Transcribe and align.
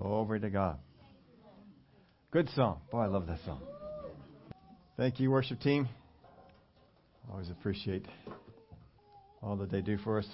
Glory 0.00 0.40
to 0.40 0.48
God. 0.48 0.78
Good 2.30 2.48
song. 2.56 2.80
Boy, 2.90 3.00
I 3.00 3.06
love 3.06 3.26
that 3.26 3.38
song. 3.44 3.60
Thank 4.96 5.20
you, 5.20 5.30
worship 5.30 5.60
team. 5.60 5.90
Always 7.30 7.50
appreciate 7.50 8.06
all 9.42 9.56
that 9.56 9.70
they 9.70 9.82
do 9.82 9.98
for 9.98 10.18
us. 10.18 10.26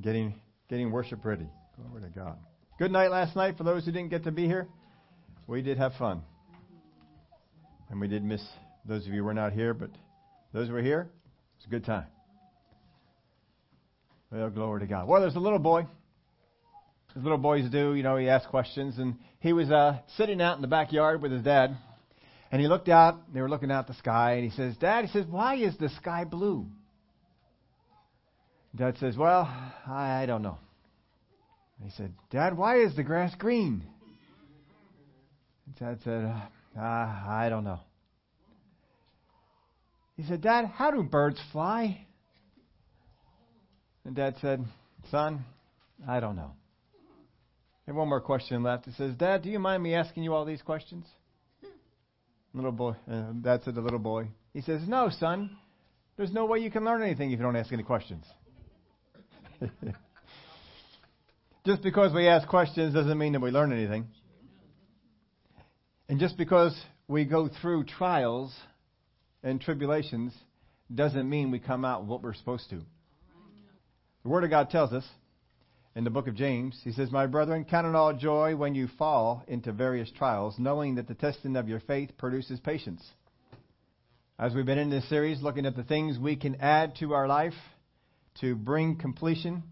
Getting 0.00 0.34
getting 0.68 0.90
worship 0.90 1.24
ready. 1.24 1.46
Glory 1.76 2.02
to 2.02 2.08
God. 2.08 2.36
Good 2.76 2.90
night 2.90 3.12
last 3.12 3.36
night 3.36 3.56
for 3.56 3.62
those 3.62 3.84
who 3.84 3.92
didn't 3.92 4.10
get 4.10 4.24
to 4.24 4.32
be 4.32 4.46
here. 4.46 4.66
We 5.46 5.62
did 5.62 5.78
have 5.78 5.92
fun. 5.96 6.22
And 7.90 8.00
we 8.00 8.08
did 8.08 8.24
miss 8.24 8.42
those 8.84 9.06
of 9.06 9.12
you 9.12 9.20
who 9.20 9.24
were 9.24 9.34
not 9.34 9.52
here, 9.52 9.72
but 9.72 9.90
those 10.52 10.66
who 10.66 10.74
were 10.74 10.82
here, 10.82 11.08
it's 11.58 11.66
a 11.66 11.70
good 11.70 11.84
time. 11.84 12.06
Well, 14.32 14.50
glory 14.50 14.80
to 14.80 14.86
God. 14.86 15.06
Well, 15.06 15.20
there's 15.20 15.36
a 15.36 15.40
little 15.40 15.60
boy. 15.60 15.86
As 17.16 17.22
little 17.22 17.38
boys 17.38 17.70
do, 17.70 17.94
you 17.94 18.02
know, 18.02 18.16
he 18.16 18.28
asked 18.28 18.48
questions, 18.48 18.98
and 18.98 19.16
he 19.40 19.52
was 19.52 19.70
uh, 19.70 19.98
sitting 20.16 20.40
out 20.40 20.56
in 20.56 20.62
the 20.62 20.68
backyard 20.68 21.22
with 21.22 21.30
his 21.30 21.42
dad, 21.42 21.76
and 22.50 22.60
he 22.60 22.66
looked 22.66 22.88
out. 22.88 23.32
They 23.32 23.40
were 23.40 23.48
looking 23.48 23.70
out 23.70 23.86
the 23.86 23.94
sky, 23.94 24.34
and 24.34 24.44
he 24.44 24.56
says, 24.56 24.76
"Dad," 24.76 25.04
he 25.04 25.10
says, 25.10 25.26
"why 25.26 25.54
is 25.56 25.76
the 25.78 25.88
sky 25.90 26.24
blue?" 26.24 26.66
Dad 28.74 28.98
says, 28.98 29.16
"Well, 29.16 29.42
I 29.86 30.24
don't 30.26 30.42
know." 30.42 30.58
He 31.82 31.90
said, 31.90 32.12
"Dad, 32.30 32.56
why 32.56 32.80
is 32.80 32.96
the 32.96 33.04
grass 33.04 33.34
green?" 33.36 33.84
Dad 35.78 35.98
said, 36.02 36.24
uh, 36.76 36.80
"I 36.80 37.48
don't 37.48 37.64
know." 37.64 37.80
He 40.16 40.22
said, 40.24 40.40
Dad, 40.40 40.66
how 40.66 40.90
do 40.90 41.02
birds 41.02 41.40
fly? 41.50 42.06
And 44.04 44.14
Dad 44.14 44.36
said, 44.40 44.64
Son, 45.10 45.44
I 46.06 46.20
don't 46.20 46.36
know. 46.36 46.52
And 47.86 47.96
one 47.96 48.08
more 48.08 48.20
question 48.20 48.62
left. 48.62 48.86
He 48.86 48.92
says, 48.92 49.14
Dad, 49.14 49.42
do 49.42 49.50
you 49.50 49.58
mind 49.58 49.82
me 49.82 49.94
asking 49.94 50.22
you 50.22 50.32
all 50.32 50.44
these 50.44 50.62
questions? 50.62 51.06
Little 52.54 52.72
boy, 52.72 52.94
uh, 53.10 53.32
Dad 53.32 53.62
said 53.64 53.74
to 53.74 53.80
the 53.80 53.80
little 53.82 53.98
boy. 53.98 54.28
He 54.52 54.62
says, 54.62 54.82
No, 54.86 55.10
son. 55.10 55.56
There's 56.16 56.32
no 56.32 56.46
way 56.46 56.60
you 56.60 56.70
can 56.70 56.84
learn 56.84 57.02
anything 57.02 57.32
if 57.32 57.38
you 57.38 57.44
don't 57.44 57.56
ask 57.56 57.72
any 57.72 57.82
questions. 57.82 58.24
just 61.66 61.82
because 61.82 62.14
we 62.14 62.28
ask 62.28 62.46
questions 62.46 62.94
doesn't 62.94 63.18
mean 63.18 63.32
that 63.32 63.40
we 63.40 63.50
learn 63.50 63.72
anything. 63.72 64.06
And 66.08 66.20
just 66.20 66.36
because 66.36 66.80
we 67.08 67.24
go 67.24 67.48
through 67.60 67.84
trials 67.84 68.54
and 69.42 69.60
tribulations 69.60 70.32
doesn't 70.94 71.28
mean 71.28 71.50
we 71.50 71.58
come 71.58 71.84
out 71.84 72.04
what 72.04 72.22
we're 72.22 72.34
supposed 72.34 72.70
to. 72.70 72.80
The 74.22 74.28
Word 74.28 74.44
of 74.44 74.50
God 74.50 74.70
tells 74.70 74.92
us 74.92 75.04
in 75.96 76.02
the 76.04 76.10
book 76.10 76.26
of 76.26 76.34
James, 76.34 76.78
he 76.82 76.92
says, 76.92 77.10
My 77.10 77.26
brethren, 77.26 77.64
count 77.64 77.86
it 77.86 77.94
all 77.94 78.12
joy 78.12 78.56
when 78.56 78.74
you 78.74 78.88
fall 78.98 79.44
into 79.46 79.72
various 79.72 80.10
trials, 80.10 80.56
knowing 80.58 80.96
that 80.96 81.06
the 81.06 81.14
testing 81.14 81.56
of 81.56 81.68
your 81.68 81.80
faith 81.80 82.10
produces 82.18 82.58
patience. 82.58 83.02
As 84.38 84.52
we've 84.52 84.66
been 84.66 84.78
in 84.78 84.90
this 84.90 85.08
series, 85.08 85.40
looking 85.40 85.66
at 85.66 85.76
the 85.76 85.84
things 85.84 86.18
we 86.18 86.34
can 86.34 86.56
add 86.56 86.96
to 86.96 87.14
our 87.14 87.28
life 87.28 87.54
to 88.40 88.56
bring 88.56 88.96
completion 88.96 89.62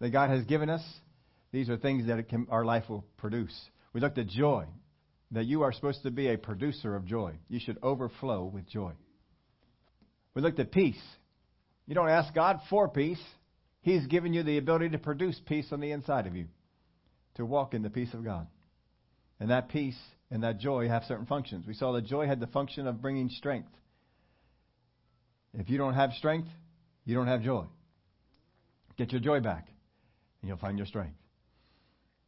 that 0.00 0.10
God 0.10 0.28
has 0.28 0.44
given 0.44 0.68
us, 0.68 0.82
these 1.50 1.70
are 1.70 1.78
things 1.78 2.06
that 2.06 2.28
can, 2.28 2.46
our 2.50 2.66
life 2.66 2.84
will 2.90 3.06
produce. 3.16 3.58
We 3.94 4.02
looked 4.02 4.18
at 4.18 4.26
joy, 4.26 4.66
that 5.30 5.46
you 5.46 5.62
are 5.62 5.72
supposed 5.72 6.02
to 6.02 6.10
be 6.10 6.28
a 6.28 6.36
producer 6.36 6.94
of 6.94 7.06
joy. 7.06 7.38
You 7.48 7.58
should 7.58 7.78
overflow 7.82 8.44
with 8.44 8.68
joy. 8.68 8.92
We 10.34 10.42
looked 10.42 10.60
at 10.60 10.70
peace. 10.70 11.00
You 11.86 11.94
don't 11.94 12.10
ask 12.10 12.34
God 12.34 12.60
for 12.68 12.88
peace. 12.88 13.22
He's 13.80 14.06
given 14.06 14.32
you 14.32 14.42
the 14.42 14.58
ability 14.58 14.90
to 14.90 14.98
produce 14.98 15.40
peace 15.46 15.68
on 15.72 15.80
the 15.80 15.92
inside 15.92 16.26
of 16.26 16.36
you, 16.36 16.46
to 17.36 17.46
walk 17.46 17.74
in 17.74 17.82
the 17.82 17.90
peace 17.90 18.12
of 18.12 18.24
God. 18.24 18.46
And 19.40 19.50
that 19.50 19.68
peace 19.68 19.98
and 20.30 20.42
that 20.42 20.58
joy 20.58 20.88
have 20.88 21.04
certain 21.04 21.26
functions. 21.26 21.66
We 21.66 21.74
saw 21.74 21.92
that 21.92 22.04
joy 22.04 22.26
had 22.26 22.40
the 22.40 22.46
function 22.48 22.86
of 22.86 23.00
bringing 23.00 23.28
strength. 23.28 23.70
If 25.54 25.70
you 25.70 25.78
don't 25.78 25.94
have 25.94 26.12
strength, 26.12 26.48
you 27.04 27.14
don't 27.14 27.28
have 27.28 27.42
joy. 27.42 27.64
Get 28.96 29.12
your 29.12 29.20
joy 29.20 29.40
back, 29.40 29.68
and 30.42 30.48
you'll 30.48 30.58
find 30.58 30.76
your 30.76 30.86
strength. 30.86 31.16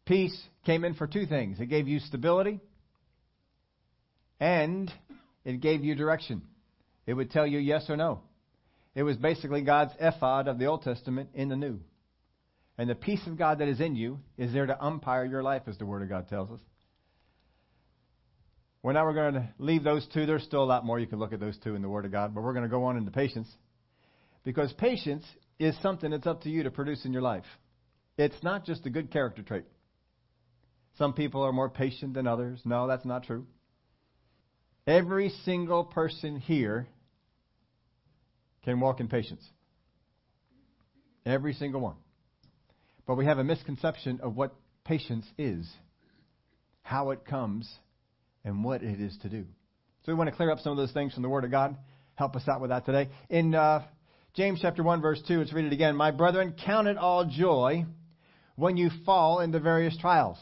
Peace 0.06 0.40
came 0.64 0.84
in 0.84 0.94
for 0.94 1.06
two 1.06 1.26
things 1.26 1.60
it 1.60 1.66
gave 1.66 1.86
you 1.86 2.00
stability 2.00 2.60
and 4.40 4.92
it 5.44 5.60
gave 5.60 5.84
you 5.84 5.94
direction. 5.94 6.42
It 7.06 7.14
would 7.14 7.30
tell 7.30 7.46
you 7.46 7.58
yes 7.58 7.88
or 7.88 7.96
no. 7.96 8.22
It 8.94 9.02
was 9.02 9.16
basically 9.16 9.62
God's 9.62 9.92
ephod 10.00 10.48
of 10.48 10.58
the 10.58 10.66
Old 10.66 10.82
Testament 10.82 11.30
in 11.34 11.48
the 11.48 11.56
New. 11.56 11.80
And 12.76 12.88
the 12.88 12.94
peace 12.94 13.24
of 13.26 13.36
God 13.36 13.58
that 13.58 13.68
is 13.68 13.80
in 13.80 13.94
you 13.94 14.20
is 14.38 14.52
there 14.52 14.66
to 14.66 14.82
umpire 14.82 15.24
your 15.24 15.42
life, 15.42 15.62
as 15.66 15.78
the 15.78 15.86
Word 15.86 16.02
of 16.02 16.08
God 16.08 16.28
tells 16.28 16.50
us. 16.50 16.60
Well, 18.82 18.94
now 18.94 19.04
we're 19.04 19.14
going 19.14 19.34
to 19.34 19.48
leave 19.58 19.84
those 19.84 20.06
two. 20.14 20.24
There's 20.24 20.42
still 20.42 20.62
a 20.62 20.64
lot 20.64 20.86
more 20.86 20.98
you 20.98 21.06
can 21.06 21.18
look 21.18 21.32
at 21.32 21.40
those 21.40 21.58
two 21.58 21.74
in 21.74 21.82
the 21.82 21.88
Word 21.88 22.06
of 22.06 22.12
God, 22.12 22.34
but 22.34 22.42
we're 22.42 22.54
going 22.54 22.64
to 22.64 22.70
go 22.70 22.84
on 22.84 22.96
into 22.96 23.10
patience. 23.10 23.48
Because 24.42 24.72
patience 24.72 25.24
is 25.58 25.76
something 25.82 26.10
that's 26.10 26.26
up 26.26 26.42
to 26.42 26.48
you 26.48 26.62
to 26.62 26.70
produce 26.70 27.04
in 27.04 27.12
your 27.12 27.22
life. 27.22 27.44
It's 28.16 28.42
not 28.42 28.64
just 28.64 28.86
a 28.86 28.90
good 28.90 29.10
character 29.12 29.42
trait. 29.42 29.64
Some 30.96 31.12
people 31.12 31.42
are 31.42 31.52
more 31.52 31.68
patient 31.68 32.14
than 32.14 32.26
others. 32.26 32.60
No, 32.64 32.86
that's 32.86 33.04
not 33.04 33.24
true. 33.24 33.46
Every 34.86 35.28
single 35.44 35.84
person 35.84 36.40
here 36.40 36.88
can 38.64 38.80
walk 38.80 39.00
in 39.00 39.08
patience. 39.08 39.42
Every 41.24 41.52
single 41.54 41.80
one. 41.80 41.96
But 43.06 43.16
we 43.16 43.26
have 43.26 43.38
a 43.38 43.44
misconception 43.44 44.20
of 44.22 44.36
what 44.36 44.54
patience 44.84 45.26
is, 45.38 45.68
how 46.82 47.10
it 47.10 47.24
comes, 47.24 47.70
and 48.44 48.64
what 48.64 48.82
it 48.82 49.00
is 49.00 49.16
to 49.22 49.28
do. 49.28 49.44
So 50.04 50.12
we 50.12 50.14
want 50.14 50.30
to 50.30 50.36
clear 50.36 50.50
up 50.50 50.60
some 50.60 50.72
of 50.72 50.78
those 50.78 50.92
things 50.92 51.12
from 51.12 51.22
the 51.22 51.28
Word 51.28 51.44
of 51.44 51.50
God. 51.50 51.76
Help 52.14 52.36
us 52.36 52.42
out 52.48 52.60
with 52.60 52.70
that 52.70 52.86
today. 52.86 53.10
In 53.28 53.54
uh, 53.54 53.84
James 54.34 54.60
chapter 54.62 54.82
1, 54.82 55.00
verse 55.00 55.20
2, 55.26 55.38
let's 55.38 55.52
read 55.52 55.66
it 55.66 55.72
again. 55.72 55.96
My 55.96 56.10
brethren, 56.10 56.54
count 56.64 56.86
it 56.86 56.96
all 56.96 57.24
joy 57.24 57.84
when 58.56 58.76
you 58.76 58.90
fall 59.04 59.40
into 59.40 59.58
various 59.58 59.96
trials. 59.98 60.38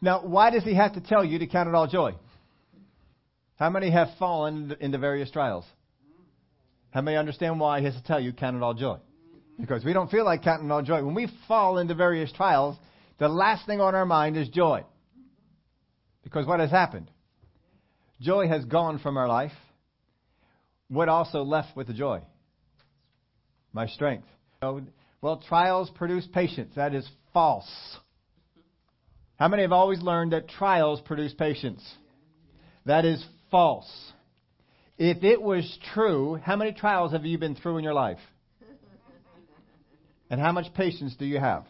Now, 0.00 0.20
why 0.20 0.50
does 0.50 0.64
he 0.64 0.74
have 0.74 0.94
to 0.94 1.00
tell 1.00 1.24
you 1.24 1.38
to 1.38 1.46
count 1.46 1.68
it 1.68 1.74
all 1.74 1.86
joy? 1.86 2.14
How 3.56 3.70
many 3.70 3.90
have 3.90 4.08
fallen 4.18 4.76
into 4.80 4.98
various 4.98 5.30
trials? 5.30 5.64
How 6.94 7.00
many 7.00 7.16
understand 7.16 7.58
why 7.58 7.80
he 7.80 7.86
has 7.86 7.94
to 7.96 8.02
tell 8.04 8.20
you 8.20 8.32
count 8.32 8.54
it 8.54 8.62
all 8.62 8.72
joy? 8.72 8.98
Because 9.58 9.84
we 9.84 9.92
don't 9.92 10.12
feel 10.12 10.24
like 10.24 10.44
counting 10.44 10.70
all 10.70 10.80
joy. 10.80 11.02
When 11.04 11.16
we 11.16 11.28
fall 11.48 11.78
into 11.78 11.92
various 11.92 12.30
trials, 12.30 12.76
the 13.18 13.28
last 13.28 13.66
thing 13.66 13.80
on 13.80 13.96
our 13.96 14.06
mind 14.06 14.36
is 14.36 14.48
joy. 14.48 14.84
Because 16.22 16.46
what 16.46 16.60
has 16.60 16.70
happened? 16.70 17.10
Joy 18.20 18.46
has 18.46 18.64
gone 18.64 19.00
from 19.00 19.16
our 19.16 19.26
life. 19.26 19.50
What 20.86 21.08
also 21.08 21.42
left 21.42 21.76
with 21.76 21.88
the 21.88 21.94
joy? 21.94 22.20
My 23.72 23.88
strength. 23.88 24.28
Well, 25.20 25.42
trials 25.48 25.90
produce 25.96 26.28
patience. 26.32 26.74
That 26.76 26.94
is 26.94 27.08
false. 27.32 27.68
How 29.36 29.48
many 29.48 29.62
have 29.62 29.72
always 29.72 30.00
learned 30.00 30.32
that 30.32 30.48
trials 30.48 31.00
produce 31.00 31.34
patience? 31.34 31.82
That 32.86 33.04
is 33.04 33.24
false. 33.50 34.12
If 34.96 35.24
it 35.24 35.42
was 35.42 35.78
true, 35.92 36.36
how 36.36 36.56
many 36.56 36.72
trials 36.72 37.12
have 37.12 37.24
you 37.24 37.38
been 37.38 37.56
through 37.56 37.78
in 37.78 37.84
your 37.84 37.94
life? 37.94 38.18
And 40.30 40.40
how 40.40 40.52
much 40.52 40.72
patience 40.74 41.14
do 41.18 41.26
you 41.26 41.38
have? 41.38 41.64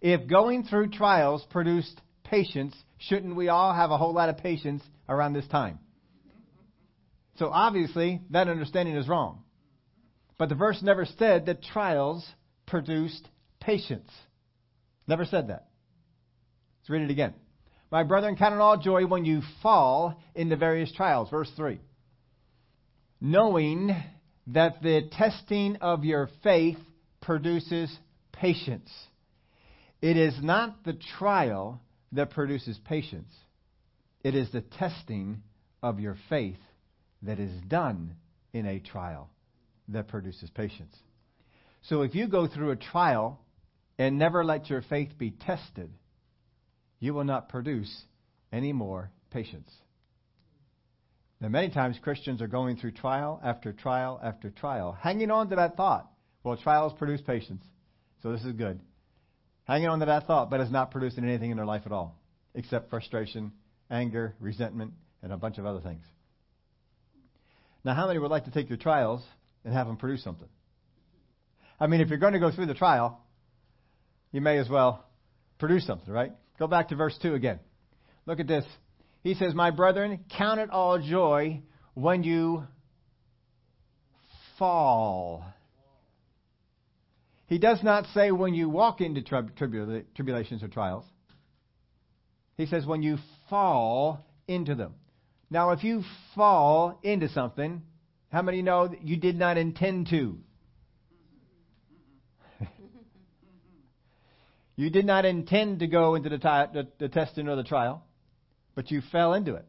If 0.00 0.28
going 0.28 0.64
through 0.64 0.90
trials 0.90 1.44
produced 1.50 2.00
patience, 2.24 2.74
shouldn't 2.98 3.36
we 3.36 3.48
all 3.48 3.72
have 3.72 3.90
a 3.90 3.96
whole 3.96 4.12
lot 4.12 4.28
of 4.28 4.38
patience 4.38 4.82
around 5.08 5.32
this 5.32 5.46
time? 5.48 5.78
So 7.38 7.48
obviously, 7.48 8.20
that 8.30 8.48
understanding 8.48 8.96
is 8.96 9.08
wrong. 9.08 9.42
But 10.38 10.48
the 10.48 10.54
verse 10.54 10.80
never 10.82 11.04
said 11.04 11.46
that 11.46 11.62
trials 11.62 12.26
produced 12.66 13.28
patience. 13.60 14.10
Never 15.06 15.24
said 15.24 15.48
that. 15.48 15.66
Let's 16.80 16.90
read 16.90 17.02
it 17.02 17.10
again. 17.10 17.34
My 17.94 18.02
brethren, 18.02 18.34
count 18.34 18.56
it 18.56 18.60
all 18.60 18.76
joy 18.76 19.06
when 19.06 19.24
you 19.24 19.40
fall 19.62 20.20
into 20.34 20.56
various 20.56 20.90
trials. 20.90 21.30
Verse 21.30 21.48
3. 21.54 21.78
Knowing 23.20 23.94
that 24.48 24.82
the 24.82 25.08
testing 25.12 25.76
of 25.76 26.04
your 26.04 26.28
faith 26.42 26.78
produces 27.20 27.96
patience. 28.32 28.90
It 30.02 30.16
is 30.16 30.34
not 30.42 30.82
the 30.82 30.98
trial 31.16 31.80
that 32.10 32.30
produces 32.30 32.76
patience, 32.84 33.32
it 34.24 34.34
is 34.34 34.50
the 34.50 34.62
testing 34.62 35.44
of 35.80 36.00
your 36.00 36.16
faith 36.28 36.58
that 37.22 37.38
is 37.38 37.52
done 37.68 38.16
in 38.52 38.66
a 38.66 38.80
trial 38.80 39.30
that 39.86 40.08
produces 40.08 40.50
patience. 40.50 40.96
So 41.82 42.02
if 42.02 42.16
you 42.16 42.26
go 42.26 42.48
through 42.48 42.72
a 42.72 42.76
trial 42.76 43.38
and 44.00 44.18
never 44.18 44.44
let 44.44 44.68
your 44.68 44.82
faith 44.82 45.10
be 45.16 45.30
tested, 45.30 45.92
you 47.00 47.14
will 47.14 47.24
not 47.24 47.48
produce 47.48 48.04
any 48.52 48.72
more 48.72 49.10
patience. 49.30 49.70
Now, 51.40 51.48
many 51.48 51.70
times 51.70 51.98
Christians 52.00 52.40
are 52.40 52.46
going 52.46 52.76
through 52.76 52.92
trial 52.92 53.40
after 53.44 53.72
trial 53.72 54.20
after 54.22 54.50
trial, 54.50 54.96
hanging 54.98 55.30
on 55.30 55.50
to 55.50 55.56
that 55.56 55.76
thought. 55.76 56.10
Well, 56.42 56.56
trials 56.56 56.92
produce 56.96 57.20
patience, 57.20 57.62
so 58.22 58.32
this 58.32 58.44
is 58.44 58.52
good. 58.52 58.80
hanging 59.64 59.88
on 59.88 60.00
to 60.00 60.06
that 60.06 60.26
thought, 60.26 60.50
but 60.50 60.60
it's 60.60 60.70
not 60.70 60.90
producing 60.90 61.24
anything 61.24 61.50
in 61.50 61.56
their 61.56 61.66
life 61.66 61.82
at 61.86 61.92
all, 61.92 62.18
except 62.54 62.90
frustration, 62.90 63.52
anger, 63.90 64.34
resentment, 64.40 64.92
and 65.22 65.32
a 65.32 65.36
bunch 65.36 65.58
of 65.58 65.66
other 65.66 65.80
things. 65.80 66.04
Now, 67.84 67.94
how 67.94 68.06
many 68.06 68.18
would 68.18 68.30
like 68.30 68.44
to 68.44 68.50
take 68.50 68.68
your 68.68 68.78
trials 68.78 69.22
and 69.64 69.74
have 69.74 69.86
them 69.86 69.96
produce 69.96 70.22
something? 70.22 70.48
I 71.80 71.86
mean, 71.86 72.00
if 72.00 72.08
you're 72.08 72.18
going 72.18 72.32
to 72.34 72.38
go 72.38 72.50
through 72.50 72.66
the 72.66 72.74
trial, 72.74 73.20
you 74.32 74.40
may 74.40 74.58
as 74.58 74.68
well 74.68 75.04
produce 75.58 75.86
something, 75.86 76.12
right? 76.12 76.32
Go 76.58 76.66
back 76.66 76.88
to 76.88 76.96
verse 76.96 77.16
2 77.20 77.34
again. 77.34 77.58
Look 78.26 78.40
at 78.40 78.46
this. 78.46 78.64
He 79.22 79.34
says, 79.34 79.54
My 79.54 79.70
brethren, 79.70 80.24
count 80.36 80.60
it 80.60 80.70
all 80.70 80.98
joy 80.98 81.62
when 81.94 82.22
you 82.22 82.64
fall. 84.58 85.44
He 87.46 87.58
does 87.58 87.82
not 87.82 88.06
say 88.14 88.30
when 88.30 88.54
you 88.54 88.68
walk 88.68 89.00
into 89.00 89.20
tribula- 89.20 90.04
tribulations 90.14 90.62
or 90.62 90.68
trials. 90.68 91.04
He 92.56 92.66
says 92.66 92.86
when 92.86 93.02
you 93.02 93.18
fall 93.50 94.24
into 94.46 94.74
them. 94.74 94.94
Now, 95.50 95.70
if 95.70 95.84
you 95.84 96.02
fall 96.34 96.98
into 97.02 97.28
something, 97.28 97.82
how 98.32 98.42
many 98.42 98.62
know 98.62 98.88
that 98.88 99.06
you 99.06 99.16
did 99.16 99.36
not 99.36 99.58
intend 99.58 100.08
to? 100.08 100.38
You 104.76 104.90
did 104.90 105.06
not 105.06 105.24
intend 105.24 105.80
to 105.80 105.86
go 105.86 106.14
into 106.14 106.28
the, 106.28 106.38
ti- 106.38 106.72
the, 106.72 106.88
the 106.98 107.08
testing 107.08 107.48
or 107.48 107.56
the 107.56 107.64
trial, 107.64 108.04
but 108.74 108.90
you 108.90 109.02
fell 109.12 109.34
into 109.34 109.54
it. 109.54 109.64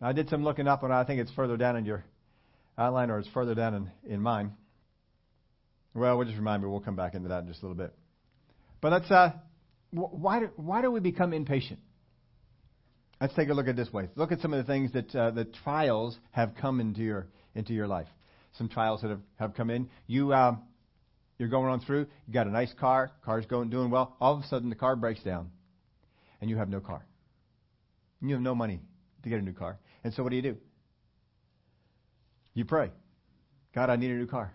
I 0.00 0.12
did 0.12 0.28
some 0.28 0.42
looking 0.42 0.66
up, 0.66 0.82
and 0.82 0.92
I 0.92 1.04
think 1.04 1.20
it's 1.20 1.30
further 1.32 1.56
down 1.56 1.76
in 1.76 1.84
your 1.84 2.04
outline, 2.76 3.10
or 3.10 3.18
it's 3.18 3.28
further 3.28 3.54
down 3.54 3.74
in, 3.74 4.12
in 4.14 4.20
mine. 4.20 4.52
Well, 5.94 6.16
we'll 6.16 6.26
just 6.26 6.38
remind 6.38 6.62
me. 6.62 6.68
We'll 6.68 6.80
come 6.80 6.96
back 6.96 7.14
into 7.14 7.28
that 7.28 7.42
in 7.42 7.48
just 7.48 7.62
a 7.62 7.66
little 7.66 7.76
bit. 7.76 7.94
But 8.80 8.92
let's. 8.92 9.10
Uh, 9.10 9.32
why 9.90 10.40
do, 10.40 10.50
why 10.56 10.80
do 10.80 10.90
we 10.90 11.00
become 11.00 11.32
impatient? 11.32 11.78
Let's 13.20 13.34
take 13.34 13.50
a 13.50 13.54
look 13.54 13.68
at 13.68 13.76
this 13.76 13.92
way. 13.92 14.08
Look 14.16 14.32
at 14.32 14.40
some 14.40 14.52
of 14.52 14.66
the 14.66 14.72
things 14.72 14.92
that 14.94 15.14
uh, 15.14 15.30
the 15.30 15.44
trials 15.62 16.18
have 16.32 16.54
come 16.60 16.80
into 16.80 17.02
your 17.02 17.26
into 17.54 17.74
your 17.74 17.86
life. 17.86 18.08
Some 18.58 18.68
trials 18.68 19.02
that 19.02 19.10
have, 19.10 19.20
have 19.36 19.54
come 19.54 19.70
in. 19.70 19.88
You 20.06 20.32
uh, 20.32 20.56
you're 21.38 21.48
going 21.48 21.70
on 21.70 21.80
through. 21.80 22.06
You 22.26 22.34
got 22.34 22.46
a 22.46 22.50
nice 22.50 22.72
car. 22.78 23.10
Car's 23.24 23.46
going 23.46 23.70
doing 23.70 23.90
well. 23.90 24.16
All 24.20 24.34
of 24.34 24.44
a 24.44 24.46
sudden, 24.46 24.68
the 24.68 24.76
car 24.76 24.96
breaks 24.96 25.22
down, 25.22 25.50
and 26.40 26.48
you 26.48 26.56
have 26.56 26.68
no 26.68 26.80
car. 26.80 27.04
And 28.20 28.30
you 28.30 28.36
have 28.36 28.42
no 28.42 28.54
money 28.54 28.80
to 29.22 29.28
get 29.28 29.38
a 29.38 29.42
new 29.42 29.52
car. 29.52 29.78
And 30.04 30.12
so, 30.14 30.22
what 30.22 30.30
do 30.30 30.36
you 30.36 30.42
do? 30.42 30.56
You 32.54 32.64
pray. 32.64 32.90
God, 33.74 33.90
I 33.90 33.96
need 33.96 34.10
a 34.10 34.14
new 34.14 34.26
car. 34.26 34.52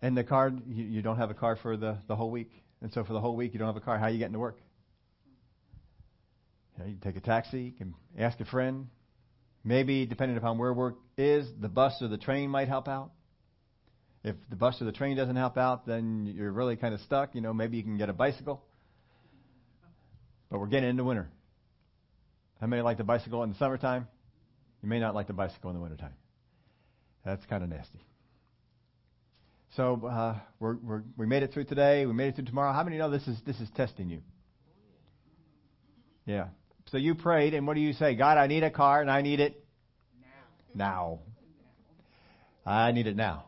And 0.00 0.16
the 0.16 0.24
car, 0.24 0.52
you, 0.66 0.84
you 0.84 1.02
don't 1.02 1.18
have 1.18 1.30
a 1.30 1.34
car 1.34 1.56
for 1.56 1.76
the, 1.76 1.98
the 2.08 2.16
whole 2.16 2.30
week. 2.30 2.50
And 2.80 2.92
so 2.92 3.04
for 3.04 3.12
the 3.12 3.20
whole 3.20 3.36
week, 3.36 3.52
you 3.52 3.58
don't 3.58 3.68
have 3.68 3.76
a 3.76 3.80
car. 3.80 3.98
How 3.98 4.06
are 4.06 4.10
you 4.10 4.18
getting 4.18 4.32
to 4.32 4.38
work? 4.38 4.58
You, 6.76 6.84
know, 6.84 6.90
you 6.90 6.96
take 7.02 7.16
a 7.16 7.20
taxi, 7.20 7.62
you 7.62 7.72
can 7.72 7.94
ask 8.18 8.40
a 8.40 8.44
friend. 8.44 8.88
Maybe, 9.64 10.06
depending 10.06 10.36
upon 10.36 10.58
where 10.58 10.72
work 10.72 10.96
is, 11.16 11.46
the 11.60 11.68
bus 11.68 11.94
or 12.00 12.08
the 12.08 12.18
train 12.18 12.50
might 12.50 12.66
help 12.66 12.88
out. 12.88 13.12
If 14.24 14.36
the 14.50 14.56
bus 14.56 14.80
or 14.80 14.84
the 14.84 14.92
train 14.92 15.16
doesn't 15.16 15.36
help 15.36 15.58
out, 15.58 15.86
then 15.86 16.32
you're 16.36 16.52
really 16.52 16.76
kind 16.76 16.94
of 16.94 17.00
stuck. 17.00 17.34
You 17.34 17.40
know, 17.40 17.52
maybe 17.52 17.76
you 17.76 17.82
can 17.82 17.98
get 17.98 18.08
a 18.08 18.12
bicycle. 18.12 18.62
But 20.50 20.60
we're 20.60 20.68
getting 20.68 20.90
into 20.90 21.02
winter. 21.02 21.28
How 22.60 22.66
many 22.68 22.82
like 22.82 22.98
the 22.98 23.04
bicycle 23.04 23.42
in 23.42 23.50
the 23.50 23.56
summertime? 23.56 24.06
You 24.82 24.88
may 24.88 25.00
not 25.00 25.14
like 25.14 25.26
the 25.26 25.32
bicycle 25.32 25.70
in 25.70 25.76
the 25.76 25.82
wintertime. 25.82 26.14
That's 27.24 27.44
kind 27.46 27.64
of 27.64 27.70
nasty. 27.70 28.00
So 29.76 30.06
uh, 30.06 30.38
we're, 30.60 30.76
we're, 30.76 31.02
we 31.16 31.26
made 31.26 31.42
it 31.42 31.52
through 31.52 31.64
today. 31.64 32.04
We 32.04 32.12
made 32.12 32.28
it 32.28 32.34
through 32.36 32.44
tomorrow. 32.44 32.72
How 32.72 32.84
many 32.84 32.98
know 32.98 33.10
this 33.10 33.26
is 33.26 33.38
this 33.46 33.58
is 33.60 33.68
testing 33.74 34.10
you? 34.10 34.20
Yeah. 36.26 36.48
So 36.90 36.98
you 36.98 37.14
prayed, 37.14 37.54
and 37.54 37.66
what 37.66 37.74
do 37.74 37.80
you 37.80 37.94
say? 37.94 38.14
God, 38.14 38.38
I 38.38 38.46
need 38.48 38.64
a 38.64 38.70
car, 38.70 39.00
and 39.00 39.10
I 39.10 39.22
need 39.22 39.40
it 39.40 39.64
now. 40.74 41.20
now. 42.66 42.70
I 42.70 42.92
need 42.92 43.06
it 43.06 43.16
now. 43.16 43.46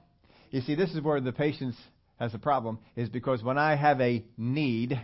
You 0.55 0.61
see, 0.61 0.77
this 0.77 0.91
is 0.91 1.01
where 1.01 1.21
the 1.21 1.33
patience 1.33 1.75
has 2.21 2.33
a 2.33 2.39
problem, 2.39 2.79
is 2.95 3.09
because 3.09 3.43
when 3.43 3.59
I 3.59 3.75
have 3.75 4.01
a 4.01 4.25
need, 4.37 4.97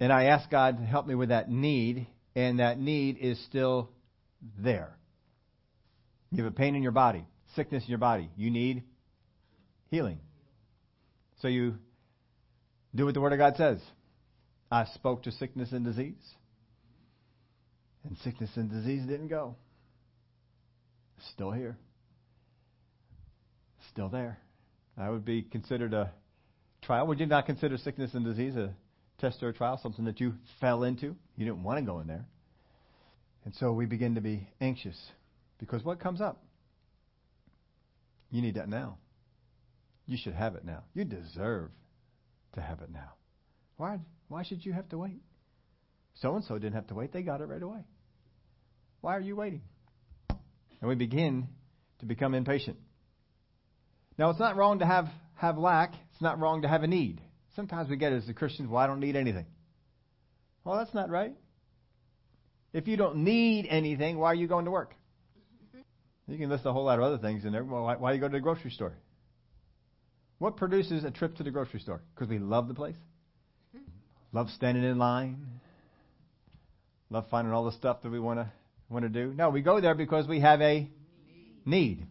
and 0.00 0.10
I 0.10 0.24
ask 0.24 0.50
God 0.50 0.78
to 0.78 0.84
help 0.84 1.06
me 1.06 1.14
with 1.14 1.28
that 1.28 1.50
need, 1.50 2.06
and 2.34 2.60
that 2.60 2.78
need 2.78 3.18
is 3.18 3.38
still 3.44 3.90
there. 4.58 4.96
You 6.30 6.44
have 6.44 6.50
a 6.54 6.56
pain 6.56 6.74
in 6.76 6.82
your 6.82 6.92
body, 6.92 7.26
sickness 7.56 7.82
in 7.84 7.90
your 7.90 7.98
body. 7.98 8.30
You 8.38 8.50
need 8.50 8.84
healing. 9.90 10.18
So 11.42 11.48
you 11.48 11.74
do 12.94 13.04
what 13.04 13.12
the 13.12 13.20
Word 13.20 13.34
of 13.34 13.38
God 13.38 13.56
says. 13.58 13.80
I 14.70 14.86
spoke 14.94 15.24
to 15.24 15.30
sickness 15.30 15.72
and 15.72 15.84
disease, 15.84 16.14
and 18.02 18.16
sickness 18.24 18.48
and 18.56 18.70
disease 18.70 19.02
didn't 19.06 19.28
go. 19.28 19.56
Still 21.34 21.50
here. 21.50 21.76
Still 23.94 24.08
there. 24.08 24.40
That 24.98 25.08
would 25.08 25.24
be 25.24 25.42
considered 25.42 25.94
a 25.94 26.10
trial. 26.82 27.06
Would 27.06 27.20
you 27.20 27.26
not 27.26 27.46
consider 27.46 27.78
sickness 27.78 28.12
and 28.12 28.24
disease 28.24 28.56
a 28.56 28.74
test 29.20 29.40
or 29.40 29.50
a 29.50 29.52
trial, 29.52 29.78
something 29.80 30.04
that 30.06 30.18
you 30.18 30.34
fell 30.60 30.82
into? 30.82 31.14
You 31.36 31.44
didn't 31.44 31.62
want 31.62 31.78
to 31.78 31.84
go 31.84 32.00
in 32.00 32.08
there. 32.08 32.26
And 33.44 33.54
so 33.54 33.70
we 33.70 33.86
begin 33.86 34.16
to 34.16 34.20
be 34.20 34.48
anxious 34.60 35.00
because 35.58 35.84
what 35.84 36.00
comes 36.00 36.20
up? 36.20 36.42
You 38.32 38.42
need 38.42 38.56
that 38.56 38.68
now. 38.68 38.98
You 40.06 40.18
should 40.20 40.34
have 40.34 40.56
it 40.56 40.64
now. 40.64 40.82
You 40.92 41.04
deserve 41.04 41.70
to 42.54 42.60
have 42.60 42.80
it 42.80 42.90
now. 42.92 43.12
Why, 43.76 44.00
why 44.26 44.42
should 44.42 44.66
you 44.66 44.72
have 44.72 44.88
to 44.88 44.98
wait? 44.98 45.22
So 46.14 46.34
and 46.34 46.44
so 46.44 46.54
didn't 46.54 46.74
have 46.74 46.88
to 46.88 46.94
wait. 46.94 47.12
They 47.12 47.22
got 47.22 47.40
it 47.40 47.44
right 47.44 47.62
away. 47.62 47.84
Why 49.02 49.16
are 49.16 49.20
you 49.20 49.36
waiting? 49.36 49.62
And 50.28 50.88
we 50.88 50.96
begin 50.96 51.46
to 52.00 52.06
become 52.06 52.34
impatient. 52.34 52.78
Now, 54.18 54.30
it's 54.30 54.38
not 54.38 54.56
wrong 54.56 54.78
to 54.78 54.86
have, 54.86 55.08
have 55.36 55.58
lack. 55.58 55.94
It's 56.12 56.22
not 56.22 56.38
wrong 56.38 56.62
to 56.62 56.68
have 56.68 56.82
a 56.82 56.86
need. 56.86 57.20
Sometimes 57.56 57.88
we 57.88 57.96
get 57.96 58.12
it 58.12 58.16
as 58.16 58.26
the 58.26 58.34
Christians, 58.34 58.68
well, 58.68 58.82
I 58.82 58.86
don't 58.86 59.00
need 59.00 59.16
anything. 59.16 59.46
Well, 60.64 60.76
that's 60.76 60.94
not 60.94 61.10
right. 61.10 61.32
If 62.72 62.88
you 62.88 62.96
don't 62.96 63.18
need 63.18 63.66
anything, 63.68 64.18
why 64.18 64.28
are 64.32 64.34
you 64.34 64.48
going 64.48 64.64
to 64.64 64.70
work? 64.70 64.94
You 66.26 66.38
can 66.38 66.48
list 66.48 66.64
a 66.64 66.72
whole 66.72 66.84
lot 66.84 66.98
of 66.98 67.04
other 67.04 67.18
things 67.18 67.44
in 67.44 67.52
there. 67.52 67.62
Well, 67.62 67.84
why, 67.84 67.96
why 67.96 68.10
do 68.10 68.16
you 68.16 68.20
go 68.20 68.28
to 68.28 68.32
the 68.32 68.40
grocery 68.40 68.70
store? 68.70 68.94
What 70.38 70.56
produces 70.56 71.04
a 71.04 71.10
trip 71.10 71.36
to 71.36 71.42
the 71.42 71.50
grocery 71.50 71.80
store? 71.80 72.02
Because 72.14 72.28
we 72.28 72.38
love 72.38 72.66
the 72.66 72.74
place? 72.74 72.96
Love 74.32 74.48
standing 74.50 74.82
in 74.82 74.98
line? 74.98 75.60
Love 77.10 77.26
finding 77.30 77.52
all 77.52 77.64
the 77.64 77.72
stuff 77.72 78.02
that 78.02 78.10
we 78.10 78.18
want 78.18 78.40
to 78.40 78.50
want 78.88 79.04
to 79.04 79.08
do? 79.08 79.32
No, 79.34 79.50
we 79.50 79.62
go 79.62 79.80
there 79.80 79.94
because 79.94 80.26
we 80.26 80.40
have 80.40 80.60
a 80.60 80.88
need. 81.64 82.06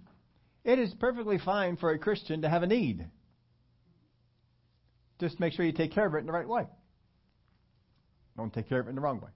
It 0.64 0.80
is 0.80 0.94
perfectly 1.00 1.40
fine 1.44 1.78
for 1.78 1.92
a 1.92 2.00
Christian 2.00 2.42
to 2.44 2.50
have 2.50 2.64
a 2.64 2.68
need. 2.68 3.06
Just 5.20 5.40
make 5.40 5.54
sure 5.54 5.66
you 5.66 5.74
take 5.74 5.94
care 5.94 6.06
of 6.06 6.16
it 6.16 6.20
in 6.20 6.26
the 6.26 6.32
right 6.32 6.48
way. 6.48 6.66
Don't 8.38 8.54
take 8.54 8.70
care 8.70 8.80
of 8.80 8.88
it 8.88 8.90
in 8.90 8.96
the 8.96 9.02
wrong 9.02 9.20
way. 9.22 9.30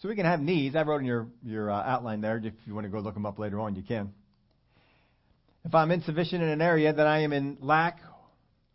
So 0.00 0.08
we 0.08 0.14
can 0.14 0.26
have 0.26 0.40
needs. 0.40 0.76
I 0.76 0.82
wrote 0.82 1.00
in 1.00 1.06
your, 1.06 1.26
your 1.44 1.70
uh, 1.70 1.82
outline 1.82 2.20
there. 2.20 2.36
If 2.38 2.54
you 2.66 2.74
want 2.74 2.84
to 2.84 2.90
go 2.90 3.00
look 3.00 3.14
them 3.14 3.26
up 3.26 3.38
later 3.38 3.58
on, 3.60 3.74
you 3.74 3.82
can. 3.82 4.12
If 5.64 5.74
I'm 5.74 5.90
insufficient 5.90 6.42
in 6.42 6.48
an 6.48 6.62
area, 6.62 6.92
then 6.92 7.06
I 7.06 7.22
am 7.22 7.32
in 7.32 7.58
lack 7.60 7.98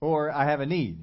or 0.02 0.32
I 0.32 0.46
have 0.46 0.60
a 0.60 0.66
need. 0.66 0.98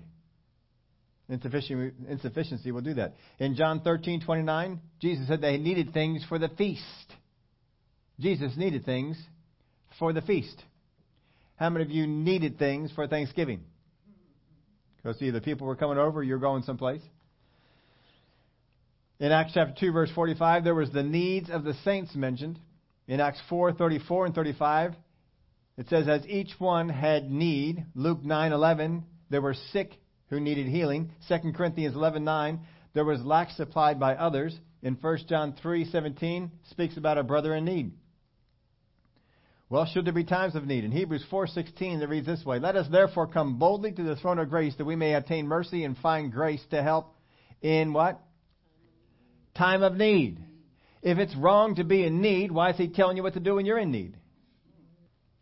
Insufficiency 1.29 2.73
will 2.73 2.81
do 2.81 2.95
that. 2.95 3.15
In 3.39 3.55
John 3.55 3.81
13, 3.81 4.21
29, 4.21 4.81
Jesus 5.01 5.29
said 5.29 5.41
they 5.41 5.59
needed 5.59 5.93
things 5.95 6.25
for 6.29 6.39
the 6.39 6.49
feast. 6.49 6.83
Jesus 8.19 8.53
needed 8.57 8.85
things 8.85 9.17
for 10.01 10.13
the 10.13 10.23
feast. 10.23 10.65
How 11.55 11.71
many 11.71 11.85
of 11.85 11.91
you 11.91 12.09
needed 12.09 12.59
things 12.59 12.91
for 12.93 13.07
Thanksgiving? 13.07 13.61
Because 14.97 15.23
either 15.23 15.41
people 15.41 15.69
were 15.69 15.77
coming 15.77 15.99
over 15.99 16.21
or 16.21 16.23
you're 16.25 16.39
going 16.39 16.65
someplace. 16.65 17.03
In 19.21 19.31
Acts 19.31 19.53
chapter 19.55 19.75
2, 19.79 19.93
verse 19.93 20.11
45, 20.15 20.65
there 20.65 20.75
was 20.75 20.91
the 20.91 21.03
needs 21.03 21.51
of 21.51 21.63
the 21.63 21.75
saints 21.85 22.15
mentioned. 22.15 22.59
In 23.07 23.21
Acts 23.21 23.41
4, 23.51 23.75
34 23.75 24.27
and 24.27 24.35
35, 24.35 24.95
it 25.77 25.89
says, 25.91 26.09
as 26.09 26.27
each 26.27 26.53
one 26.59 26.89
had 26.89 27.31
need, 27.31 27.85
Luke 27.95 28.25
9, 28.25 28.53
11, 28.53 29.05
there 29.29 29.43
were 29.43 29.55
sick 29.73 29.93
who 30.31 30.41
needed 30.41 30.67
healing. 30.67 31.13
2 31.29 31.53
Corinthians 31.53 31.95
11, 31.95 32.25
9, 32.25 32.61
there 32.95 33.05
was 33.05 33.23
lack 33.23 33.51
supplied 33.51 34.01
by 34.01 34.15
others. 34.15 34.59
In 34.83 34.95
1 34.95 35.19
John 35.29 35.55
3, 35.61 35.85
17, 35.85 36.51
speaks 36.71 36.97
about 36.97 37.19
a 37.19 37.23
brother 37.23 37.55
in 37.55 37.67
need. 37.67 37.93
Well, 39.71 39.87
should 39.87 40.05
there 40.05 40.13
be 40.13 40.25
times 40.25 40.57
of 40.57 40.67
need? 40.67 40.85
In 40.85 40.93
Hebrews 40.93 41.25
4:16 41.31 42.03
it 42.03 42.09
reads 42.09 42.27
this 42.27 42.45
way, 42.45 42.59
"Let 42.59 42.77
us 42.77 42.89
therefore 42.89 43.29
come 43.29 43.59
boldly 43.59 43.93
to 43.93 44.03
the 44.03 44.17
throne 44.17 44.39
of 44.39 44.51
grace 44.51 44.77
that 44.77 44.85
we 44.85 44.97
may 44.97 45.15
obtain 45.15 45.47
mercy 45.47 45.85
and 45.85 45.97
find 45.97 46.31
grace 46.31 46.65
to 46.71 46.83
help 46.83 47.15
in 47.63 47.95
what? 47.95 48.21
time 49.55 49.83
of 49.83 49.95
need. 49.95 50.39
If 51.03 51.19
it's 51.19 51.35
wrong 51.37 51.77
to 51.77 51.85
be 51.85 52.05
in 52.05 52.21
need, 52.21 52.51
why 52.51 52.71
is 52.71 52.77
he 52.77 52.89
telling 52.89 53.17
you 53.17 53.23
what 53.23 53.35
to 53.35 53.41
do 53.41 53.57
when 53.57 53.67
you're 53.67 53.79
in 53.79 53.91
need? 53.91 54.17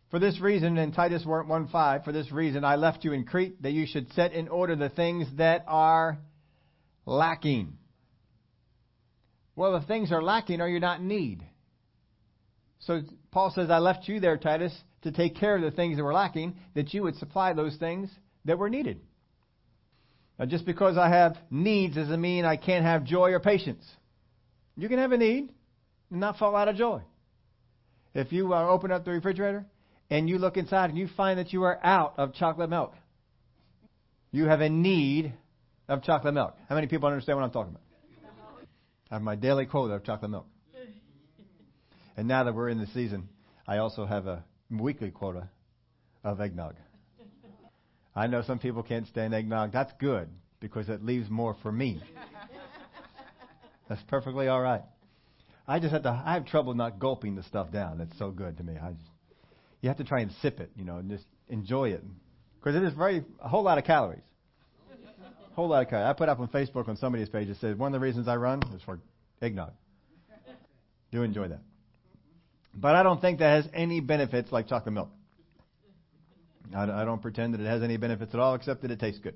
For 0.09 0.19
this 0.19 0.39
reason, 0.39 0.77
in 0.77 0.91
Titus 0.91 1.23
1:5, 1.23 2.03
for 2.03 2.11
this 2.11 2.31
reason 2.31 2.63
I 2.63 2.75
left 2.75 3.03
you 3.03 3.13
in 3.13 3.25
Crete, 3.25 3.61
that 3.61 3.71
you 3.71 3.85
should 3.85 4.11
set 4.13 4.33
in 4.33 4.47
order 4.47 4.75
the 4.75 4.89
things 4.89 5.27
that 5.35 5.63
are 5.67 6.17
lacking. 7.05 7.77
Well, 9.55 9.75
if 9.75 9.83
things 9.85 10.11
are 10.11 10.23
lacking, 10.23 10.61
are 10.61 10.69
you 10.69 10.79
not 10.79 10.99
in 10.99 11.07
need? 11.07 11.45
So 12.79 13.01
Paul 13.31 13.51
says, 13.51 13.69
I 13.69 13.77
left 13.77 14.07
you 14.07 14.19
there, 14.19 14.37
Titus, 14.37 14.75
to 15.03 15.11
take 15.11 15.35
care 15.35 15.55
of 15.55 15.61
the 15.61 15.71
things 15.71 15.97
that 15.97 16.03
were 16.03 16.13
lacking, 16.13 16.55
that 16.73 16.93
you 16.93 17.03
would 17.03 17.15
supply 17.15 17.53
those 17.53 17.75
things 17.77 18.09
that 18.45 18.57
were 18.57 18.69
needed. 18.69 18.99
Now, 20.37 20.45
just 20.45 20.65
because 20.65 20.97
I 20.97 21.09
have 21.09 21.37
needs 21.51 21.95
doesn't 21.95 22.21
mean 22.21 22.45
I 22.45 22.55
can't 22.55 22.85
have 22.85 23.03
joy 23.03 23.31
or 23.31 23.39
patience. 23.39 23.85
You 24.77 24.87
can 24.87 24.97
have 24.99 25.11
a 25.11 25.17
need 25.17 25.51
and 26.09 26.19
not 26.19 26.37
fall 26.37 26.55
out 26.55 26.69
of 26.69 26.75
joy. 26.75 27.01
If 28.13 28.31
you 28.31 28.53
uh, 28.53 28.67
open 28.67 28.91
up 28.91 29.05
the 29.05 29.11
refrigerator 29.11 29.65
and 30.09 30.27
you 30.29 30.39
look 30.39 30.57
inside 30.57 30.89
and 30.89 30.97
you 30.97 31.09
find 31.15 31.37
that 31.39 31.53
you 31.53 31.63
are 31.63 31.79
out 31.83 32.15
of 32.17 32.33
chocolate 32.33 32.69
milk, 32.69 32.93
you 34.31 34.45
have 34.45 34.61
a 34.61 34.69
need 34.69 35.33
of 35.87 36.03
chocolate 36.03 36.33
milk. 36.33 36.55
How 36.67 36.75
many 36.75 36.87
people 36.87 37.09
understand 37.09 37.37
what 37.37 37.43
I'm 37.43 37.51
talking 37.51 37.71
about? 37.71 37.83
I 39.11 39.15
have 39.15 39.21
my 39.21 39.35
daily 39.35 39.65
quota 39.65 39.95
of 39.95 40.03
chocolate 40.03 40.31
milk. 40.31 40.47
And 42.19 42.27
now 42.27 42.43
that 42.43 42.53
we're 42.53 42.67
in 42.67 42.79
the 42.79 42.87
season, 42.87 43.29
I 43.65 43.77
also 43.77 44.05
have 44.05 44.27
a 44.27 44.43
weekly 44.69 45.09
quota 45.09 45.47
of 46.21 46.41
eggnog. 46.41 46.75
I 48.13 48.27
know 48.27 48.41
some 48.41 48.59
people 48.59 48.83
can't 48.83 49.07
stand 49.07 49.33
eggnog. 49.33 49.71
That's 49.71 49.93
good 50.01 50.27
because 50.59 50.89
it 50.89 51.01
leaves 51.01 51.29
more 51.29 51.55
for 51.63 51.71
me. 51.71 52.03
That's 53.87 54.01
perfectly 54.09 54.49
all 54.49 54.59
right. 54.59 54.81
I 55.65 55.79
just 55.79 55.93
have 55.93 56.03
to. 56.03 56.09
I 56.09 56.33
have 56.33 56.45
trouble 56.45 56.73
not 56.73 56.99
gulping 56.99 57.35
the 57.35 57.43
stuff 57.43 57.71
down. 57.71 58.01
It's 58.01 58.19
so 58.19 58.31
good 58.31 58.57
to 58.57 58.63
me. 58.63 58.73
I 58.73 58.91
just, 58.91 59.09
you 59.79 59.87
have 59.87 59.99
to 59.99 60.03
try 60.03 60.19
and 60.19 60.33
sip 60.41 60.59
it, 60.59 60.71
you 60.75 60.83
know, 60.83 60.97
and 60.97 61.09
just 61.09 61.23
enjoy 61.47 61.91
it 61.91 62.03
because 62.59 62.75
it 62.75 62.83
is 62.83 62.91
very 62.95 63.23
a 63.41 63.47
whole 63.47 63.63
lot 63.63 63.77
of 63.77 63.85
calories. 63.85 64.19
A 64.91 65.55
whole 65.55 65.69
lot 65.69 65.83
of 65.83 65.89
calories. 65.89 66.09
I 66.09 66.13
put 66.17 66.27
up 66.27 66.41
on 66.41 66.49
Facebook 66.49 66.89
on 66.89 66.97
somebody's 66.97 67.29
page. 67.29 67.47
It 67.47 67.55
said 67.61 67.79
one 67.79 67.95
of 67.95 68.01
the 68.01 68.05
reasons 68.05 68.27
I 68.27 68.35
run 68.35 68.61
is 68.75 68.81
for 68.81 68.99
eggnog. 69.41 69.71
Do 71.13 71.23
enjoy 71.23 71.47
that, 71.47 71.61
but 72.73 72.95
I 72.95 73.03
don't 73.03 73.21
think 73.21 73.39
that 73.39 73.63
has 73.63 73.71
any 73.73 73.99
benefits 73.99 74.51
like 74.51 74.67
chocolate 74.67 74.93
milk. 74.93 75.09
I, 76.75 76.83
I 76.83 77.05
don't 77.05 77.21
pretend 77.21 77.53
that 77.53 77.61
it 77.61 77.67
has 77.67 77.81
any 77.81 77.97
benefits 77.97 78.33
at 78.33 78.39
all, 78.39 78.55
except 78.55 78.81
that 78.83 78.91
it 78.91 78.99
tastes 78.99 79.19
good. 79.19 79.35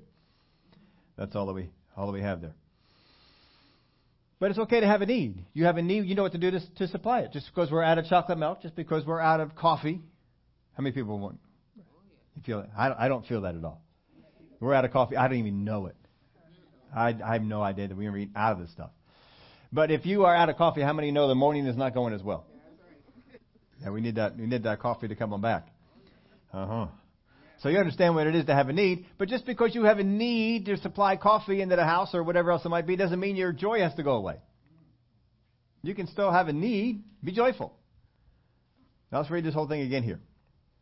That's 1.16 1.34
all 1.34 1.46
that 1.46 1.52
we 1.52 1.70
all 1.96 2.06
that 2.06 2.12
we 2.12 2.22
have 2.22 2.40
there. 2.40 2.54
But 4.40 4.50
it's 4.50 4.58
okay 4.58 4.80
to 4.80 4.86
have 4.86 5.00
a 5.00 5.06
need. 5.06 5.44
You 5.54 5.64
have 5.64 5.76
a 5.76 5.82
need, 5.82 6.06
you 6.06 6.14
know 6.14 6.22
what 6.22 6.32
to 6.32 6.38
do 6.38 6.50
to, 6.50 6.74
to 6.76 6.88
supply 6.88 7.20
it. 7.20 7.32
Just 7.32 7.46
because 7.46 7.70
we're 7.70 7.82
out 7.82 7.98
of 7.98 8.06
chocolate 8.06 8.38
milk, 8.38 8.62
just 8.62 8.74
because 8.74 9.06
we're 9.06 9.20
out 9.20 9.40
of 9.40 9.54
coffee. 9.54 10.00
How 10.76 10.82
many 10.82 10.92
people 10.92 11.18
want? 11.18 11.38
You 12.36 12.42
feel 12.44 12.60
that? 12.62 12.70
I, 12.76 13.06
I 13.06 13.08
don't 13.08 13.24
feel 13.26 13.42
that 13.42 13.54
at 13.54 13.64
all. 13.64 13.80
We're 14.58 14.74
out 14.74 14.84
of 14.84 14.90
coffee. 14.90 15.16
I 15.16 15.28
don't 15.28 15.38
even 15.38 15.64
know 15.64 15.86
it. 15.86 15.96
I, 16.94 17.16
I 17.24 17.34
have 17.34 17.42
no 17.42 17.62
idea 17.62 17.88
that 17.88 17.96
we're 17.96 18.26
out 18.34 18.52
of 18.52 18.58
this 18.58 18.70
stuff. 18.72 18.90
But 19.72 19.90
if 19.90 20.04
you 20.06 20.24
are 20.24 20.34
out 20.34 20.48
of 20.48 20.56
coffee, 20.56 20.82
how 20.82 20.92
many 20.92 21.10
know 21.10 21.26
the 21.28 21.34
morning 21.34 21.66
is 21.66 21.76
not 21.76 21.94
going 21.94 22.12
as 22.12 22.22
well? 22.22 22.44
Yeah, 23.82 23.90
we 23.90 24.00
need 24.00 24.16
that. 24.16 24.36
We 24.36 24.46
need 24.46 24.62
that 24.64 24.80
coffee 24.80 25.08
to 25.08 25.16
come 25.16 25.32
on 25.32 25.40
back. 25.40 25.66
Uh 26.52 26.66
huh. 26.66 26.86
So 27.60 27.68
you 27.68 27.78
understand 27.78 28.14
what 28.14 28.26
it 28.26 28.34
is 28.34 28.44
to 28.46 28.54
have 28.54 28.68
a 28.68 28.72
need. 28.72 29.06
But 29.16 29.28
just 29.28 29.46
because 29.46 29.74
you 29.74 29.84
have 29.84 29.98
a 29.98 30.04
need 30.04 30.66
to 30.66 30.76
supply 30.76 31.16
coffee 31.16 31.62
into 31.62 31.76
the 31.76 31.84
house 31.84 32.14
or 32.14 32.22
whatever 32.22 32.50
else 32.50 32.64
it 32.64 32.68
might 32.68 32.86
be 32.86 32.96
doesn't 32.96 33.18
mean 33.18 33.36
your 33.36 33.52
joy 33.52 33.80
has 33.80 33.94
to 33.94 34.02
go 34.02 34.12
away. 34.12 34.36
You 35.82 35.94
can 35.94 36.06
still 36.06 36.30
have 36.30 36.48
a 36.48 36.52
need. 36.52 37.02
Be 37.22 37.32
joyful. 37.32 37.74
Now 39.10 39.18
let's 39.18 39.30
read 39.30 39.44
this 39.44 39.54
whole 39.54 39.68
thing 39.68 39.80
again 39.80 40.02
here. 40.02 40.20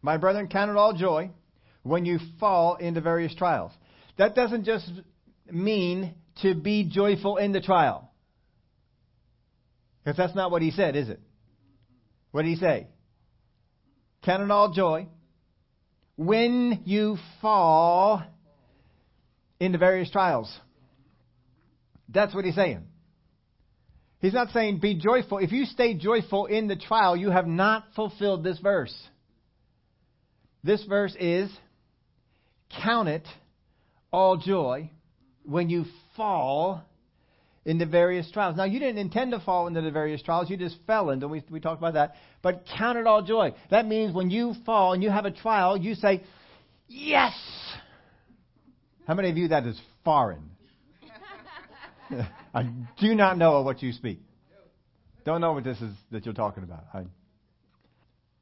My 0.01 0.17
brethren, 0.17 0.49
count 0.49 0.71
it 0.71 0.77
all 0.77 0.93
joy 0.93 1.31
when 1.83 2.05
you 2.05 2.19
fall 2.41 2.77
into 2.77 3.01
various 3.01 3.35
trials. 3.35 3.73
That 4.19 4.35
doesn't 4.35 4.65
just 4.65 4.91
mean 5.51 6.15
to 6.43 6.55
be 6.55 6.89
joyful 6.89 7.37
in 7.37 7.53
the 7.53 7.61
trial. 7.61 8.11
Because 10.03 10.17
that's 10.17 10.35
not 10.35 10.51
what 10.51 10.63
he 10.63 10.71
said, 10.71 10.97
is 10.97 11.09
it? 11.09 11.21
What 12.33 12.43
did 12.43 12.49
he 12.49 12.57
say? 12.57 12.89
Count 14.25 14.43
it 14.43 14.51
all 14.51 14.73
joy 14.73 15.07
when 16.17 16.83
you 16.85 17.19
fall 17.41 18.23
into 19.61 19.79
various 19.79 20.11
trials. 20.11 20.53
That's 22.09 22.35
what 22.35 22.45
he's 22.45 22.55
saying. 22.55 22.85
He's 24.21 24.35
not 24.35 24.51
saying 24.51 24.79
be 24.79 24.95
joyful. 24.95 25.39
If 25.39 25.53
you 25.53 25.65
stay 25.65 25.95
joyful 25.95 26.47
in 26.47 26.69
the 26.69 26.77
trial, 26.77 27.17
you 27.17 27.31
have 27.31 27.47
not 27.47 27.85
fulfilled 27.97 28.45
this 28.45 28.59
verse. 28.59 28.95
This 30.63 30.85
verse 30.85 31.15
is 31.19 31.51
count 32.83 33.09
it 33.09 33.27
all 34.13 34.37
joy 34.37 34.91
when 35.45 35.69
you 35.69 35.87
fall 36.17 36.83
into 37.65 37.87
various 37.87 38.31
trials. 38.31 38.57
Now, 38.57 38.65
you 38.65 38.79
didn't 38.79 38.99
intend 38.99 39.33
to 39.33 39.41
fall 39.41 39.67
into 39.67 39.81
the 39.81 39.91
various 39.91 40.23
trials. 40.23 40.51
You 40.51 40.57
just 40.57 40.77
fell 40.87 41.11
into 41.11 41.29
we 41.29 41.43
we 41.51 41.61
talked 41.61 41.81
about 41.81 41.95
that. 41.95 42.15
But 42.43 42.65
count 42.77 42.99
it 42.99 43.07
all 43.07 43.23
joy. 43.23 43.55
That 43.71 43.87
means 43.87 44.15
when 44.15 44.31
you 44.31 44.55
fall 44.67 44.93
and 44.93 45.03
you 45.03 45.11
have 45.11 45.25
a 45.25 45.31
trial, 45.31 45.77
you 45.77 45.95
say, 45.95 46.23
"Yes." 46.89 47.35
How 49.07 49.15
many 49.15 49.31
of 49.31 49.37
you 49.37 49.49
that 49.49 49.67
is 49.67 49.81
foreign? 50.05 50.51
I 52.55 52.63
do 53.01 53.15
not 53.15 53.39
know 53.39 53.63
what 53.63 53.83
you 53.83 53.93
speak. 53.93 54.21
Don't 55.25 55.41
know 55.41 55.53
what 55.53 55.65
this 55.65 55.81
is 55.81 55.95
that 56.11 56.25
you're 56.25 56.35
talking 56.35 56.65
about. 56.65 56.85
I, 56.93 57.05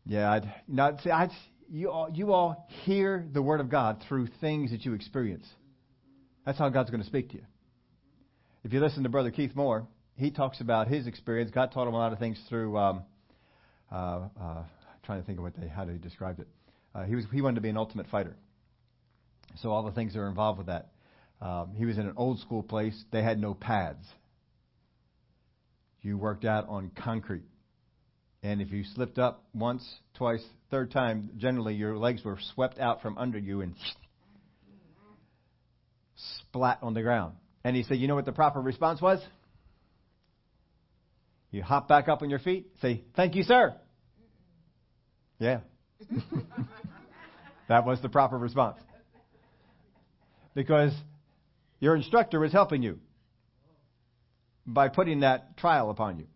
yeah, 0.07 0.31
I'd 0.33 0.53
not 0.67 1.01
see. 1.03 1.11
I 1.11 1.29
you 1.71 1.91
all 1.91 2.11
you 2.11 2.33
all 2.33 2.67
hear 2.85 3.27
the 3.33 3.43
word 3.43 3.61
of 3.61 3.69
God 3.69 4.03
through 4.09 4.29
things 4.41 4.71
that 4.71 4.85
you 4.85 4.95
experience. 4.95 5.47
That's 6.45 6.59
how 6.59 6.69
God's 6.71 6.91
going 6.91 7.03
to 7.03 7.07
speak 7.07 7.31
to 7.31 7.37
you. 7.37 7.45
If 8.63 8.75
you 8.75 8.81
listen 8.81 9.05
to 9.05 9.09
Brother 9.09 9.31
Keith 9.31 9.57
Moore, 9.57 9.87
he 10.17 10.31
talks 10.31 10.61
about 10.61 10.89
his 10.89 11.07
experience. 11.07 11.51
God 11.51 11.73
taught 11.73 11.89
him 11.89 11.95
a 11.95 11.99
lot 11.99 12.13
of 12.13 12.19
things 12.19 12.39
through. 12.49 12.77
Um, 12.77 13.03
uh, 13.91 14.29
uh, 14.41 14.63
trying 15.03 15.21
to 15.21 15.27
think 15.27 15.39
of 15.39 15.45
what 15.45 15.59
they 15.59 15.67
how 15.67 15.87
they 15.87 15.95
described 15.95 16.41
it. 16.41 16.49
Uh, 16.95 17.05
he 17.05 17.15
was 17.15 17.25
he 17.33 17.41
wanted 17.41 17.55
to 17.55 17.61
be 17.63 17.71
an 17.71 17.79
ultimate 17.79 18.07
fighter. 18.09 18.37
So 19.57 19.71
all 19.71 19.83
the 19.83 19.93
things 19.93 20.13
that 20.13 20.21
are 20.21 20.29
involved 20.29 20.59
with 20.59 20.67
that. 20.67 20.91
Um, 21.41 21.73
he 21.75 21.87
was 21.87 21.97
in 21.97 22.07
an 22.07 22.13
old 22.17 22.39
school 22.41 22.63
place. 22.63 23.03
They 23.11 23.23
had 23.23 23.41
no 23.41 23.55
pads. 23.55 24.07
You 26.03 26.19
worked 26.19 26.45
out 26.45 26.69
on 26.69 26.91
concrete. 27.03 27.45
And 28.43 28.61
if 28.61 28.71
you 28.73 28.85
slipped 28.95 29.19
up 29.19 29.45
once, 29.55 29.87
twice, 30.15 30.45
third 30.71 30.91
time, 30.91 31.31
generally 31.39 31.75
your 31.75 31.97
legs 31.97 32.23
were 32.25 32.39
swept 32.55 32.79
out 32.79 33.01
from 33.01 33.17
under 33.17 33.39
you 33.39 33.63
and 33.63 33.75
splat 36.49 36.79
on 36.83 36.93
the 36.93 37.03
ground. 37.03 37.35
And 37.65 37.77
he 37.77 37.83
said, 37.83 37.99
You 37.99 38.09
know 38.09 38.15
what 38.15 38.25
the 38.25 38.33
proper 38.33 38.61
response 38.61 39.01
was? 39.01 39.21
You 41.51 41.63
hop 41.63 41.89
back 41.89 42.09
up 42.09 42.23
on 42.23 42.31
your 42.31 42.39
feet, 42.39 42.69
say, 42.81 43.03
Thank 43.17 43.35
you, 43.35 43.43
sir. 43.43 43.75
Yeah. 45.39 45.61
that 47.69 47.85
was 47.85 48.01
the 48.01 48.09
proper 48.09 48.39
response. 48.39 48.79
Because 50.55 50.93
your 51.81 51.97
instructor 51.97 52.39
was 52.39 52.53
helping 52.53 52.83
you 52.83 52.99
by 54.67 54.89
putting 54.89 55.21
that 55.21 55.57
trial 55.57 55.91
upon 55.91 56.19
you. 56.19 56.27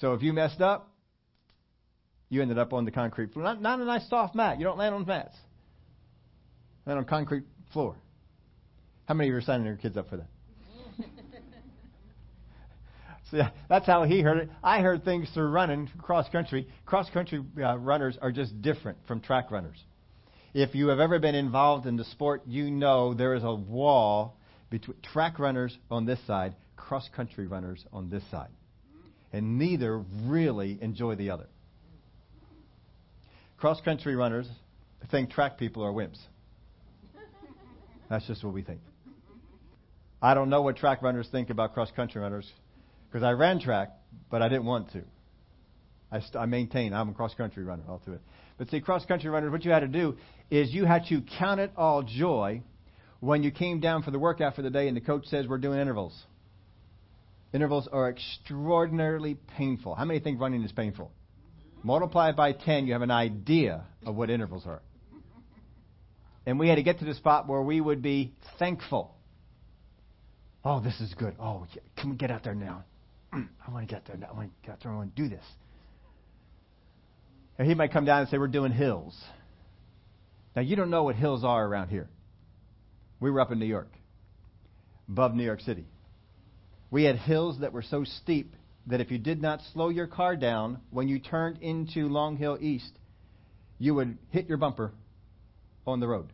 So 0.00 0.14
if 0.14 0.22
you 0.22 0.32
messed 0.32 0.60
up, 0.60 0.90
you 2.28 2.42
ended 2.42 2.58
up 2.58 2.72
on 2.72 2.84
the 2.84 2.90
concrete 2.90 3.32
floor. 3.32 3.44
Not, 3.44 3.60
not 3.60 3.80
a 3.80 3.84
nice 3.84 4.08
soft 4.08 4.34
mat. 4.34 4.58
You 4.58 4.64
don't 4.64 4.78
land 4.78 4.94
on 4.94 5.06
mats. 5.06 5.36
Land 6.86 6.98
on 6.98 7.04
concrete 7.04 7.44
floor. 7.72 7.96
How 9.06 9.14
many 9.14 9.28
of 9.28 9.32
you 9.32 9.38
are 9.38 9.42
signing 9.42 9.66
your 9.66 9.76
kids 9.76 9.96
up 9.96 10.08
for 10.08 10.16
that? 10.16 10.28
See, 13.30 13.40
that's 13.68 13.86
how 13.86 14.04
he 14.04 14.22
heard 14.22 14.38
it. 14.38 14.50
I 14.62 14.80
heard 14.80 15.04
things 15.04 15.28
through 15.34 15.48
running 15.48 15.90
cross 15.98 16.28
country. 16.30 16.68
Cross 16.86 17.10
country 17.10 17.42
uh, 17.62 17.76
runners 17.78 18.16
are 18.20 18.32
just 18.32 18.62
different 18.62 18.98
from 19.06 19.20
track 19.20 19.50
runners. 19.50 19.76
If 20.54 20.74
you 20.74 20.88
have 20.88 21.00
ever 21.00 21.18
been 21.18 21.34
involved 21.34 21.86
in 21.86 21.96
the 21.96 22.04
sport, 22.04 22.42
you 22.46 22.70
know 22.70 23.12
there 23.12 23.34
is 23.34 23.42
a 23.42 23.54
wall 23.54 24.36
between 24.70 24.96
track 25.02 25.38
runners 25.38 25.76
on 25.90 26.06
this 26.06 26.18
side, 26.26 26.54
cross 26.76 27.08
country 27.14 27.46
runners 27.46 27.84
on 27.92 28.08
this 28.08 28.22
side. 28.30 28.50
And 29.32 29.58
neither 29.58 29.98
really 30.22 30.78
enjoy 30.80 31.16
the 31.16 31.30
other. 31.30 31.46
Cross 33.58 33.80
country 33.80 34.14
runners 34.14 34.48
think 35.10 35.30
track 35.30 35.58
people 35.58 35.82
are 35.82 35.92
wimps. 35.92 36.18
That's 38.08 38.26
just 38.26 38.44
what 38.44 38.54
we 38.54 38.62
think. 38.62 38.80
I 40.24 40.32
don't 40.32 40.48
know 40.48 40.62
what 40.62 40.78
track 40.78 41.02
runners 41.02 41.28
think 41.30 41.50
about 41.50 41.74
cross 41.74 41.90
country 41.90 42.18
runners 42.18 42.50
because 43.10 43.22
I 43.22 43.32
ran 43.32 43.60
track, 43.60 43.90
but 44.30 44.40
I 44.40 44.48
didn't 44.48 44.64
want 44.64 44.90
to. 44.92 45.02
I, 46.10 46.20
st- 46.20 46.36
I 46.36 46.46
maintain 46.46 46.94
I'm 46.94 47.10
a 47.10 47.12
cross 47.12 47.34
country 47.34 47.62
runner 47.62 47.82
all 47.86 48.00
through 48.02 48.14
it. 48.14 48.20
But 48.56 48.70
see, 48.70 48.80
cross 48.80 49.04
country 49.04 49.28
runners, 49.28 49.52
what 49.52 49.66
you 49.66 49.70
had 49.70 49.80
to 49.80 49.86
do 49.86 50.16
is 50.50 50.72
you 50.72 50.86
had 50.86 51.04
to 51.10 51.20
count 51.38 51.60
it 51.60 51.72
all 51.76 52.02
joy 52.02 52.62
when 53.20 53.42
you 53.42 53.50
came 53.50 53.80
down 53.80 54.02
for 54.02 54.12
the 54.12 54.18
workout 54.18 54.56
for 54.56 54.62
the 54.62 54.70
day 54.70 54.88
and 54.88 54.96
the 54.96 55.02
coach 55.02 55.26
says 55.26 55.46
we're 55.46 55.58
doing 55.58 55.78
intervals. 55.78 56.18
Intervals 57.52 57.86
are 57.92 58.08
extraordinarily 58.08 59.36
painful. 59.58 59.94
How 59.94 60.06
many 60.06 60.20
think 60.20 60.40
running 60.40 60.64
is 60.64 60.72
painful? 60.72 61.12
Multiply 61.82 62.30
it 62.30 62.36
by 62.36 62.52
10, 62.52 62.86
you 62.86 62.94
have 62.94 63.02
an 63.02 63.10
idea 63.10 63.84
of 64.06 64.14
what 64.14 64.30
intervals 64.30 64.64
are. 64.64 64.80
And 66.46 66.58
we 66.58 66.70
had 66.70 66.76
to 66.76 66.82
get 66.82 67.00
to 67.00 67.04
the 67.04 67.14
spot 67.14 67.46
where 67.46 67.60
we 67.60 67.78
would 67.78 68.00
be 68.00 68.32
thankful. 68.58 69.13
Oh, 70.64 70.80
this 70.80 70.98
is 71.00 71.12
good. 71.14 71.34
Oh, 71.38 71.66
yeah. 71.74 71.82
can 71.96 72.10
we 72.10 72.16
get 72.16 72.30
out 72.30 72.44
there 72.44 72.54
now? 72.54 72.84
I 73.32 73.70
want 73.70 73.88
to 73.88 73.94
get 73.94 74.06
there. 74.06 74.16
I 74.16 74.32
want 74.32 74.50
to 74.50 74.66
get 74.66 74.72
out 74.72 74.82
there. 74.82 74.92
I 74.92 74.96
want 74.96 75.14
to 75.14 75.22
do 75.22 75.28
this. 75.28 75.44
And 77.58 77.68
he 77.68 77.74
might 77.74 77.92
come 77.92 78.04
down 78.04 78.20
and 78.20 78.28
say, 78.28 78.38
We're 78.38 78.48
doing 78.48 78.72
hills. 78.72 79.14
Now, 80.56 80.62
you 80.62 80.76
don't 80.76 80.90
know 80.90 81.04
what 81.04 81.16
hills 81.16 81.44
are 81.44 81.66
around 81.66 81.88
here. 81.88 82.08
We 83.20 83.30
were 83.30 83.40
up 83.40 83.50
in 83.50 83.58
New 83.58 83.66
York, 83.66 83.90
above 85.08 85.34
New 85.34 85.44
York 85.44 85.60
City. 85.60 85.86
We 86.90 87.04
had 87.04 87.16
hills 87.16 87.60
that 87.60 87.72
were 87.72 87.82
so 87.82 88.04
steep 88.04 88.54
that 88.86 89.00
if 89.00 89.10
you 89.10 89.18
did 89.18 89.42
not 89.42 89.60
slow 89.72 89.88
your 89.88 90.06
car 90.06 90.36
down 90.36 90.80
when 90.90 91.08
you 91.08 91.18
turned 91.18 91.60
into 91.62 92.08
Long 92.08 92.36
Hill 92.36 92.58
East, 92.60 92.92
you 93.78 93.94
would 93.94 94.18
hit 94.30 94.48
your 94.48 94.58
bumper 94.58 94.92
on 95.86 96.00
the 96.00 96.06
road. 96.06 96.32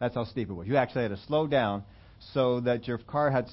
That's 0.00 0.14
how 0.14 0.24
steep 0.24 0.48
it 0.48 0.52
was. 0.52 0.66
You 0.66 0.76
actually 0.76 1.02
had 1.02 1.10
to 1.10 1.20
slow 1.26 1.46
down 1.46 1.84
so 2.18 2.60
that 2.60 2.88
your 2.88 2.98
car 2.98 3.30
had 3.30 3.48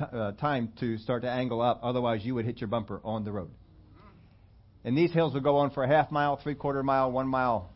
uh, 0.00 0.32
time 0.32 0.72
to 0.80 0.98
start 0.98 1.22
to 1.22 1.30
angle 1.30 1.60
up. 1.60 1.80
Otherwise, 1.82 2.24
you 2.24 2.34
would 2.34 2.44
hit 2.44 2.60
your 2.60 2.68
bumper 2.68 3.00
on 3.04 3.24
the 3.24 3.32
road. 3.32 3.50
And 4.84 4.96
these 4.96 5.12
hills 5.12 5.34
would 5.34 5.42
go 5.42 5.58
on 5.58 5.70
for 5.70 5.84
a 5.84 5.88
half 5.88 6.10
mile, 6.10 6.36
three 6.42 6.54
quarter 6.54 6.82
mile, 6.82 7.10
one 7.10 7.28
mile, 7.28 7.70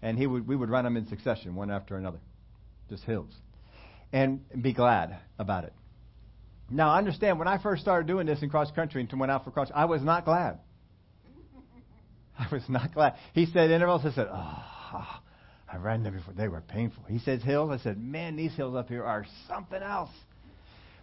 and 0.00 0.18
he 0.18 0.26
would 0.26 0.46
we 0.46 0.56
would 0.56 0.70
run 0.70 0.84
them 0.84 0.96
in 0.96 1.06
succession, 1.08 1.54
one 1.54 1.70
after 1.70 1.96
another, 1.96 2.18
just 2.88 3.04
hills, 3.04 3.32
and 4.12 4.40
be 4.60 4.72
glad 4.72 5.18
about 5.38 5.64
it. 5.64 5.72
Now, 6.70 6.90
I 6.90 6.98
understand 6.98 7.38
when 7.38 7.48
I 7.48 7.62
first 7.62 7.82
started 7.82 8.06
doing 8.06 8.26
this 8.26 8.42
in 8.42 8.48
cross 8.48 8.70
country 8.70 9.06
and 9.08 9.20
went 9.20 9.30
out 9.30 9.44
for 9.44 9.50
cross, 9.50 9.70
I 9.74 9.84
was 9.84 10.02
not 10.02 10.24
glad. 10.24 10.58
I 12.38 12.46
was 12.50 12.62
not 12.68 12.94
glad. 12.94 13.14
He 13.34 13.46
said 13.46 13.70
intervals. 13.70 14.02
I 14.06 14.12
said, 14.12 14.28
oh, 14.32 15.20
I 15.72 15.76
ran 15.76 16.02
them 16.02 16.14
before. 16.14 16.34
They 16.34 16.48
were 16.48 16.60
painful. 16.60 17.04
He 17.08 17.18
says 17.18 17.42
hills. 17.42 17.70
I 17.72 17.82
said, 17.82 17.98
man, 17.98 18.36
these 18.36 18.54
hills 18.54 18.76
up 18.76 18.88
here 18.88 19.04
are 19.04 19.24
something 19.48 19.82
else. 19.82 20.10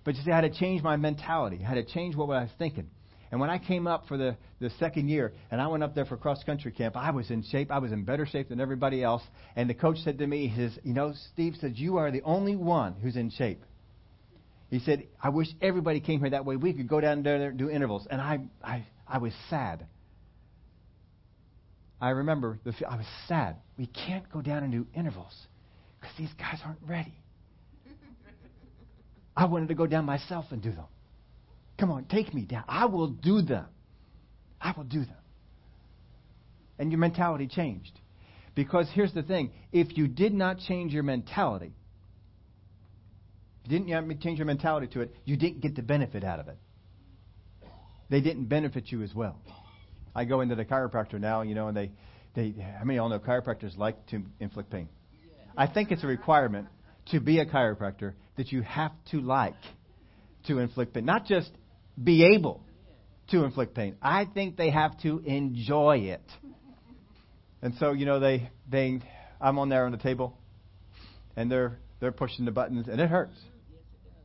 But 0.03 0.15
you 0.15 0.21
see, 0.23 0.31
I 0.31 0.35
had 0.41 0.53
to 0.53 0.59
change 0.59 0.83
my 0.83 0.95
mentality. 0.95 1.59
I 1.63 1.69
had 1.69 1.75
to 1.75 1.93
change 1.93 2.15
what 2.15 2.25
I 2.25 2.41
was 2.41 2.51
thinking. 2.59 2.89
And 3.31 3.39
when 3.39 3.49
I 3.49 3.57
came 3.57 3.87
up 3.87 4.07
for 4.07 4.17
the, 4.17 4.37
the 4.59 4.69
second 4.79 5.09
year 5.09 5.33
and 5.51 5.61
I 5.61 5.67
went 5.67 5.83
up 5.83 5.93
there 5.93 6.05
for 6.05 6.17
cross 6.17 6.43
country 6.43 6.71
camp, 6.71 6.95
I 6.95 7.11
was 7.11 7.29
in 7.29 7.43
shape. 7.43 7.71
I 7.71 7.79
was 7.79 7.91
in 7.91 8.03
better 8.03 8.25
shape 8.25 8.49
than 8.49 8.59
everybody 8.59 9.03
else. 9.03 9.23
And 9.55 9.69
the 9.69 9.73
coach 9.73 9.97
said 10.03 10.17
to 10.19 10.27
me, 10.27 10.47
he 10.47 10.55
says, 10.55 10.77
You 10.83 10.93
know, 10.93 11.13
Steve 11.33 11.55
said, 11.59 11.73
You 11.75 11.97
are 11.97 12.11
the 12.11 12.21
only 12.23 12.55
one 12.55 12.93
who's 13.01 13.15
in 13.15 13.29
shape. 13.29 13.63
He 14.69 14.79
said, 14.79 15.07
I 15.21 15.29
wish 15.29 15.47
everybody 15.61 15.99
came 15.99 16.19
here 16.19 16.29
that 16.31 16.45
way. 16.45 16.55
We 16.55 16.73
could 16.73 16.87
go 16.87 17.01
down 17.01 17.23
there 17.23 17.49
and 17.49 17.57
do 17.57 17.69
intervals. 17.69 18.07
And 18.09 18.21
I, 18.21 18.39
I, 18.63 18.85
I 19.07 19.17
was 19.17 19.33
sad. 19.49 19.85
I 22.01 22.09
remember, 22.11 22.59
the, 22.63 22.73
I 22.87 22.95
was 22.95 23.05
sad. 23.27 23.57
We 23.77 23.87
can't 23.87 24.29
go 24.31 24.41
down 24.41 24.63
and 24.63 24.71
do 24.71 24.87
intervals 24.95 25.33
because 25.99 26.15
these 26.17 26.31
guys 26.37 26.59
aren't 26.63 26.79
ready. 26.87 27.13
I 29.35 29.45
wanted 29.45 29.69
to 29.69 29.75
go 29.75 29.87
down 29.87 30.05
myself 30.05 30.45
and 30.51 30.61
do 30.61 30.71
them. 30.71 30.85
Come 31.79 31.91
on, 31.91 32.05
take 32.05 32.33
me 32.33 32.41
down. 32.43 32.63
I 32.67 32.85
will 32.85 33.07
do 33.07 33.41
them. 33.41 33.65
I 34.59 34.73
will 34.75 34.83
do 34.83 34.99
them. 34.99 35.15
And 36.77 36.91
your 36.91 36.99
mentality 36.99 37.47
changed. 37.47 37.99
Because 38.55 38.89
here's 38.93 39.13
the 39.13 39.23
thing 39.23 39.51
if 39.71 39.97
you 39.97 40.07
did 40.07 40.33
not 40.33 40.59
change 40.59 40.93
your 40.93 41.03
mentality, 41.03 41.73
didn't 43.67 43.87
change 44.21 44.39
your 44.39 44.45
mentality 44.45 44.87
to 44.87 45.01
it, 45.01 45.15
you 45.23 45.37
didn't 45.37 45.61
get 45.61 45.75
the 45.75 45.83
benefit 45.83 46.23
out 46.23 46.39
of 46.39 46.47
it. 46.47 46.57
They 48.09 48.21
didn't 48.21 48.45
benefit 48.45 48.91
you 48.91 49.03
as 49.03 49.13
well. 49.13 49.39
I 50.15 50.25
go 50.25 50.41
into 50.41 50.55
the 50.55 50.65
chiropractor 50.65 51.19
now, 51.19 51.41
you 51.41 51.55
know, 51.55 51.67
and 51.67 51.77
they, 51.77 51.91
they 52.35 52.51
how 52.51 52.83
many 52.83 52.97
of 52.97 53.03
y'all 53.03 53.09
know 53.09 53.19
chiropractors 53.19 53.77
like 53.77 54.05
to 54.07 54.21
inflict 54.39 54.69
pain? 54.69 54.89
I 55.57 55.67
think 55.67 55.91
it's 55.91 56.03
a 56.03 56.07
requirement 56.07 56.67
to 57.11 57.19
be 57.19 57.39
a 57.39 57.45
chiropractor 57.45 58.13
that 58.37 58.51
you 58.51 58.61
have 58.61 58.91
to 59.11 59.21
like 59.21 59.55
to 60.47 60.59
inflict 60.59 60.93
pain. 60.93 61.05
Not 61.05 61.25
just 61.25 61.51
be 62.01 62.23
able 62.35 62.63
to 63.31 63.43
inflict 63.43 63.75
pain. 63.75 63.95
I 64.01 64.25
think 64.25 64.57
they 64.57 64.69
have 64.69 64.99
to 65.01 65.19
enjoy 65.25 65.97
it. 66.05 66.23
And 67.61 67.73
so, 67.79 67.91
you 67.91 68.05
know, 68.05 68.19
they, 68.19 68.49
they 68.69 68.99
I'm 69.41 69.59
on 69.59 69.69
there 69.69 69.85
on 69.85 69.91
the 69.91 69.97
table 69.97 70.37
and 71.35 71.51
they're 71.51 71.79
they're 71.99 72.11
pushing 72.11 72.45
the 72.45 72.51
buttons 72.51 72.87
and 72.87 72.99
it 73.01 73.09
hurts 73.09 73.37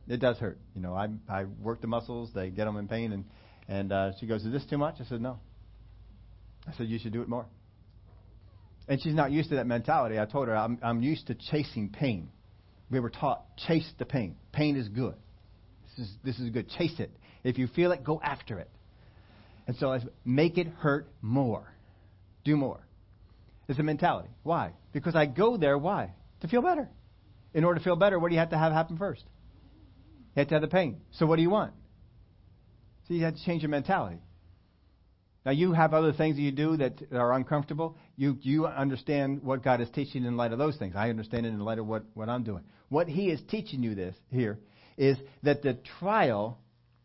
it 0.07 0.19
does 0.19 0.37
hurt. 0.37 0.59
You 0.75 0.81
know, 0.81 0.93
I 0.93 1.09
I 1.27 1.45
work 1.61 1.81
the 1.81 1.87
muscles, 1.87 2.31
they 2.33 2.49
get 2.49 2.65
them 2.65 2.77
in 2.77 2.87
pain, 2.87 3.11
and 3.11 3.25
and 3.67 3.91
uh, 3.91 4.11
she 4.19 4.27
goes, 4.27 4.45
"Is 4.45 4.51
this 4.51 4.65
too 4.65 4.77
much?" 4.77 4.95
I 4.99 5.05
said, 5.05 5.21
"No." 5.21 5.39
I 6.67 6.73
said, 6.73 6.87
"You 6.87 6.99
should 6.99 7.13
do 7.13 7.21
it 7.21 7.27
more." 7.27 7.45
And 8.87 9.01
she's 9.01 9.15
not 9.15 9.31
used 9.31 9.49
to 9.49 9.55
that 9.55 9.67
mentality. 9.67 10.19
I 10.19 10.25
told 10.25 10.47
her, 10.47 10.55
"I'm 10.55 10.79
I'm 10.81 11.01
used 11.01 11.27
to 11.27 11.35
chasing 11.35 11.89
pain." 11.89 12.29
We 12.89 12.99
were 12.99 13.09
taught 13.09 13.43
chase 13.57 13.89
the 13.97 14.05
pain. 14.05 14.35
Pain 14.51 14.75
is 14.75 14.87
good. 14.89 15.15
This 15.97 16.05
is 16.05 16.13
this 16.23 16.39
is 16.39 16.49
good. 16.49 16.69
Chase 16.69 16.99
it. 16.99 17.11
If 17.43 17.57
you 17.57 17.67
feel 17.67 17.91
it, 17.91 18.03
go 18.03 18.19
after 18.23 18.59
it. 18.59 18.69
And 19.67 19.75
so 19.77 19.91
I 19.91 19.99
said, 19.99 20.09
make 20.23 20.57
it 20.57 20.67
hurt 20.67 21.07
more. 21.21 21.71
Do 22.43 22.55
more. 22.55 22.79
It's 23.67 23.79
a 23.79 23.83
mentality. 23.83 24.29
Why? 24.43 24.73
Because 24.93 25.15
I 25.15 25.25
go 25.25 25.57
there. 25.57 25.77
Why? 25.77 26.13
To 26.41 26.47
feel 26.47 26.61
better. 26.61 26.89
In 27.53 27.63
order 27.63 27.79
to 27.79 27.83
feel 27.83 27.95
better, 27.95 28.19
what 28.19 28.29
do 28.29 28.35
you 28.35 28.39
have 28.39 28.51
to 28.51 28.57
have 28.57 28.73
happen 28.73 28.97
first? 28.97 29.23
You 30.35 30.41
have 30.41 30.47
to 30.49 30.55
have 30.55 30.61
the 30.61 30.67
pain. 30.67 31.01
So 31.11 31.25
what 31.25 31.37
do 31.37 31.41
you 31.41 31.49
want? 31.49 31.73
So 33.07 33.13
you 33.13 33.23
have 33.23 33.35
to 33.35 33.43
change 33.45 33.61
your 33.63 33.69
mentality. 33.69 34.17
Now 35.45 35.51
you 35.51 35.73
have 35.73 35.93
other 35.93 36.11
things 36.11 36.37
that 36.37 36.41
you 36.41 36.51
do 36.51 36.77
that 36.77 37.01
are 37.11 37.33
uncomfortable. 37.33 37.97
You 38.15 38.37
you 38.41 38.65
understand 38.65 39.43
what 39.43 39.63
God 39.63 39.79
is 39.81 39.89
teaching 39.91 40.25
in 40.25 40.37
light 40.37 40.51
of 40.51 40.57
those 40.57 40.77
things. 40.77 40.95
I 40.95 41.09
understand 41.09 41.45
it 41.45 41.49
in 41.49 41.59
light 41.59 41.79
of 41.79 41.85
what, 41.85 42.03
what 42.13 42.29
I'm 42.29 42.43
doing. 42.43 42.63
What 42.89 43.07
He 43.07 43.29
is 43.29 43.39
teaching 43.49 43.83
you 43.83 43.93
this 43.95 44.15
here 44.31 44.59
is 44.97 45.17
that 45.43 45.61
the 45.61 45.77
trial 45.99 46.59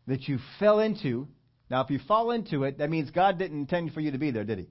that 0.07 0.27
you 0.27 0.39
fell 0.59 0.79
into. 0.79 1.27
Now, 1.69 1.81
if 1.81 1.89
you 1.89 1.99
fall 2.07 2.31
into 2.31 2.63
it, 2.63 2.79
that 2.79 2.89
means 2.89 3.11
God 3.11 3.37
didn't 3.37 3.59
intend 3.59 3.93
for 3.93 4.01
you 4.01 4.11
to 4.11 4.17
be 4.17 4.31
there, 4.31 4.43
did 4.43 4.59
He? 4.59 4.69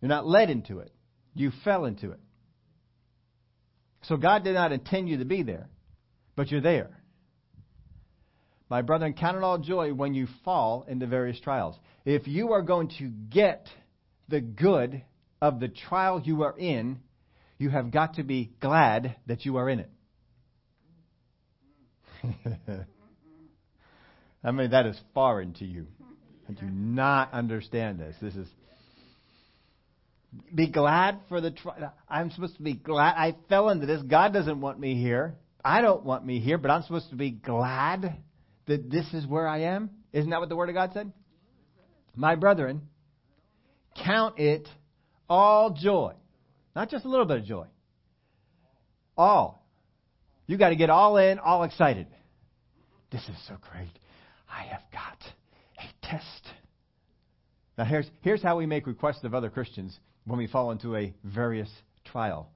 You're 0.00 0.08
not 0.08 0.26
led 0.26 0.50
into 0.50 0.80
it. 0.80 0.92
You 1.34 1.50
fell 1.64 1.86
into 1.86 2.12
it. 2.12 2.20
So 4.02 4.16
God 4.16 4.44
did 4.44 4.54
not 4.54 4.70
intend 4.70 5.08
you 5.08 5.18
to 5.18 5.24
be 5.24 5.42
there 5.42 5.68
but 6.36 6.50
you're 6.50 6.60
there. 6.60 6.90
My 8.68 8.82
brethren, 8.82 9.14
count 9.14 9.36
it 9.36 9.44
all 9.44 9.58
joy 9.58 9.94
when 9.94 10.14
you 10.14 10.26
fall 10.44 10.84
into 10.88 11.06
various 11.06 11.38
trials. 11.40 11.78
If 12.04 12.26
you 12.26 12.52
are 12.52 12.62
going 12.62 12.88
to 12.98 13.08
get 13.08 13.68
the 14.28 14.40
good 14.40 15.02
of 15.40 15.60
the 15.60 15.68
trial 15.68 16.20
you 16.24 16.42
are 16.42 16.58
in, 16.58 16.98
you 17.58 17.70
have 17.70 17.92
got 17.92 18.14
to 18.14 18.24
be 18.24 18.50
glad 18.60 19.16
that 19.26 19.44
you 19.44 19.56
are 19.56 19.70
in 19.70 19.80
it. 19.80 19.90
I 24.44 24.50
mean, 24.50 24.70
that 24.70 24.86
is 24.86 25.00
foreign 25.14 25.52
to 25.54 25.64
you. 25.64 25.86
I 26.48 26.52
do 26.52 26.66
not 26.66 27.32
understand 27.32 28.00
this. 28.00 28.16
This 28.20 28.34
is. 28.34 28.48
Be 30.54 30.68
glad 30.68 31.20
for 31.28 31.40
the 31.40 31.50
trial. 31.52 31.94
I'm 32.08 32.30
supposed 32.30 32.56
to 32.56 32.62
be 32.62 32.74
glad. 32.74 33.14
I 33.16 33.36
fell 33.48 33.70
into 33.70 33.86
this. 33.86 34.02
God 34.02 34.32
doesn't 34.32 34.60
want 34.60 34.78
me 34.78 35.00
here. 35.00 35.36
I 35.64 35.80
don't 35.80 36.04
want 36.04 36.26
me 36.26 36.40
here, 36.40 36.58
but 36.58 36.70
I'm 36.70 36.82
supposed 36.82 37.10
to 37.10 37.16
be 37.16 37.30
glad 37.30 38.16
that 38.66 38.90
this 38.90 39.06
is 39.12 39.26
where 39.26 39.46
I 39.46 39.62
am? 39.62 39.90
Isn't 40.12 40.30
that 40.30 40.40
what 40.40 40.48
the 40.48 40.56
Word 40.56 40.68
of 40.68 40.74
God 40.74 40.90
said? 40.92 41.12
My 42.14 42.34
brethren, 42.34 42.82
count 44.04 44.38
it 44.38 44.68
all 45.28 45.70
joy. 45.70 46.14
Not 46.74 46.90
just 46.90 47.04
a 47.04 47.08
little 47.08 47.26
bit 47.26 47.38
of 47.38 47.44
joy. 47.44 47.66
All. 49.16 49.66
You 50.46 50.56
got 50.56 50.70
to 50.70 50.76
get 50.76 50.90
all 50.90 51.16
in, 51.16 51.38
all 51.38 51.64
excited. 51.64 52.06
This 53.10 53.22
is 53.22 53.36
so 53.48 53.56
great. 53.70 53.92
I 54.50 54.62
have 54.64 54.82
got 54.92 55.18
a 55.78 56.06
test. 56.06 56.46
Now 57.78 57.84
here's 57.84 58.06
here's 58.22 58.42
how 58.42 58.56
we 58.56 58.66
make 58.66 58.86
requests 58.86 59.24
of 59.24 59.34
other 59.34 59.50
Christians 59.50 59.98
when 60.24 60.38
we 60.38 60.46
fall 60.46 60.70
into 60.70 60.96
a 60.96 61.14
various 61.24 61.70
trial. 62.04 62.48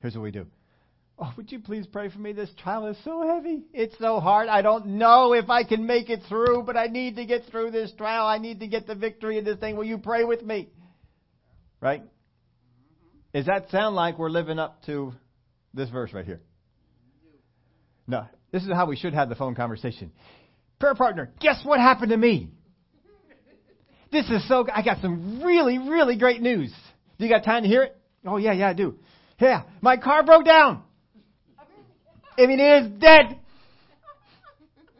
Here's 0.00 0.14
what 0.14 0.22
we 0.22 0.30
do. 0.30 0.46
Oh, 1.16 1.32
would 1.36 1.52
you 1.52 1.60
please 1.60 1.86
pray 1.86 2.10
for 2.10 2.18
me? 2.18 2.32
This 2.32 2.50
trial 2.60 2.86
is 2.88 2.96
so 3.04 3.26
heavy. 3.26 3.62
It's 3.72 3.96
so 3.98 4.18
hard. 4.18 4.48
I 4.48 4.62
don't 4.62 4.86
know 4.98 5.32
if 5.32 5.48
I 5.48 5.62
can 5.62 5.86
make 5.86 6.10
it 6.10 6.20
through, 6.28 6.64
but 6.64 6.76
I 6.76 6.86
need 6.86 7.16
to 7.16 7.24
get 7.24 7.44
through 7.50 7.70
this 7.70 7.92
trial. 7.96 8.26
I 8.26 8.38
need 8.38 8.60
to 8.60 8.66
get 8.66 8.88
the 8.88 8.96
victory 8.96 9.38
in 9.38 9.44
this 9.44 9.58
thing. 9.58 9.76
Will 9.76 9.84
you 9.84 9.98
pray 9.98 10.24
with 10.24 10.42
me? 10.42 10.70
Right? 11.80 12.02
Does 13.32 13.46
that 13.46 13.70
sound 13.70 13.94
like 13.94 14.18
we're 14.18 14.30
living 14.30 14.58
up 14.58 14.84
to 14.86 15.12
this 15.72 15.88
verse 15.88 16.12
right 16.12 16.24
here? 16.24 16.40
No. 18.08 18.26
This 18.50 18.62
is 18.62 18.72
how 18.72 18.86
we 18.86 18.96
should 18.96 19.14
have 19.14 19.28
the 19.28 19.34
phone 19.36 19.54
conversation. 19.54 20.10
Prayer 20.80 20.94
partner, 20.94 21.32
guess 21.40 21.60
what 21.64 21.78
happened 21.78 22.10
to 22.10 22.16
me? 22.16 22.48
This 24.10 24.28
is 24.30 24.46
so 24.48 24.66
I 24.72 24.82
got 24.82 25.00
some 25.00 25.42
really, 25.42 25.78
really 25.78 26.16
great 26.16 26.40
news. 26.40 26.72
Do 27.18 27.24
you 27.24 27.30
got 27.30 27.44
time 27.44 27.62
to 27.62 27.68
hear 27.68 27.82
it? 27.82 27.96
Oh, 28.26 28.36
yeah, 28.36 28.52
yeah, 28.52 28.68
I 28.68 28.72
do. 28.72 28.96
Yeah, 29.40 29.62
my 29.80 29.96
car 29.96 30.24
broke 30.24 30.44
down. 30.44 30.82
I 32.36 32.46
mean, 32.46 32.60
it 32.60 32.84
is 32.84 33.00
dead. 33.00 33.38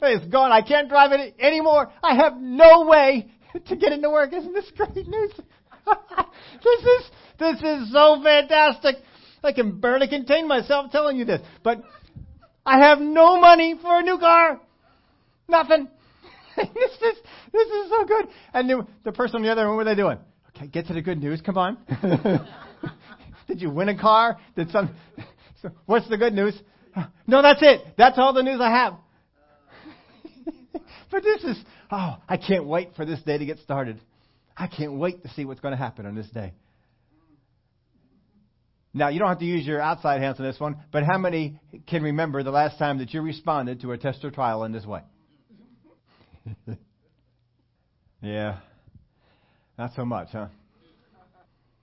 It's 0.02 0.26
gone. 0.26 0.52
I 0.52 0.60
can't 0.60 0.88
drive 0.88 1.12
it 1.12 1.34
anymore. 1.38 1.90
I 2.02 2.14
have 2.16 2.36
no 2.36 2.86
way 2.86 3.30
to 3.66 3.76
get 3.76 3.92
into 3.92 4.10
work. 4.10 4.32
Isn't 4.32 4.52
this 4.52 4.70
great 4.76 5.06
news? 5.06 5.32
this 6.64 6.80
is 6.82 7.10
this 7.38 7.56
is 7.62 7.92
so 7.92 8.20
fantastic. 8.22 8.96
I 9.42 9.52
can 9.52 9.80
barely 9.80 10.08
contain 10.08 10.48
myself 10.48 10.90
telling 10.90 11.16
you 11.16 11.24
this. 11.24 11.40
But 11.62 11.82
I 12.64 12.78
have 12.78 12.98
no 13.00 13.40
money 13.40 13.74
for 13.80 13.98
a 13.98 14.02
new 14.02 14.18
car. 14.18 14.60
Nothing. 15.48 15.88
this 16.56 16.66
is 16.66 17.18
this 17.52 17.68
is 17.68 17.90
so 17.90 18.04
good. 18.04 18.28
And 18.52 18.70
the, 18.70 18.86
the 19.04 19.12
person 19.12 19.36
on 19.36 19.42
the 19.42 19.50
other 19.50 19.62
end, 19.62 19.70
what 19.70 19.76
were 19.76 19.84
they 19.84 19.94
doing? 19.94 20.18
Okay, 20.56 20.66
get 20.66 20.86
to 20.86 20.94
the 20.94 21.02
good 21.02 21.18
news. 21.18 21.40
Come 21.40 21.58
on. 21.58 21.78
Did 23.48 23.60
you 23.60 23.70
win 23.70 23.88
a 23.88 23.98
car? 23.98 24.38
Did 24.56 24.70
some? 24.70 24.94
So 25.60 25.70
what's 25.86 26.08
the 26.08 26.16
good 26.16 26.32
news? 26.32 26.54
No, 27.26 27.40
that's 27.40 27.60
it. 27.62 27.80
That's 27.96 28.18
all 28.18 28.34
the 28.34 28.42
news 28.42 28.60
I 28.60 28.70
have. 28.70 28.94
but 31.10 31.22
this 31.22 31.42
is 31.42 31.56
oh, 31.90 32.16
I 32.28 32.36
can't 32.36 32.66
wait 32.66 32.90
for 32.96 33.06
this 33.06 33.20
day 33.22 33.38
to 33.38 33.46
get 33.46 33.58
started. 33.60 34.00
I 34.56 34.66
can't 34.66 34.94
wait 34.94 35.22
to 35.22 35.28
see 35.30 35.44
what's 35.44 35.60
going 35.60 35.72
to 35.72 35.78
happen 35.78 36.06
on 36.06 36.14
this 36.14 36.28
day. 36.28 36.52
Now, 38.96 39.08
you 39.08 39.18
don't 39.18 39.28
have 39.28 39.40
to 39.40 39.44
use 39.44 39.66
your 39.66 39.80
outside 39.80 40.20
hands 40.20 40.38
on 40.38 40.46
this 40.46 40.60
one, 40.60 40.76
but 40.92 41.02
how 41.02 41.18
many 41.18 41.58
can 41.88 42.04
remember 42.04 42.44
the 42.44 42.52
last 42.52 42.78
time 42.78 42.98
that 42.98 43.12
you 43.12 43.22
responded 43.22 43.80
to 43.80 43.90
a 43.90 43.98
test 43.98 44.24
or 44.24 44.30
trial 44.30 44.62
in 44.62 44.70
this 44.70 44.86
way? 44.86 45.00
yeah. 48.22 48.58
Not 49.76 49.90
so 49.96 50.04
much, 50.04 50.28
huh? 50.30 50.46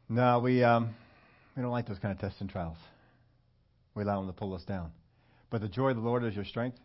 No, 0.08 0.40
we 0.40 0.64
um, 0.64 0.94
we 1.56 1.62
don't 1.62 1.72
like 1.72 1.88
those 1.88 2.00
kind 2.00 2.14
of 2.14 2.20
tests 2.20 2.40
and 2.40 2.50
trials. 2.50 2.78
We 3.94 4.04
allow 4.04 4.22
them 4.22 4.28
to 4.28 4.34
pull 4.34 4.54
us 4.54 4.64
down. 4.64 4.92
But 5.52 5.62
the 5.62 5.68
joy 5.68 5.90
of 5.90 5.98
the 5.98 6.02
Lord 6.02 6.24
is 6.24 6.34
your 6.34 6.46
strength. 6.46 6.80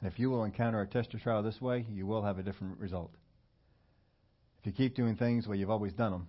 And 0.00 0.12
if 0.12 0.18
you 0.18 0.28
will 0.28 0.44
encounter 0.44 0.82
a 0.82 0.86
test 0.86 1.14
or 1.14 1.18
trial 1.18 1.42
this 1.42 1.60
way, 1.60 1.86
you 1.88 2.06
will 2.06 2.22
have 2.22 2.38
a 2.38 2.42
different 2.42 2.78
result. 2.78 3.12
If 4.60 4.66
you 4.66 4.72
keep 4.72 4.96
doing 4.96 5.16
things 5.16 5.46
where 5.46 5.56
you've 5.56 5.70
always 5.70 5.92
done 5.92 6.12
them, 6.12 6.28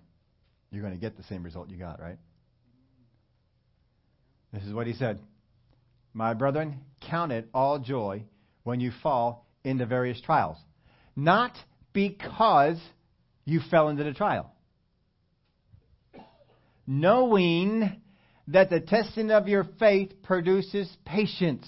you're 0.70 0.82
going 0.82 0.94
to 0.94 1.00
get 1.00 1.16
the 1.16 1.24
same 1.24 1.42
result 1.42 1.68
you 1.68 1.76
got, 1.76 2.00
right? 2.00 2.18
This 4.52 4.62
is 4.62 4.72
what 4.72 4.86
he 4.86 4.94
said 4.94 5.18
My 6.14 6.34
brethren, 6.34 6.80
count 7.00 7.32
it 7.32 7.48
all 7.52 7.80
joy 7.80 8.22
when 8.62 8.78
you 8.80 8.92
fall 9.02 9.46
into 9.64 9.86
various 9.86 10.20
trials. 10.20 10.56
Not 11.16 11.52
because 11.92 12.78
you 13.44 13.60
fell 13.70 13.88
into 13.88 14.04
the 14.04 14.12
trial. 14.12 14.52
Knowing 16.86 18.00
that 18.48 18.70
the 18.70 18.80
testing 18.80 19.30
of 19.30 19.48
your 19.48 19.64
faith 19.78 20.22
produces 20.22 20.88
patience. 21.04 21.66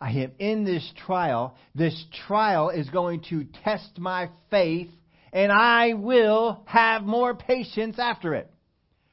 I 0.00 0.10
am 0.12 0.32
in 0.38 0.64
this 0.64 0.90
trial. 1.06 1.56
This 1.74 2.04
trial 2.26 2.70
is 2.70 2.88
going 2.88 3.22
to 3.30 3.44
test 3.64 3.98
my 3.98 4.30
faith, 4.50 4.88
and 5.32 5.52
I 5.52 5.94
will 5.94 6.62
have 6.66 7.02
more 7.02 7.34
patience 7.34 7.98
after 7.98 8.34
it. 8.34 8.50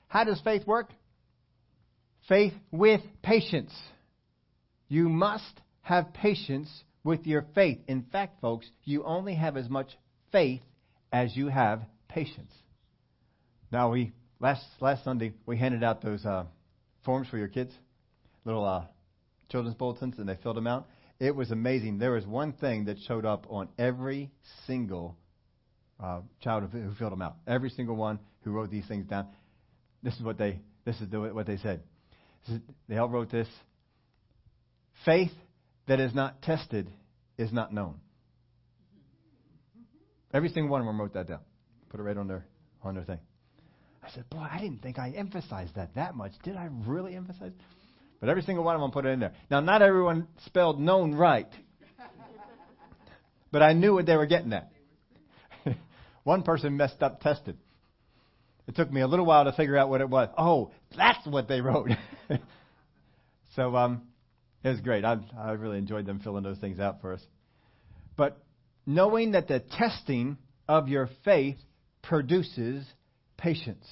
How 0.08 0.24
does 0.24 0.40
faith 0.42 0.66
work? 0.66 0.90
Faith 2.30 2.54
with 2.72 3.02
patience. 3.22 3.74
You 4.88 5.10
must 5.10 5.62
have 5.82 6.14
patience 6.14 6.70
with 7.04 7.26
your 7.26 7.46
faith. 7.56 7.80
In 7.88 8.04
fact, 8.04 8.42
folks, 8.42 8.68
you 8.84 9.04
only 9.04 9.36
have 9.36 9.58
as 9.58 9.70
much 9.70 9.90
faith 10.32 10.62
as 11.12 11.36
you 11.36 11.48
have 11.48 11.82
patience. 12.10 12.52
Now, 13.72 13.92
we 13.92 14.14
last 14.40 14.64
last 14.80 15.04
Sunday 15.04 15.34
we 15.46 15.58
handed 15.58 15.84
out 15.84 16.02
those 16.02 16.26
uh, 16.26 16.46
forms 17.06 17.28
for 17.28 17.38
your 17.38 17.48
kids, 17.48 17.72
little 18.46 18.66
uh, 18.66 18.86
children's 19.50 19.78
bulletins, 19.78 20.16
and 20.18 20.28
they 20.28 20.36
filled 20.42 20.58
them 20.58 20.68
out. 20.68 20.88
It 21.20 21.36
was 21.36 21.52
amazing. 21.52 21.98
There 21.98 22.12
was 22.12 22.26
one 22.26 22.54
thing 22.54 22.86
that 22.86 22.98
showed 23.08 23.26
up 23.26 23.48
on 23.50 23.70
every 23.80 24.32
single 24.68 25.18
uh, 26.00 26.22
child 26.42 26.70
who 26.72 26.94
filled 26.96 27.12
them 27.12 27.22
out. 27.22 27.38
Every 27.48 27.70
single 27.70 27.96
one 27.96 28.20
who 28.44 28.52
wrote 28.52 28.70
these 28.70 28.88
things 28.88 29.08
down. 29.08 29.28
This 30.04 30.14
is 30.16 30.22
what 30.22 30.38
they 30.38 30.60
this 30.86 30.96
is 31.02 31.10
the, 31.10 31.20
what 31.20 31.48
they 31.48 31.58
said. 31.58 31.82
They 32.88 32.98
all 32.98 33.10
wrote 33.10 33.30
this 33.32 33.48
faith 35.04 35.32
that 35.88 36.00
is 36.00 36.14
not 36.14 36.42
tested 36.42 36.90
is 37.38 37.52
not 37.52 37.74
known. 37.74 37.96
Every 40.34 40.50
single 40.50 40.70
one 40.70 40.82
of 40.82 40.88
them 40.88 41.00
wrote 41.00 41.14
that 41.14 41.28
down. 41.28 41.40
Put 41.90 42.00
it 42.00 42.04
right 42.04 42.18
on 42.18 42.28
their 42.28 42.46
on 42.84 42.94
their 42.96 43.04
thing. 43.04 43.20
I 44.08 44.12
said, 44.12 44.30
boy, 44.30 44.46
I 44.50 44.60
didn't 44.60 44.82
think 44.82 45.00
I 45.00 45.10
emphasized 45.10 45.76
that 45.76 45.96
that 45.96 46.16
much. 46.16 46.32
Did 46.44 46.56
I 46.56 46.70
really 46.86 47.16
emphasize? 47.16 47.52
But 48.22 48.30
every 48.30 48.42
single 48.42 48.64
one 48.64 48.76
of 48.76 48.82
them 48.82 48.92
put 48.92 49.06
it 49.06 49.10
in 49.10 49.20
there. 49.20 49.34
Now, 49.52 49.60
not 49.60 49.82
everyone 49.82 50.28
spelled 50.46 50.80
known 50.80 51.14
right, 51.14 51.50
but 53.52 53.62
I 53.62 53.74
knew 53.74 53.94
what 53.94 54.06
they 54.06 54.16
were 54.16 54.26
getting 54.26 54.54
at. 54.54 54.72
one 56.24 56.44
person 56.44 56.78
messed 56.78 57.04
up 57.04 57.20
tested. 57.20 57.58
It 58.68 58.76
took 58.76 58.92
me 58.92 59.02
a 59.02 59.08
little 59.08 59.26
while 59.26 59.44
to 59.44 59.52
figure 59.52 59.78
out 59.78 59.90
what 59.90 60.00
it 60.00 60.10
was. 60.10 60.30
Oh, 60.38 60.72
that's 60.96 61.26
what 61.28 61.50
they 61.50 61.60
wrote. 61.60 61.90
so 63.56 63.76
um, 63.76 64.04
it 64.64 64.70
was 64.70 64.80
great. 64.80 65.04
I, 65.04 65.18
I 65.38 65.52
really 65.52 65.78
enjoyed 65.78 66.06
them 66.06 66.20
filling 66.20 66.44
those 66.44 66.60
things 66.60 66.80
out 66.80 67.02
for 67.02 67.14
us. 67.14 67.22
But 68.16 68.38
knowing 68.86 69.32
that 69.32 69.50
the 69.50 69.60
testing 69.60 70.38
of 70.68 70.88
your 70.88 71.10
faith 71.26 71.58
produces 72.02 72.86
patience. 73.38 73.86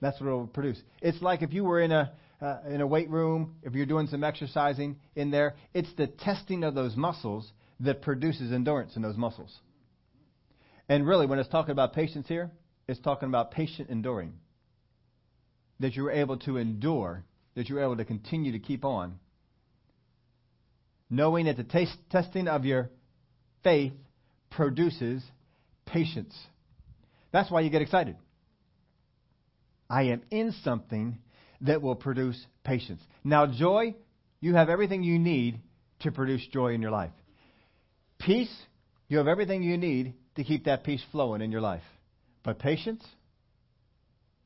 That's 0.00 0.20
what 0.20 0.26
it 0.28 0.30
will 0.30 0.46
produce. 0.46 0.80
It's 1.00 1.22
like 1.22 1.42
if 1.42 1.52
you 1.52 1.64
were 1.64 1.80
in 1.80 1.92
a 1.92 2.12
uh, 2.42 2.58
in 2.68 2.80
a 2.80 2.86
weight 2.86 3.08
room, 3.08 3.54
if 3.62 3.72
you're 3.74 3.86
doing 3.86 4.08
some 4.08 4.24
exercising 4.24 4.96
in 5.14 5.30
there, 5.30 5.54
it's 5.72 5.92
the 5.96 6.08
testing 6.08 6.64
of 6.64 6.74
those 6.74 6.96
muscles 6.96 7.50
that 7.80 8.02
produces 8.02 8.52
endurance 8.52 8.96
in 8.96 9.02
those 9.02 9.16
muscles. 9.16 9.56
And 10.88 11.06
really, 11.06 11.26
when 11.26 11.38
it's 11.38 11.48
talking 11.48 11.70
about 11.70 11.92
patience 11.92 12.26
here, 12.26 12.50
it's 12.88 13.00
talking 13.00 13.28
about 13.28 13.52
patient 13.52 13.90
enduring. 13.90 14.32
That 15.78 15.94
you're 15.94 16.10
able 16.10 16.36
to 16.38 16.56
endure, 16.56 17.24
that 17.54 17.68
you're 17.68 17.82
able 17.82 17.96
to 17.96 18.04
continue 18.04 18.52
to 18.52 18.58
keep 18.58 18.84
on, 18.84 19.20
knowing 21.08 21.46
that 21.46 21.56
the 21.56 21.64
taste, 21.64 21.96
testing 22.10 22.48
of 22.48 22.64
your 22.64 22.90
faith 23.62 23.92
produces 24.50 25.22
patience. 25.86 26.34
That's 27.32 27.50
why 27.50 27.62
you 27.62 27.70
get 27.70 27.82
excited. 27.82 28.16
I 29.88 30.04
am 30.04 30.22
in 30.30 30.54
something 30.62 31.18
that 31.62 31.82
will 31.82 31.94
produce 31.94 32.40
patience. 32.64 33.00
Now, 33.24 33.46
joy, 33.46 33.94
you 34.40 34.54
have 34.54 34.68
everything 34.68 35.02
you 35.02 35.18
need 35.18 35.60
to 36.00 36.10
produce 36.10 36.46
joy 36.52 36.74
in 36.74 36.82
your 36.82 36.90
life. 36.90 37.12
Peace, 38.18 38.52
you 39.08 39.18
have 39.18 39.28
everything 39.28 39.62
you 39.62 39.76
need 39.76 40.14
to 40.36 40.44
keep 40.44 40.64
that 40.64 40.84
peace 40.84 41.02
flowing 41.12 41.42
in 41.42 41.50
your 41.50 41.60
life. 41.60 41.82
But 42.42 42.58
patience, 42.58 43.04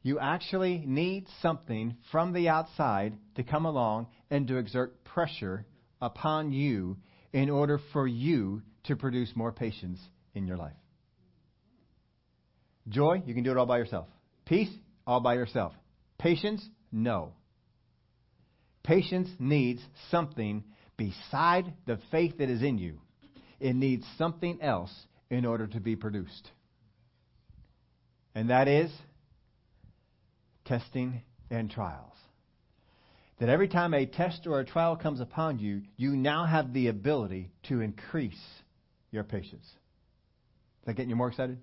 you 0.03 0.18
actually 0.18 0.83
need 0.87 1.27
something 1.42 1.96
from 2.12 2.33
the 2.33 2.49
outside 2.49 3.14
to 3.37 3.42
come 3.42 3.66
along 3.66 4.09
and 4.31 4.46
to 4.49 4.57
exert 4.57 5.05
pressure 5.05 5.66
upon 6.01 6.53
you 6.53 6.96
in 7.33 7.51
order 7.51 7.81
for 7.92 8.07
you 8.07 8.62
to 8.85 8.96
produce 8.96 9.33
more 9.35 9.53
patience 9.53 9.99
in 10.35 10.46
your 10.46 10.57
life. 10.57 10.77
Joy, 12.88 13.22
you 13.27 13.35
can 13.35 13.42
do 13.42 13.51
it 13.51 13.57
all 13.57 13.66
by 13.66 13.79
yourself. 13.79 14.07
Peace, 14.44 14.70
all 15.07 15.20
by 15.20 15.35
yourself. 15.35 15.72
Patience, 16.18 16.66
no. 16.92 17.33
Patience 18.83 19.29
needs 19.38 19.83
something 20.11 20.62
beside 20.96 21.72
the 21.87 21.99
faith 22.11 22.38
that 22.38 22.49
is 22.49 22.62
in 22.62 22.79
you. 22.79 23.01
It 23.59 23.75
needs 23.75 24.05
something 24.16 24.61
else 24.62 24.92
in 25.31 25.44
order 25.44 25.66
to 25.66 25.81
be 25.81 25.96
produced. 25.96 26.51
And 28.35 28.51
that 28.51 28.68
is 28.68 28.92
testing 30.66 31.22
and 31.51 31.70
trials. 31.70 32.12
That 33.38 33.49
every 33.49 33.68
time 33.68 33.92
a 33.92 34.07
test 34.07 34.46
or 34.46 34.61
a 34.61 34.64
trial 34.64 34.96
comes 34.96 35.20
upon 35.20 35.59
you, 35.59 35.83
you 35.96 36.16
now 36.16 36.46
have 36.46 36.72
the 36.72 36.88
ability 36.88 37.51
to 37.64 37.81
increase 37.81 38.40
your 39.11 39.25
patience. 39.25 39.64
Is 39.64 40.87
that 40.87 40.94
getting 40.94 41.11
you 41.11 41.16
more 41.16 41.29
excited? 41.29 41.59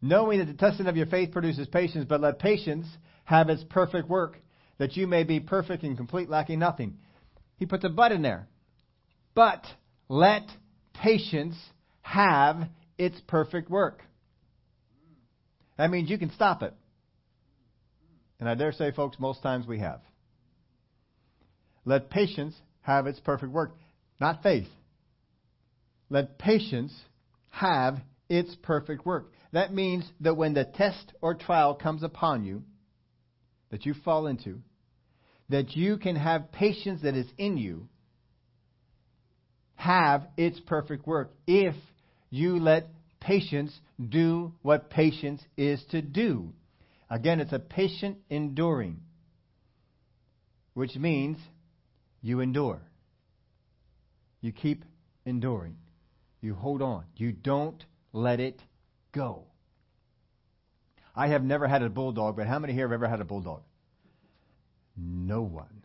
Knowing 0.00 0.38
that 0.38 0.46
the 0.46 0.54
testing 0.54 0.86
of 0.86 0.96
your 0.96 1.06
faith 1.06 1.32
produces 1.32 1.66
patience, 1.66 2.06
but 2.08 2.20
let 2.20 2.38
patience 2.38 2.86
have 3.24 3.48
its 3.48 3.64
perfect 3.68 4.08
work, 4.08 4.38
that 4.78 4.96
you 4.96 5.06
may 5.06 5.24
be 5.24 5.40
perfect 5.40 5.82
and 5.82 5.96
complete, 5.96 6.30
lacking 6.30 6.58
nothing. 6.58 6.96
He 7.56 7.66
puts 7.66 7.84
a 7.84 7.88
but 7.88 8.12
in 8.12 8.22
there. 8.22 8.48
But 9.34 9.64
let 10.08 10.48
patience 10.94 11.56
have 12.02 12.68
its 12.96 13.20
perfect 13.26 13.68
work. 13.70 14.02
That 15.76 15.90
means 15.90 16.10
you 16.10 16.18
can 16.18 16.30
stop 16.32 16.62
it. 16.62 16.74
And 18.40 18.48
I 18.48 18.54
dare 18.54 18.72
say, 18.72 18.92
folks, 18.92 19.18
most 19.18 19.42
times 19.42 19.66
we 19.66 19.80
have. 19.80 20.00
Let 21.84 22.10
patience 22.10 22.54
have 22.82 23.06
its 23.06 23.18
perfect 23.20 23.52
work, 23.52 23.76
not 24.20 24.42
faith. 24.42 24.68
Let 26.10 26.38
patience 26.38 26.92
have 27.50 27.98
its 28.28 28.54
perfect 28.62 29.04
work. 29.04 29.32
That 29.52 29.72
means 29.72 30.04
that 30.20 30.36
when 30.36 30.54
the 30.54 30.64
test 30.64 31.12
or 31.20 31.34
trial 31.34 31.74
comes 31.74 32.02
upon 32.02 32.44
you, 32.44 32.62
that 33.70 33.86
you 33.86 33.94
fall 34.04 34.26
into, 34.26 34.60
that 35.48 35.76
you 35.76 35.96
can 35.96 36.16
have 36.16 36.52
patience 36.52 37.02
that 37.02 37.14
is 37.14 37.26
in 37.38 37.56
you 37.56 37.88
have 39.74 40.26
its 40.36 40.58
perfect 40.66 41.06
work 41.06 41.32
if 41.46 41.74
you 42.30 42.58
let 42.58 42.88
patience 43.20 43.72
do 44.08 44.52
what 44.62 44.90
patience 44.90 45.40
is 45.56 45.82
to 45.90 46.02
do. 46.02 46.52
Again, 47.08 47.40
it's 47.40 47.52
a 47.52 47.58
patient 47.58 48.18
enduring, 48.28 49.00
which 50.74 50.96
means 50.96 51.38
you 52.20 52.40
endure. 52.40 52.82
You 54.40 54.52
keep 54.52 54.84
enduring. 55.24 55.76
You 56.40 56.54
hold 56.54 56.82
on. 56.82 57.04
You 57.16 57.32
don't 57.32 57.82
let 58.12 58.40
it 58.40 58.60
go. 59.12 59.44
I 61.14 61.28
have 61.28 61.42
never 61.42 61.66
had 61.66 61.82
a 61.82 61.88
bulldog, 61.88 62.36
but 62.36 62.46
how 62.46 62.58
many 62.58 62.72
here 62.72 62.86
have 62.86 62.92
ever 62.92 63.08
had 63.08 63.20
a 63.20 63.24
bulldog? 63.24 63.62
No 64.96 65.42
one. 65.42 65.82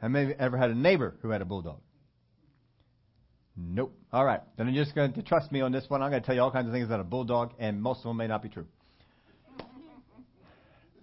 How 0.00 0.08
many 0.08 0.34
ever 0.38 0.56
had 0.56 0.70
a 0.70 0.74
neighbor 0.74 1.14
who 1.22 1.30
had 1.30 1.42
a 1.42 1.44
bulldog? 1.44 1.80
Nope. 3.56 3.94
All 4.12 4.24
right. 4.24 4.40
Then 4.56 4.72
you're 4.72 4.84
just 4.84 4.94
going 4.94 5.12
to 5.12 5.22
trust 5.22 5.52
me 5.52 5.60
on 5.60 5.72
this 5.72 5.84
one. 5.88 6.02
I'm 6.02 6.10
going 6.10 6.22
to 6.22 6.26
tell 6.26 6.34
you 6.34 6.42
all 6.42 6.50
kinds 6.50 6.66
of 6.66 6.72
things 6.72 6.86
about 6.86 7.00
a 7.00 7.04
bulldog, 7.04 7.52
and 7.58 7.80
most 7.80 7.98
of 7.98 8.04
them 8.04 8.16
may 8.16 8.26
not 8.26 8.42
be 8.42 8.48
true. 8.48 8.66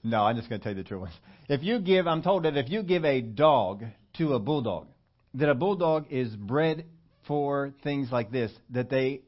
No, 0.04 0.24
I'm 0.24 0.36
just 0.36 0.50
going 0.50 0.60
to 0.60 0.64
tell 0.64 0.76
you 0.76 0.84
the 0.84 0.88
true 0.88 1.00
ones. 1.00 1.14
If 1.48 1.64
you 1.64 1.80
give, 1.80 2.08
I'm 2.08 2.22
told 2.22 2.44
that 2.44 2.56
if 2.56 2.70
you 2.70 2.84
give 2.84 3.06
a 3.06 3.22
dog 3.22 3.84
to 4.18 4.34
a 4.34 4.40
bulldog, 4.40 4.88
that 5.36 5.50
a 5.50 5.56
bulldog 5.56 6.06
is 6.10 6.36
bred 6.36 6.86
for 7.28 7.74
things 7.84 8.12
like 8.12 8.32
this, 8.32 8.52
that 8.72 8.90
they 8.90 9.22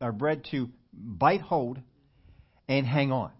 are 0.00 0.12
bred 0.12 0.44
to 0.50 0.70
bite 1.02 1.40
hold 1.40 1.78
and 2.68 2.86
hang 2.86 3.12
on. 3.12 3.30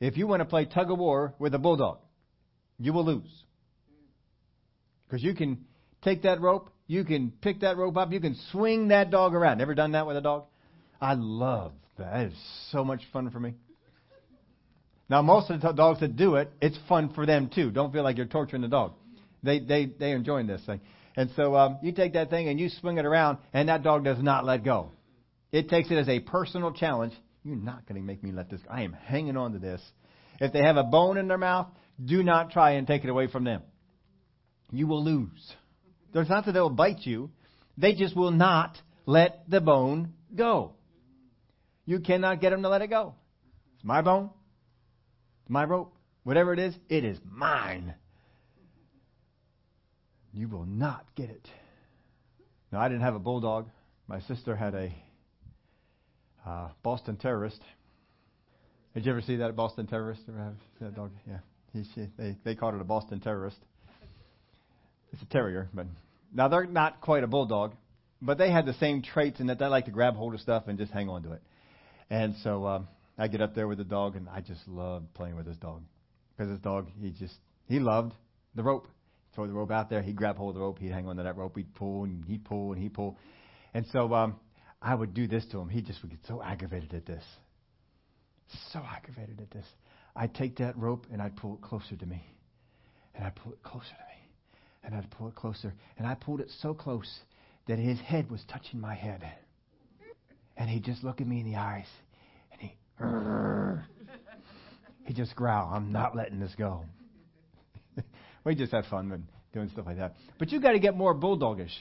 If 0.00 0.16
you 0.16 0.26
want 0.26 0.40
to 0.40 0.44
play 0.44 0.64
tug 0.64 0.90
of 0.90 0.98
war 0.98 1.34
with 1.38 1.54
a 1.54 1.58
bulldog, 1.58 1.98
you 2.78 2.92
will 2.92 3.04
lose. 3.04 3.44
Because 5.06 5.22
you 5.22 5.34
can 5.34 5.64
take 6.02 6.22
that 6.22 6.40
rope, 6.40 6.70
you 6.86 7.04
can 7.04 7.32
pick 7.40 7.60
that 7.60 7.76
rope 7.76 7.96
up, 7.96 8.12
you 8.12 8.20
can 8.20 8.36
swing 8.52 8.88
that 8.88 9.10
dog 9.10 9.34
around. 9.34 9.60
Ever 9.60 9.74
done 9.74 9.92
that 9.92 10.06
with 10.06 10.16
a 10.16 10.20
dog? 10.20 10.44
I 11.00 11.14
love 11.14 11.72
that. 11.72 12.12
That 12.12 12.26
is 12.26 12.34
so 12.70 12.84
much 12.84 13.00
fun 13.12 13.30
for 13.30 13.40
me. 13.40 13.54
Now, 15.10 15.22
most 15.22 15.50
of 15.50 15.60
the 15.60 15.72
dogs 15.72 16.00
that 16.00 16.16
do 16.16 16.36
it, 16.36 16.50
it's 16.60 16.78
fun 16.88 17.12
for 17.14 17.26
them 17.26 17.50
too. 17.52 17.70
Don't 17.70 17.92
feel 17.92 18.04
like 18.04 18.16
you're 18.16 18.26
torturing 18.26 18.62
the 18.62 18.68
dog. 18.68 18.92
They 19.42 19.58
they 19.58 19.86
they're 19.86 20.16
enjoying 20.16 20.46
this 20.46 20.62
thing. 20.64 20.80
And 21.16 21.30
so 21.34 21.56
um, 21.56 21.78
you 21.82 21.92
take 21.92 22.12
that 22.12 22.30
thing 22.30 22.48
and 22.48 22.60
you 22.60 22.68
swing 22.68 22.98
it 22.98 23.04
around, 23.04 23.38
and 23.52 23.68
that 23.68 23.82
dog 23.82 24.04
does 24.04 24.22
not 24.22 24.44
let 24.44 24.64
go. 24.64 24.92
It 25.50 25.68
takes 25.68 25.90
it 25.90 25.96
as 25.96 26.08
a 26.08 26.20
personal 26.20 26.72
challenge. 26.72 27.14
You're 27.42 27.56
not 27.56 27.86
going 27.86 28.00
to 28.00 28.06
make 28.06 28.22
me 28.22 28.32
let 28.32 28.50
this. 28.50 28.60
I 28.68 28.82
am 28.82 28.92
hanging 28.92 29.36
on 29.36 29.52
to 29.52 29.58
this. 29.58 29.80
If 30.40 30.52
they 30.52 30.62
have 30.62 30.76
a 30.76 30.84
bone 30.84 31.16
in 31.16 31.28
their 31.28 31.38
mouth, 31.38 31.68
do 32.04 32.22
not 32.22 32.50
try 32.50 32.72
and 32.72 32.86
take 32.86 33.04
it 33.04 33.10
away 33.10 33.26
from 33.28 33.44
them. 33.44 33.62
You 34.70 34.86
will 34.86 35.02
lose. 35.02 35.54
There's 36.12 36.28
not 36.28 36.46
that 36.46 36.52
they'll 36.52 36.68
bite 36.70 37.00
you. 37.00 37.30
They 37.76 37.94
just 37.94 38.14
will 38.14 38.30
not 38.30 38.78
let 39.06 39.48
the 39.48 39.60
bone 39.60 40.12
go. 40.34 40.74
You 41.86 42.00
cannot 42.00 42.40
get 42.40 42.50
them 42.50 42.62
to 42.62 42.68
let 42.68 42.82
it 42.82 42.88
go. 42.88 43.14
It's 43.76 43.84
my 43.84 44.02
bone 44.02 44.30
it's 45.48 45.52
my 45.54 45.64
rope, 45.64 45.94
whatever 46.24 46.52
it 46.52 46.58
is, 46.58 46.74
it 46.90 47.04
is 47.06 47.16
mine. 47.24 47.94
You 50.34 50.46
will 50.46 50.66
not 50.66 51.06
get 51.14 51.30
it. 51.30 51.48
Now, 52.70 52.80
I 52.80 52.88
didn't 52.88 53.00
have 53.00 53.14
a 53.14 53.18
bulldog. 53.18 53.70
My 54.08 54.20
sister 54.20 54.54
had 54.54 54.74
a 54.74 54.94
uh, 56.46 56.68
Boston 56.82 57.16
terrorist. 57.16 57.60
Did 58.94 59.06
you 59.06 59.12
ever 59.12 59.20
see 59.22 59.36
that 59.36 59.54
Boston 59.54 59.86
terrorist? 59.86 60.22
That 60.80 60.94
dog? 60.94 61.12
Yeah, 61.26 61.38
he, 61.72 61.84
she, 61.94 62.08
they 62.16 62.36
they 62.44 62.54
called 62.54 62.74
it 62.74 62.80
a 62.80 62.84
Boston 62.84 63.20
terrorist. 63.20 63.58
It's 65.12 65.22
a 65.22 65.26
terrier, 65.26 65.68
but 65.72 65.86
now 66.34 66.48
they're 66.48 66.66
not 66.66 67.00
quite 67.00 67.24
a 67.24 67.26
bulldog, 67.26 67.74
but 68.20 68.38
they 68.38 68.50
had 68.50 68.66
the 68.66 68.74
same 68.74 69.02
traits 69.02 69.40
in 69.40 69.46
that 69.46 69.58
they 69.58 69.66
like 69.66 69.86
to 69.86 69.90
grab 69.90 70.14
hold 70.14 70.34
of 70.34 70.40
stuff 70.40 70.64
and 70.66 70.78
just 70.78 70.92
hang 70.92 71.08
on 71.08 71.22
to 71.22 71.32
it. 71.32 71.42
And 72.10 72.34
so 72.42 72.66
um, 72.66 72.88
I 73.16 73.28
get 73.28 73.40
up 73.40 73.54
there 73.54 73.68
with 73.68 73.78
the 73.78 73.84
dog, 73.84 74.16
and 74.16 74.28
I 74.28 74.40
just 74.40 74.66
loved 74.66 75.12
playing 75.14 75.36
with 75.36 75.46
this 75.46 75.56
dog 75.56 75.82
because 76.36 76.50
this 76.50 76.60
dog, 76.60 76.88
he 77.00 77.10
just 77.10 77.34
he 77.66 77.78
loved 77.78 78.12
the 78.54 78.62
rope. 78.62 78.88
Throw 79.34 79.46
the 79.46 79.52
rope 79.52 79.70
out 79.70 79.88
there, 79.90 80.02
he'd 80.02 80.16
grab 80.16 80.36
hold 80.36 80.50
of 80.50 80.54
the 80.54 80.60
rope, 80.60 80.78
he'd 80.78 80.90
hang 80.90 81.06
on 81.06 81.16
to 81.16 81.22
that 81.22 81.36
rope, 81.36 81.56
he'd 81.56 81.72
pull 81.74 82.04
and 82.04 82.24
he'd 82.24 82.44
pull 82.44 82.72
and 82.72 82.82
he'd 82.82 82.94
pull, 82.94 83.16
and 83.72 83.86
so 83.92 84.12
um, 84.12 84.34
I 84.80 84.94
would 84.94 85.14
do 85.14 85.26
this 85.26 85.44
to 85.50 85.58
him. 85.58 85.68
He 85.68 85.82
just 85.82 86.00
would 86.02 86.10
get 86.10 86.20
so 86.26 86.42
aggravated 86.42 86.94
at 86.94 87.06
this, 87.06 87.24
so 88.72 88.80
aggravated 88.80 89.40
at 89.40 89.50
this. 89.50 89.66
I'd 90.14 90.34
take 90.34 90.58
that 90.58 90.76
rope 90.76 91.06
and 91.12 91.20
I'd 91.20 91.36
pull 91.36 91.54
it 91.54 91.62
closer 91.62 91.96
to 91.96 92.06
me, 92.06 92.24
and 93.14 93.24
I'd 93.24 93.34
pull 93.34 93.52
it 93.52 93.62
closer 93.62 93.86
to 93.86 93.92
me, 93.92 94.30
and 94.84 94.94
I'd 94.94 95.10
pull 95.10 95.28
it 95.28 95.34
closer, 95.34 95.74
and 95.96 96.06
I 96.06 96.14
pulled 96.14 96.40
it 96.40 96.50
so 96.60 96.74
close 96.74 97.20
that 97.66 97.78
his 97.78 97.98
head 98.00 98.30
was 98.30 98.42
touching 98.48 98.80
my 98.80 98.94
head, 98.94 99.24
and 100.56 100.70
he'd 100.70 100.84
just 100.84 101.04
look 101.04 101.20
at 101.20 101.26
me 101.26 101.40
in 101.40 101.46
the 101.46 101.56
eyes 101.56 101.86
And 102.52 102.60
he 102.60 102.76
he 105.06 105.14
just 105.14 105.34
growled, 105.34 105.74
I'm 105.74 105.92
not 105.92 106.16
letting 106.16 106.38
this 106.38 106.54
go. 106.56 106.84
we 108.44 108.54
just 108.54 108.72
had 108.72 108.86
fun 108.86 109.26
doing 109.52 109.68
stuff 109.70 109.86
like 109.86 109.98
that. 109.98 110.14
But 110.38 110.52
you 110.52 110.60
got 110.60 110.72
to 110.72 110.78
get 110.78 110.96
more 110.96 111.14
bulldogish. 111.14 111.74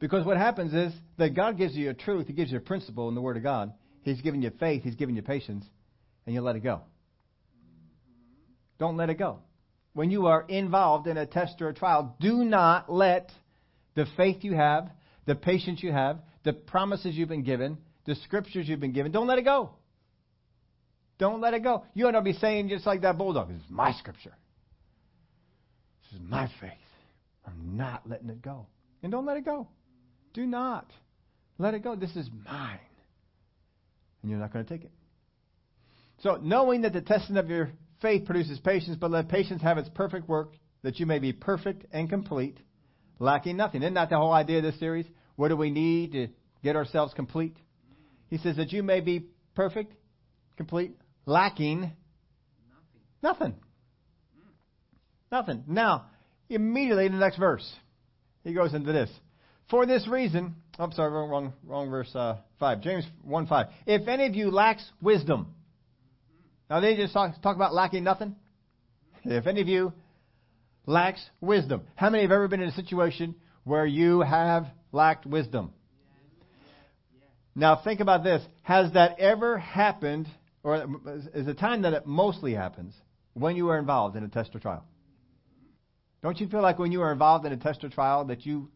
Because 0.00 0.24
what 0.24 0.38
happens 0.38 0.72
is 0.72 0.92
that 1.18 1.34
God 1.34 1.58
gives 1.58 1.76
you 1.76 1.90
a 1.90 1.94
truth, 1.94 2.26
He 2.26 2.32
gives 2.32 2.50
you 2.50 2.58
a 2.58 2.62
principle 2.62 3.08
in 3.08 3.14
the 3.14 3.20
Word 3.20 3.36
of 3.36 3.42
God. 3.42 3.72
He's 4.02 4.20
given 4.22 4.42
you 4.42 4.50
faith, 4.58 4.82
He's 4.82 4.96
given 4.96 5.14
you 5.14 5.22
patience, 5.22 5.64
and 6.26 6.34
you 6.34 6.40
let 6.40 6.56
it 6.56 6.60
go. 6.60 6.80
Don't 8.78 8.96
let 8.96 9.10
it 9.10 9.18
go. 9.18 9.40
When 9.92 10.10
you 10.10 10.26
are 10.26 10.42
involved 10.48 11.06
in 11.06 11.18
a 11.18 11.26
test 11.26 11.60
or 11.60 11.68
a 11.68 11.74
trial, 11.74 12.16
do 12.18 12.44
not 12.44 12.90
let 12.90 13.30
the 13.94 14.06
faith 14.16 14.38
you 14.40 14.54
have, 14.54 14.88
the 15.26 15.34
patience 15.34 15.82
you 15.82 15.92
have, 15.92 16.18
the 16.44 16.54
promises 16.54 17.14
you've 17.14 17.28
been 17.28 17.42
given, 17.42 17.76
the 18.06 18.14
scriptures 18.14 18.66
you've 18.66 18.80
been 18.80 18.92
given. 18.92 19.12
Don't 19.12 19.26
let 19.26 19.38
it 19.38 19.44
go. 19.44 19.70
Don't 21.18 21.42
let 21.42 21.52
it 21.52 21.62
go. 21.62 21.84
You 21.92 22.06
end 22.06 22.16
up 22.16 22.24
be 22.24 22.32
saying 22.32 22.70
just 22.70 22.86
like 22.86 23.02
that 23.02 23.18
bulldog, 23.18 23.48
this 23.48 23.58
is 23.58 23.64
my 23.68 23.92
scripture. 23.92 24.34
This 26.04 26.18
is 26.18 26.26
my 26.26 26.50
faith. 26.60 26.70
I'm 27.46 27.76
not 27.76 28.08
letting 28.08 28.30
it 28.30 28.40
go. 28.40 28.66
And 29.02 29.12
don't 29.12 29.26
let 29.26 29.36
it 29.36 29.44
go. 29.44 29.68
Do 30.32 30.46
not 30.46 30.90
let 31.58 31.74
it 31.74 31.82
go. 31.82 31.94
This 31.96 32.14
is 32.16 32.28
mine. 32.44 32.78
And 34.22 34.30
you're 34.30 34.40
not 34.40 34.52
going 34.52 34.64
to 34.64 34.70
take 34.70 34.84
it. 34.84 34.92
So, 36.22 36.38
knowing 36.42 36.82
that 36.82 36.92
the 36.92 37.00
testing 37.00 37.36
of 37.36 37.48
your 37.48 37.70
faith 38.02 38.26
produces 38.26 38.58
patience, 38.58 38.96
but 39.00 39.10
let 39.10 39.28
patience 39.28 39.62
have 39.62 39.78
its 39.78 39.88
perfect 39.90 40.28
work, 40.28 40.54
that 40.82 40.98
you 40.98 41.06
may 41.06 41.18
be 41.18 41.32
perfect 41.32 41.86
and 41.92 42.08
complete, 42.08 42.58
lacking 43.18 43.56
nothing. 43.56 43.82
Isn't 43.82 43.94
that 43.94 44.10
the 44.10 44.16
whole 44.16 44.32
idea 44.32 44.58
of 44.58 44.64
this 44.64 44.78
series? 44.78 45.06
What 45.36 45.48
do 45.48 45.56
we 45.56 45.70
need 45.70 46.12
to 46.12 46.28
get 46.62 46.76
ourselves 46.76 47.14
complete? 47.14 47.56
He 48.28 48.38
says 48.38 48.56
that 48.56 48.72
you 48.72 48.82
may 48.82 49.00
be 49.00 49.26
perfect, 49.54 49.94
complete, 50.56 50.92
lacking 51.26 51.92
nothing. 53.22 53.54
Nothing. 53.54 53.54
Nothing. 55.30 55.64
Now, 55.66 56.06
immediately 56.48 57.06
in 57.06 57.12
the 57.12 57.18
next 57.18 57.38
verse, 57.38 57.68
he 58.44 58.52
goes 58.52 58.74
into 58.74 58.92
this. 58.92 59.10
For 59.70 59.86
this 59.86 60.08
reason, 60.08 60.56
I'm 60.78 60.90
sorry, 60.92 61.12
wrong, 61.12 61.30
wrong, 61.30 61.52
wrong 61.64 61.90
verse 61.90 62.14
uh, 62.14 62.38
5. 62.58 62.80
James 62.80 63.06
1 63.22 63.46
5. 63.46 63.66
If 63.86 64.08
any 64.08 64.26
of 64.26 64.34
you 64.34 64.50
lacks 64.50 64.84
wisdom. 65.00 65.54
Now, 66.68 66.80
they 66.80 66.96
just 66.96 67.12
talk, 67.12 67.40
talk 67.40 67.56
about 67.56 67.72
lacking 67.72 68.04
nothing. 68.04 68.34
If 69.24 69.46
any 69.46 69.60
of 69.60 69.68
you 69.68 69.92
lacks 70.86 71.24
wisdom. 71.40 71.82
How 71.94 72.10
many 72.10 72.22
have 72.22 72.32
ever 72.32 72.48
been 72.48 72.60
in 72.60 72.68
a 72.68 72.72
situation 72.72 73.34
where 73.64 73.86
you 73.86 74.20
have 74.20 74.66
lacked 74.92 75.26
wisdom? 75.26 75.72
Now 77.54 77.80
think 77.82 78.00
about 78.00 78.24
this. 78.24 78.42
Has 78.62 78.92
that 78.92 79.18
ever 79.18 79.58
happened, 79.58 80.28
or 80.62 80.86
is 81.34 81.46
the 81.46 81.54
time 81.54 81.82
that 81.82 81.92
it 81.92 82.06
mostly 82.06 82.54
happens 82.54 82.94
when 83.34 83.56
you 83.56 83.68
are 83.68 83.78
involved 83.78 84.16
in 84.16 84.24
a 84.24 84.28
test 84.28 84.54
or 84.54 84.60
trial? 84.60 84.84
Don't 86.22 86.40
you 86.40 86.48
feel 86.48 86.62
like 86.62 86.78
when 86.78 86.92
you 86.92 87.02
are 87.02 87.12
involved 87.12 87.44
in 87.46 87.52
a 87.52 87.56
test 87.56 87.82
or 87.82 87.88
trial 87.88 88.24
that 88.26 88.46
you 88.46 88.70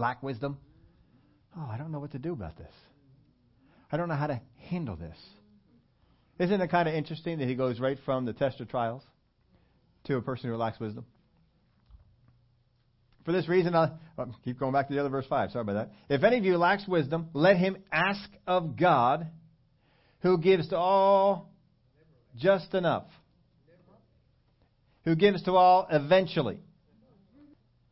lack 0.00 0.22
wisdom? 0.22 0.58
Oh, 1.56 1.68
I 1.70 1.76
don't 1.76 1.92
know 1.92 2.00
what 2.00 2.12
to 2.12 2.18
do 2.18 2.32
about 2.32 2.56
this. 2.56 2.72
I 3.92 3.96
don't 3.96 4.08
know 4.08 4.16
how 4.16 4.28
to 4.28 4.40
handle 4.68 4.96
this. 4.96 5.16
Isn't 6.38 6.60
it 6.60 6.70
kind 6.70 6.88
of 6.88 6.94
interesting 6.94 7.38
that 7.38 7.48
he 7.48 7.54
goes 7.54 7.78
right 7.78 7.98
from 8.04 8.24
the 8.24 8.32
test 8.32 8.60
of 8.60 8.68
trials 8.68 9.02
to 10.04 10.16
a 10.16 10.22
person 10.22 10.48
who 10.48 10.56
lacks 10.56 10.80
wisdom? 10.80 11.04
For 13.24 13.32
this 13.32 13.46
reason, 13.48 13.74
I 13.74 13.90
will 14.16 14.28
oh, 14.30 14.34
keep 14.44 14.58
going 14.58 14.72
back 14.72 14.88
to 14.88 14.94
the 14.94 15.00
other 15.00 15.10
verse 15.10 15.26
5. 15.28 15.50
Sorry 15.50 15.60
about 15.60 15.74
that. 15.74 15.90
If 16.08 16.24
any 16.24 16.38
of 16.38 16.44
you 16.44 16.56
lacks 16.56 16.88
wisdom, 16.88 17.28
let 17.34 17.58
him 17.58 17.76
ask 17.92 18.28
of 18.46 18.76
God, 18.76 19.26
who 20.20 20.38
gives 20.38 20.68
to 20.68 20.78
all 20.78 21.50
just 22.36 22.72
enough, 22.72 23.06
who 25.04 25.14
gives 25.16 25.42
to 25.42 25.52
all 25.52 25.86
eventually, 25.90 26.60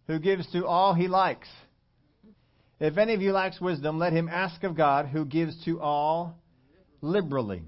who 0.07 0.19
gives 0.19 0.51
to 0.53 0.67
all 0.67 0.95
he 0.95 1.09
likes. 1.09 1.49
If 2.81 2.97
any 2.97 3.15
of 3.15 3.23
you 3.23 3.33
lacks 3.33 3.61
wisdom, 3.61 3.99
let 3.99 4.13
him 4.13 4.29
ask 4.29 4.63
of 4.63 4.77
God, 4.77 5.07
who 5.07 5.25
gives 5.25 5.65
to 5.65 5.81
all 5.81 6.39
liberally 7.01 7.63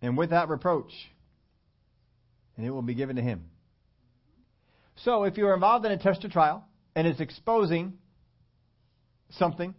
and 0.00 0.16
without 0.16 0.48
reproach, 0.48 0.92
and 2.56 2.66
it 2.66 2.70
will 2.70 2.82
be 2.82 2.94
given 2.94 3.16
to 3.16 3.22
him. 3.22 3.44
So, 4.96 5.24
if 5.24 5.36
you 5.36 5.46
are 5.46 5.54
involved 5.54 5.84
in 5.84 5.92
a 5.92 5.98
test 5.98 6.24
or 6.24 6.28
trial, 6.28 6.64
and 6.94 7.06
it's 7.06 7.20
exposing 7.20 7.94
something, 9.30 9.74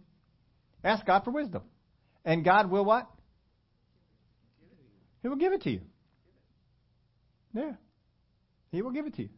ask 0.82 1.04
God 1.06 1.24
for 1.24 1.30
wisdom. 1.30 1.62
And 2.24 2.44
God 2.44 2.70
will 2.70 2.84
what? 2.84 3.08
He 5.22 5.28
will 5.28 5.36
give 5.36 5.52
it 5.52 5.62
to 5.62 5.70
you. 5.70 5.80
Yeah. 7.54 7.72
He 8.70 8.82
will 8.82 8.90
give 8.90 9.06
it 9.06 9.14
to 9.16 9.22
you. 9.22 9.28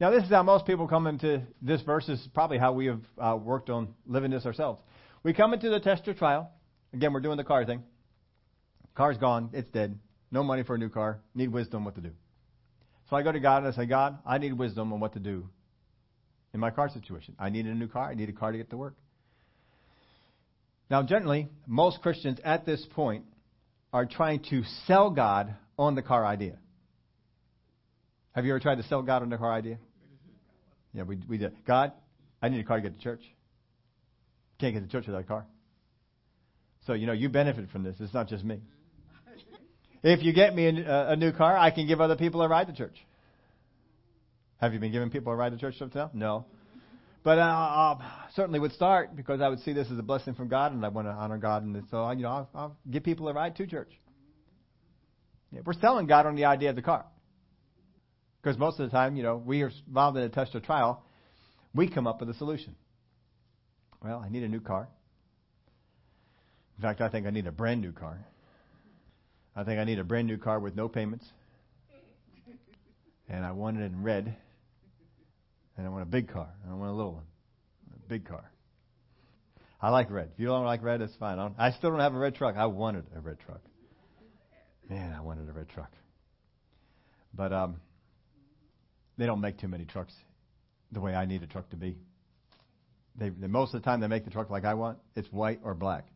Now, 0.00 0.10
this 0.10 0.24
is 0.24 0.30
how 0.30 0.42
most 0.42 0.64
people 0.64 0.88
come 0.88 1.06
into 1.06 1.42
this 1.60 1.82
verse. 1.82 2.08
Is 2.08 2.26
probably 2.32 2.56
how 2.56 2.72
we 2.72 2.86
have 2.86 3.02
uh, 3.18 3.36
worked 3.36 3.68
on 3.68 3.88
living 4.06 4.30
this 4.30 4.46
ourselves. 4.46 4.80
We 5.22 5.34
come 5.34 5.52
into 5.52 5.68
the 5.68 5.78
test 5.78 6.08
or 6.08 6.14
trial. 6.14 6.50
Again, 6.94 7.12
we're 7.12 7.20
doing 7.20 7.36
the 7.36 7.44
car 7.44 7.66
thing. 7.66 7.82
Car's 8.94 9.18
gone. 9.18 9.50
It's 9.52 9.68
dead. 9.70 9.98
No 10.30 10.42
money 10.42 10.62
for 10.62 10.74
a 10.74 10.78
new 10.78 10.88
car. 10.88 11.20
Need 11.34 11.52
wisdom 11.52 11.84
what 11.84 11.96
to 11.96 12.00
do. 12.00 12.12
So 13.10 13.16
I 13.16 13.22
go 13.22 13.30
to 13.30 13.40
God 13.40 13.64
and 13.64 13.72
I 13.72 13.76
say, 13.76 13.86
God, 13.86 14.18
I 14.24 14.38
need 14.38 14.54
wisdom 14.54 14.92
on 14.92 15.00
what 15.00 15.12
to 15.14 15.18
do 15.18 15.48
in 16.54 16.60
my 16.60 16.70
car 16.70 16.88
situation. 16.88 17.36
I 17.38 17.50
need 17.50 17.66
a 17.66 17.74
new 17.74 17.88
car. 17.88 18.08
I 18.08 18.14
need 18.14 18.28
a 18.30 18.32
car 18.32 18.52
to 18.52 18.58
get 18.58 18.70
to 18.70 18.78
work. 18.78 18.94
Now, 20.88 21.02
generally, 21.02 21.48
most 21.66 22.00
Christians 22.00 22.38
at 22.42 22.64
this 22.64 22.84
point 22.94 23.24
are 23.92 24.06
trying 24.06 24.44
to 24.50 24.62
sell 24.86 25.10
God 25.10 25.54
on 25.78 25.94
the 25.94 26.02
car 26.02 26.24
idea. 26.24 26.56
Have 28.32 28.46
you 28.46 28.52
ever 28.52 28.60
tried 28.60 28.76
to 28.76 28.84
sell 28.84 29.02
God 29.02 29.22
on 29.22 29.28
the 29.28 29.36
car 29.36 29.52
idea? 29.52 29.78
Yeah, 30.92 31.04
we, 31.04 31.18
we 31.28 31.38
did. 31.38 31.54
God, 31.66 31.92
I 32.42 32.48
need 32.48 32.60
a 32.60 32.64
car 32.64 32.76
to 32.76 32.82
get 32.82 32.96
to 32.96 33.02
church. 33.02 33.22
Can't 34.58 34.74
get 34.74 34.80
to 34.80 34.88
church 34.88 35.06
without 35.06 35.22
a 35.22 35.24
car. 35.24 35.46
So, 36.86 36.94
you 36.94 37.06
know, 37.06 37.12
you 37.12 37.28
benefit 37.28 37.70
from 37.70 37.82
this. 37.82 37.96
It's 38.00 38.14
not 38.14 38.28
just 38.28 38.44
me. 38.44 38.60
If 40.02 40.22
you 40.22 40.32
get 40.32 40.54
me 40.54 40.66
a, 40.66 41.10
a 41.10 41.16
new 41.16 41.30
car, 41.30 41.58
I 41.58 41.70
can 41.70 41.86
give 41.86 42.00
other 42.00 42.16
people 42.16 42.40
a 42.40 42.48
ride 42.48 42.68
to 42.68 42.72
church. 42.72 42.96
Have 44.58 44.72
you 44.72 44.78
been 44.78 44.92
giving 44.92 45.10
people 45.10 45.30
a 45.30 45.36
ride 45.36 45.52
to 45.52 45.58
church 45.58 45.80
up 45.82 45.92
to 45.92 45.98
now? 45.98 46.10
No. 46.14 46.44
But 47.22 47.38
uh, 47.38 47.42
I 47.42 48.28
certainly 48.34 48.58
would 48.58 48.72
start 48.72 49.14
because 49.14 49.40
I 49.40 49.48
would 49.48 49.60
see 49.60 49.74
this 49.74 49.90
as 49.90 49.98
a 49.98 50.02
blessing 50.02 50.34
from 50.34 50.48
God, 50.48 50.72
and 50.72 50.84
I 50.84 50.88
want 50.88 51.06
to 51.06 51.12
honor 51.12 51.36
God, 51.36 51.64
and 51.64 51.82
so 51.90 52.10
you 52.12 52.22
know 52.22 52.28
I'll, 52.28 52.48
I'll 52.54 52.76
give 52.90 53.04
people 53.04 53.28
a 53.28 53.34
ride 53.34 53.56
to 53.56 53.66
church. 53.66 53.92
Yeah, 55.52 55.60
we're 55.64 55.74
selling 55.74 56.06
God 56.06 56.26
on 56.26 56.34
the 56.36 56.46
idea 56.46 56.70
of 56.70 56.76
the 56.76 56.82
car, 56.82 57.04
because 58.42 58.58
most 58.58 58.80
of 58.80 58.90
the 58.90 58.96
time, 58.96 59.16
you 59.16 59.22
know, 59.22 59.36
we 59.36 59.62
are 59.62 59.70
involved 59.86 60.16
in 60.16 60.24
a 60.24 60.28
test 60.28 60.54
or 60.54 60.60
trial. 60.60 61.04
We 61.74 61.88
come 61.88 62.06
up 62.06 62.20
with 62.20 62.30
a 62.30 62.34
solution. 62.34 62.74
Well, 64.02 64.22
I 64.24 64.28
need 64.30 64.42
a 64.42 64.48
new 64.48 64.60
car. 64.60 64.88
In 66.78 66.82
fact, 66.82 67.00
I 67.00 67.08
think 67.08 67.26
I 67.26 67.30
need 67.30 67.46
a 67.46 67.52
brand 67.52 67.82
new 67.82 67.92
car. 67.92 68.18
I 69.54 69.64
think 69.64 69.78
I 69.78 69.84
need 69.84 69.98
a 69.98 70.04
brand 70.04 70.26
new 70.26 70.38
car 70.38 70.58
with 70.58 70.74
no 70.74 70.88
payments. 70.88 71.26
And 73.28 73.44
I 73.44 73.52
want 73.52 73.78
it 73.78 73.82
in 73.82 74.02
red. 74.02 74.34
And 75.76 75.86
I 75.86 75.90
want 75.90 76.02
a 76.02 76.06
big 76.06 76.32
car. 76.32 76.48
I 76.66 76.74
want 76.74 76.90
a 76.90 76.94
little 76.94 77.14
one. 77.14 77.24
A 77.94 78.08
big 78.08 78.26
car. 78.26 78.50
I 79.82 79.90
like 79.90 80.10
red. 80.10 80.30
If 80.32 80.40
you 80.40 80.46
don't 80.46 80.64
like 80.64 80.82
red, 80.82 81.00
that's 81.00 81.14
fine. 81.16 81.38
I, 81.38 81.50
I 81.58 81.70
still 81.72 81.90
don't 81.90 82.00
have 82.00 82.14
a 82.14 82.18
red 82.18 82.34
truck. 82.34 82.56
I 82.56 82.66
wanted 82.66 83.04
a 83.14 83.20
red 83.20 83.38
truck. 83.40 83.60
Man, 84.88 85.12
I 85.12 85.20
wanted 85.20 85.48
a 85.48 85.52
red 85.52 85.68
truck. 85.68 85.92
But 87.32 87.52
um, 87.52 87.76
they 89.18 89.26
don't 89.26 89.40
make 89.40 89.58
too 89.58 89.68
many 89.68 89.84
trucks 89.84 90.14
the 90.92 91.00
way 91.00 91.14
I 91.14 91.26
need 91.26 91.42
a 91.42 91.46
truck 91.46 91.68
to 91.70 91.76
be. 91.76 91.96
They, 93.16 93.28
they, 93.28 93.46
most 93.46 93.74
of 93.74 93.82
the 93.82 93.84
time 93.84 94.00
they 94.00 94.06
make 94.06 94.24
the 94.24 94.30
truck 94.30 94.50
like 94.50 94.64
I 94.64 94.74
want. 94.74 94.98
It's 95.14 95.28
white 95.30 95.60
or 95.62 95.74
black. 95.74 96.06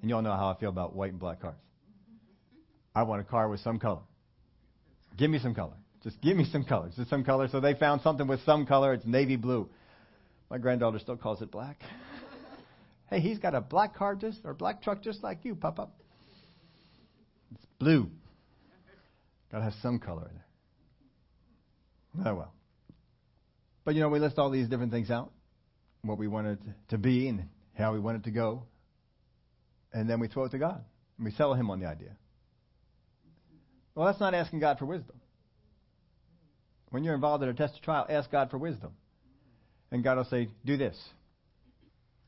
And 0.00 0.08
you 0.08 0.16
all 0.16 0.22
know 0.22 0.32
how 0.32 0.48
I 0.48 0.58
feel 0.58 0.68
about 0.68 0.94
white 0.94 1.10
and 1.10 1.18
black 1.18 1.40
cars. 1.40 1.56
I 2.94 3.02
want 3.02 3.20
a 3.20 3.24
car 3.24 3.48
with 3.48 3.60
some 3.60 3.78
color. 3.78 4.02
Give 5.16 5.30
me 5.30 5.38
some 5.38 5.54
color. 5.54 5.74
Just 6.02 6.20
give 6.20 6.36
me 6.36 6.44
some 6.44 6.64
colors. 6.64 6.92
Just 6.96 7.10
some 7.10 7.24
color. 7.24 7.48
So 7.48 7.60
they 7.60 7.74
found 7.74 8.02
something 8.02 8.26
with 8.26 8.40
some 8.44 8.66
color. 8.66 8.92
It's 8.92 9.06
navy 9.06 9.36
blue. 9.36 9.68
My 10.50 10.58
granddaughter 10.58 10.98
still 10.98 11.16
calls 11.16 11.40
it 11.42 11.50
black. 11.50 11.80
hey, 13.10 13.20
he's 13.20 13.38
got 13.38 13.54
a 13.54 13.60
black 13.60 13.96
car 13.96 14.14
just 14.14 14.40
or 14.44 14.54
black 14.54 14.82
truck 14.82 15.02
just 15.02 15.22
like 15.22 15.38
you, 15.42 15.56
up. 15.62 15.96
It's 17.54 17.64
blue. 17.78 18.10
Gotta 19.50 19.64
have 19.64 19.74
some 19.82 19.98
color 19.98 20.28
in 20.28 20.34
there. 20.34 20.43
Oh 22.22 22.34
well. 22.34 22.52
But 23.84 23.94
you 23.94 24.00
know, 24.00 24.08
we 24.08 24.18
list 24.18 24.38
all 24.38 24.50
these 24.50 24.68
different 24.68 24.92
things 24.92 25.10
out. 25.10 25.32
What 26.02 26.18
we 26.18 26.28
want 26.28 26.46
it 26.46 26.58
to 26.88 26.98
be 26.98 27.28
and 27.28 27.44
how 27.76 27.92
we 27.92 28.00
want 28.00 28.18
it 28.18 28.24
to 28.24 28.30
go. 28.30 28.64
And 29.92 30.08
then 30.08 30.20
we 30.20 30.28
throw 30.28 30.44
it 30.44 30.50
to 30.50 30.58
God. 30.58 30.84
And 31.18 31.24
we 31.24 31.32
sell 31.32 31.54
him 31.54 31.70
on 31.70 31.80
the 31.80 31.86
idea. 31.86 32.16
Well, 33.94 34.06
that's 34.06 34.20
not 34.20 34.34
asking 34.34 34.60
God 34.60 34.78
for 34.78 34.86
wisdom. 34.86 35.16
When 36.90 37.04
you're 37.04 37.14
involved 37.14 37.42
in 37.42 37.48
a 37.48 37.54
test 37.54 37.78
or 37.78 37.84
trial, 37.84 38.06
ask 38.08 38.30
God 38.30 38.50
for 38.50 38.58
wisdom. 38.58 38.92
And 39.90 40.02
God 40.02 40.16
will 40.16 40.24
say, 40.24 40.48
do 40.64 40.76
this. 40.76 40.96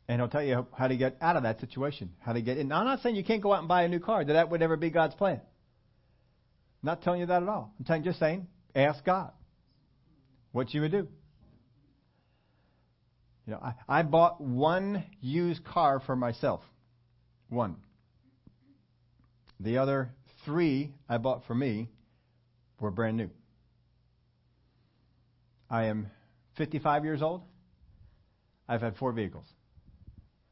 And 0.08 0.20
He'll 0.20 0.28
tell 0.28 0.42
you 0.42 0.66
how 0.76 0.86
to 0.86 0.96
get 0.96 1.16
out 1.20 1.36
of 1.36 1.42
that 1.42 1.60
situation, 1.60 2.10
how 2.20 2.32
to 2.32 2.40
get 2.40 2.58
in. 2.58 2.68
Now, 2.68 2.78
I'm 2.78 2.86
not 2.86 3.00
saying 3.02 3.16
you 3.16 3.24
can't 3.24 3.42
go 3.42 3.52
out 3.52 3.58
and 3.58 3.68
buy 3.68 3.82
a 3.82 3.88
new 3.88 3.98
car, 3.98 4.24
that 4.24 4.32
that 4.32 4.50
would 4.50 4.60
never 4.60 4.76
be 4.76 4.90
God's 4.90 5.16
plan. 5.16 5.40
I'm 5.40 6.86
not 6.86 7.02
telling 7.02 7.20
you 7.20 7.26
that 7.26 7.42
at 7.42 7.48
all. 7.48 7.72
I'm 7.78 7.84
telling, 7.84 8.04
just 8.04 8.20
saying, 8.20 8.46
ask 8.74 9.04
God 9.04 9.32
what 10.56 10.72
you 10.72 10.80
would 10.80 10.90
do. 10.90 11.06
You 13.46 13.52
know, 13.52 13.60
I, 13.62 14.00
I 14.00 14.02
bought 14.02 14.40
one 14.40 15.04
used 15.20 15.62
car 15.62 16.00
for 16.00 16.16
myself. 16.16 16.62
One. 17.50 17.76
The 19.60 19.76
other 19.76 20.14
three 20.46 20.94
I 21.10 21.18
bought 21.18 21.44
for 21.46 21.54
me 21.54 21.90
were 22.80 22.90
brand 22.90 23.18
new. 23.18 23.28
I 25.68 25.84
am 25.84 26.10
55 26.56 27.04
years 27.04 27.20
old. 27.20 27.42
I've 28.66 28.80
had 28.80 28.96
four 28.96 29.12
vehicles 29.12 29.44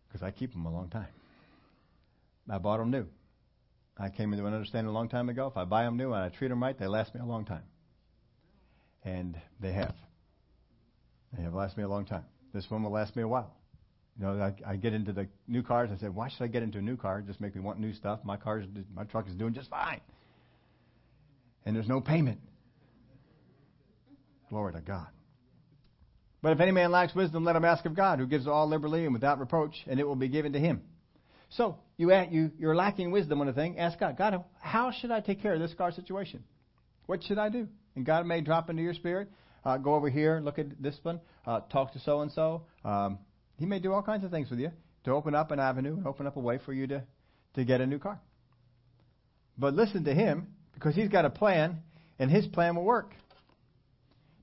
because 0.06 0.22
I 0.22 0.32
keep 0.32 0.52
them 0.52 0.66
a 0.66 0.70
long 0.70 0.90
time. 0.90 1.08
I 2.50 2.58
bought 2.58 2.76
them 2.76 2.90
new. 2.90 3.06
I 3.96 4.10
came 4.10 4.34
into 4.34 4.44
an 4.44 4.52
understanding 4.52 4.90
a 4.90 4.92
long 4.92 5.08
time 5.08 5.30
ago. 5.30 5.46
If 5.46 5.56
I 5.56 5.64
buy 5.64 5.84
them 5.84 5.96
new 5.96 6.12
and 6.12 6.22
I 6.22 6.28
treat 6.28 6.48
them 6.48 6.62
right, 6.62 6.78
they 6.78 6.86
last 6.86 7.14
me 7.14 7.22
a 7.22 7.24
long 7.24 7.46
time. 7.46 7.62
And 9.04 9.38
they 9.60 9.72
have. 9.72 9.94
They 11.36 11.42
have 11.42 11.54
lasted 11.54 11.78
me 11.78 11.84
a 11.84 11.88
long 11.88 12.06
time. 12.06 12.24
This 12.52 12.64
one 12.70 12.82
will 12.82 12.92
last 12.92 13.16
me 13.16 13.22
a 13.22 13.28
while. 13.28 13.54
You 14.18 14.26
know, 14.26 14.40
I, 14.40 14.72
I 14.72 14.76
get 14.76 14.94
into 14.94 15.12
the 15.12 15.26
new 15.48 15.62
cars. 15.62 15.90
I 15.92 16.00
say, 16.00 16.08
why 16.08 16.28
should 16.28 16.42
I 16.42 16.46
get 16.46 16.62
into 16.62 16.78
a 16.78 16.82
new 16.82 16.96
car? 16.96 17.20
Just 17.20 17.40
make 17.40 17.54
me 17.54 17.60
want 17.60 17.80
new 17.80 17.92
stuff. 17.92 18.20
My 18.24 18.36
car, 18.36 18.62
my 18.94 19.04
truck 19.04 19.28
is 19.28 19.34
doing 19.34 19.54
just 19.54 19.68
fine, 19.68 20.00
and 21.66 21.74
there's 21.74 21.88
no 21.88 22.00
payment. 22.00 22.38
Glory 24.50 24.72
to 24.74 24.80
God. 24.80 25.08
But 26.42 26.52
if 26.52 26.60
any 26.60 26.70
man 26.70 26.92
lacks 26.92 27.14
wisdom, 27.14 27.44
let 27.44 27.56
him 27.56 27.64
ask 27.64 27.84
of 27.86 27.96
God, 27.96 28.18
who 28.20 28.26
gives 28.26 28.46
all 28.46 28.68
liberally 28.68 29.04
and 29.04 29.12
without 29.12 29.40
reproach, 29.40 29.74
and 29.88 29.98
it 29.98 30.06
will 30.06 30.14
be 30.14 30.28
given 30.28 30.52
to 30.52 30.60
him. 30.60 30.82
So 31.48 31.78
you, 31.96 32.12
you 32.30 32.52
you're 32.58 32.76
lacking 32.76 33.10
wisdom 33.10 33.40
on 33.40 33.48
a 33.48 33.52
thing. 33.52 33.78
Ask 33.78 33.98
God, 33.98 34.16
God, 34.16 34.44
how 34.60 34.92
should 34.92 35.10
I 35.10 35.20
take 35.20 35.42
care 35.42 35.54
of 35.54 35.60
this 35.60 35.74
car 35.74 35.90
situation? 35.90 36.44
What 37.06 37.24
should 37.24 37.38
I 37.38 37.48
do? 37.48 37.66
And 37.96 38.04
God 38.04 38.26
may 38.26 38.40
drop 38.40 38.70
into 38.70 38.82
your 38.82 38.94
spirit. 38.94 39.28
Uh, 39.64 39.78
go 39.78 39.94
over 39.94 40.10
here, 40.10 40.40
look 40.44 40.58
at 40.58 40.82
this 40.82 40.98
one, 41.02 41.20
uh, 41.46 41.60
talk 41.72 41.92
to 41.94 41.98
so 42.00 42.20
and 42.20 42.30
so. 42.32 42.62
He 43.56 43.66
may 43.66 43.78
do 43.78 43.92
all 43.92 44.02
kinds 44.02 44.24
of 44.24 44.30
things 44.30 44.50
with 44.50 44.58
you 44.58 44.70
to 45.04 45.12
open 45.12 45.34
up 45.34 45.50
an 45.50 45.60
avenue 45.60 45.96
and 45.96 46.06
open 46.06 46.26
up 46.26 46.36
a 46.36 46.40
way 46.40 46.58
for 46.64 46.72
you 46.72 46.86
to, 46.88 47.02
to 47.54 47.64
get 47.64 47.80
a 47.80 47.86
new 47.86 47.98
car. 47.98 48.20
But 49.56 49.74
listen 49.74 50.04
to 50.04 50.14
him 50.14 50.48
because 50.74 50.94
he's 50.94 51.08
got 51.08 51.24
a 51.24 51.30
plan, 51.30 51.78
and 52.18 52.30
his 52.30 52.46
plan 52.46 52.74
will 52.74 52.84
work. 52.84 53.14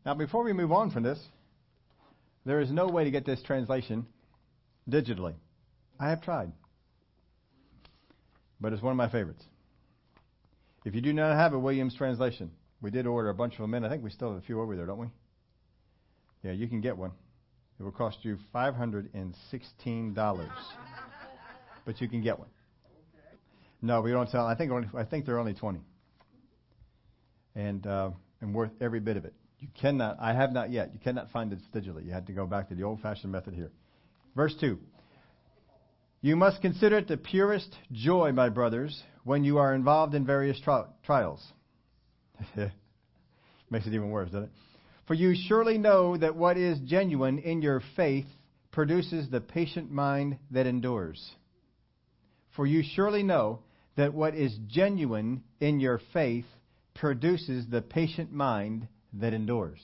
Now, 0.06 0.14
before 0.14 0.44
we 0.44 0.54
move 0.54 0.72
on 0.72 0.92
from 0.92 1.04
this, 1.04 1.20
there 2.46 2.62
is 2.62 2.72
no 2.72 2.88
way 2.88 3.04
to 3.04 3.12
get 3.12 3.26
this 3.26 3.44
translation 3.44 4.08
digitally. 4.90 5.36
I 6.00 6.10
have 6.10 6.22
tried, 6.22 6.52
but 8.60 8.74
it's 8.74 8.82
one 8.82 8.92
of 8.92 8.98
my 8.98 9.10
favorites. 9.10 9.44
If 10.86 10.96
you 10.96 11.02
do 11.02 11.14
not 11.14 11.36
have 11.36 11.54
a 11.54 11.60
Williams 11.60 11.96
translation, 11.96 12.52
we 12.82 12.92
did 12.92 13.06
order 13.06 13.30
a 13.30 13.34
bunch 13.34 13.54
of 13.54 13.60
them 13.60 13.74
in. 13.74 13.86
I 13.86 13.90
think 13.90 14.04
we 14.04 14.10
still 14.10 14.34
have 14.34 14.38
a 14.38 14.46
few 14.46 14.60
over 14.62 14.76
there, 14.76 14.86
don't 14.86 15.00
we? 15.00 15.08
Yeah, 16.44 16.52
you 16.52 16.68
can 16.68 16.82
get 16.82 16.98
one. 16.98 17.12
It 17.80 17.84
will 17.84 17.92
cost 17.92 18.18
you 18.24 18.38
$516, 18.54 20.16
but 21.86 22.02
you 22.02 22.08
can 22.08 22.22
get 22.22 22.40
one. 22.40 22.50
No, 23.82 24.02
we 24.02 24.12
don't 24.12 24.30
sell. 24.30 24.46
I 24.46 24.56
think 24.56 24.72
only, 24.72 24.88
I 24.96 25.04
think 25.04 25.26
they're 25.26 25.40
only 25.40 25.56
20, 25.56 25.80
and 27.56 27.88
uh, 27.88 28.12
and 28.42 28.54
worth 28.54 28.72
every 28.80 29.00
bit 29.00 29.18
of 29.18 29.26
it. 29.26 29.34
You 29.60 29.68
cannot, 29.80 30.18
I 30.20 30.34
have 30.34 30.52
not 30.52 30.72
yet, 30.72 30.92
you 30.94 31.00
cannot 31.00 31.32
find 31.32 31.54
it 31.54 31.60
digitally. 31.74 32.06
You 32.06 32.12
had 32.12 32.28
to 32.28 32.34
go 32.34 32.46
back 32.46 32.70
to 32.70 32.76
the 32.76 32.84
old 32.84 33.02
fashioned 33.02 33.32
method 33.32 33.54
here. 33.54 33.72
Verse 34.36 34.56
2. 34.60 34.78
You 36.22 36.36
must 36.36 36.62
consider 36.62 36.98
it 37.00 37.08
the 37.08 37.18
purest 37.18 37.76
joy, 37.92 38.32
my 38.32 38.50
brothers, 38.50 39.02
when 39.24 39.44
you 39.44 39.58
are 39.58 39.74
involved 39.74 40.14
in 40.14 40.26
various 40.26 40.60
tri- 40.60 40.86
trials. 41.04 41.44
Makes 43.72 43.88
it 43.88 43.94
even 43.94 44.12
worse, 44.12 44.30
doesn't 44.30 44.44
it? 44.44 44.52
For 45.08 45.16
you 45.16 45.34
surely 45.48 45.78
know 45.78 46.16
that 46.18 46.36
what 46.36 46.58
is 46.58 46.78
genuine 46.86 47.40
in 47.40 47.62
your 47.62 47.82
faith 47.96 48.28
produces 48.72 49.30
the 49.30 49.42
patient 49.42 49.92
mind 49.92 50.38
that 50.52 50.68
endures. 50.68 51.32
For 52.56 52.68
you 52.68 52.84
surely 52.96 53.24
know 53.24 53.60
that 53.96 54.14
what 54.14 54.36
is 54.36 54.56
genuine 54.68 55.44
in 55.60 55.80
your 55.80 56.00
faith 56.14 56.46
produces 56.94 57.66
the 57.70 57.82
patient 57.82 58.32
mind 58.32 58.88
that 59.14 59.34
endures. 59.34 59.80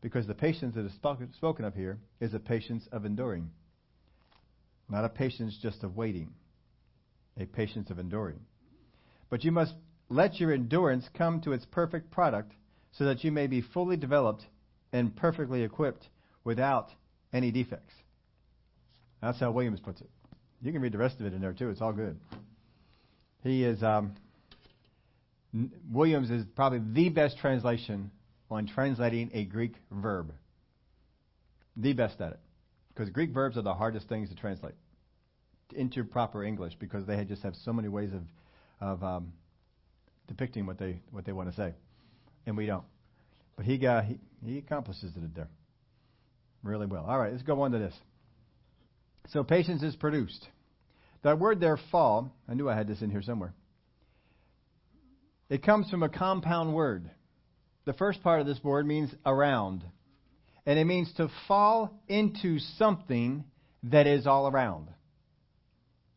Because 0.00 0.26
the 0.26 0.34
patience 0.34 0.74
that 0.74 0.84
is 0.84 0.92
spoken 0.92 1.64
of 1.64 1.74
here 1.74 1.98
is 2.20 2.34
a 2.34 2.38
patience 2.38 2.86
of 2.92 3.06
enduring, 3.06 3.50
not 4.88 5.04
a 5.04 5.08
patience 5.08 5.58
just 5.62 5.82
of 5.82 5.96
waiting, 5.96 6.30
a 7.38 7.46
patience 7.46 7.90
of 7.90 7.98
enduring. 7.98 8.40
But 9.30 9.44
you 9.44 9.52
must 9.52 9.72
let 10.10 10.38
your 10.38 10.52
endurance 10.52 11.08
come 11.16 11.40
to 11.40 11.52
its 11.52 11.64
perfect 11.64 12.10
product 12.10 12.52
so 12.98 13.04
that 13.04 13.24
you 13.24 13.32
may 13.32 13.46
be 13.46 13.60
fully 13.60 13.96
developed 13.96 14.44
and 14.92 15.14
perfectly 15.14 15.62
equipped 15.62 16.08
without 16.44 16.90
any 17.32 17.50
defects. 17.50 17.94
That's 19.20 19.40
how 19.40 19.50
Williams 19.50 19.80
puts 19.80 20.00
it. 20.00 20.10
You 20.62 20.72
can 20.72 20.80
read 20.80 20.92
the 20.92 20.98
rest 20.98 21.20
of 21.20 21.26
it 21.26 21.32
in 21.32 21.40
there 21.40 21.52
too. 21.52 21.70
It's 21.70 21.80
all 21.80 21.92
good. 21.92 22.18
He 23.42 23.64
is 23.64 23.82
um, 23.82 24.14
Williams 25.90 26.30
is 26.30 26.44
probably 26.56 26.80
the 26.92 27.10
best 27.10 27.38
translation 27.38 28.10
on 28.50 28.66
translating 28.66 29.30
a 29.34 29.44
Greek 29.44 29.74
verb. 29.90 30.32
The 31.76 31.92
best 31.92 32.20
at 32.20 32.32
it. 32.32 32.40
Because 32.92 33.10
Greek 33.10 33.30
verbs 33.30 33.56
are 33.56 33.62
the 33.62 33.74
hardest 33.74 34.08
things 34.08 34.28
to 34.28 34.34
translate 34.34 34.74
into 35.74 36.04
proper 36.04 36.44
English 36.44 36.74
because 36.78 37.06
they 37.06 37.24
just 37.24 37.42
have 37.42 37.54
so 37.64 37.72
many 37.72 37.88
ways 37.88 38.10
of, 38.12 38.22
of 38.80 39.02
um, 39.02 39.32
depicting 40.28 40.66
what 40.66 40.78
they, 40.78 41.00
what 41.10 41.24
they 41.24 41.32
want 41.32 41.50
to 41.50 41.56
say. 41.56 41.74
And 42.46 42.56
we 42.56 42.66
don't. 42.66 42.84
But 43.56 43.66
he, 43.66 43.78
got, 43.78 44.04
he, 44.04 44.18
he 44.44 44.58
accomplishes 44.58 45.12
it 45.16 45.34
there 45.34 45.48
really 46.64 46.86
well. 46.86 47.04
All 47.06 47.18
right, 47.18 47.30
let's 47.30 47.44
go 47.44 47.60
on 47.62 47.72
to 47.72 47.78
this. 47.78 47.94
So 49.28 49.44
patience 49.44 49.82
is 49.82 49.94
produced. 49.94 50.46
That 51.22 51.38
word 51.38 51.60
there, 51.60 51.78
fall, 51.90 52.30
I 52.48 52.54
knew 52.54 52.68
I 52.68 52.74
had 52.74 52.88
this 52.88 53.00
in 53.02 53.10
here 53.10 53.22
somewhere. 53.22 53.54
It 55.48 55.62
comes 55.62 55.88
from 55.90 56.02
a 56.02 56.08
compound 56.08 56.74
word. 56.74 57.10
The 57.84 57.92
first 57.92 58.22
part 58.22 58.40
of 58.40 58.46
this 58.46 58.62
word 58.62 58.86
means 58.86 59.10
around. 59.24 59.84
And 60.66 60.78
it 60.78 60.84
means 60.84 61.12
to 61.18 61.28
fall 61.46 62.02
into 62.08 62.58
something 62.78 63.44
that 63.84 64.06
is 64.06 64.26
all 64.26 64.48
around. 64.48 64.88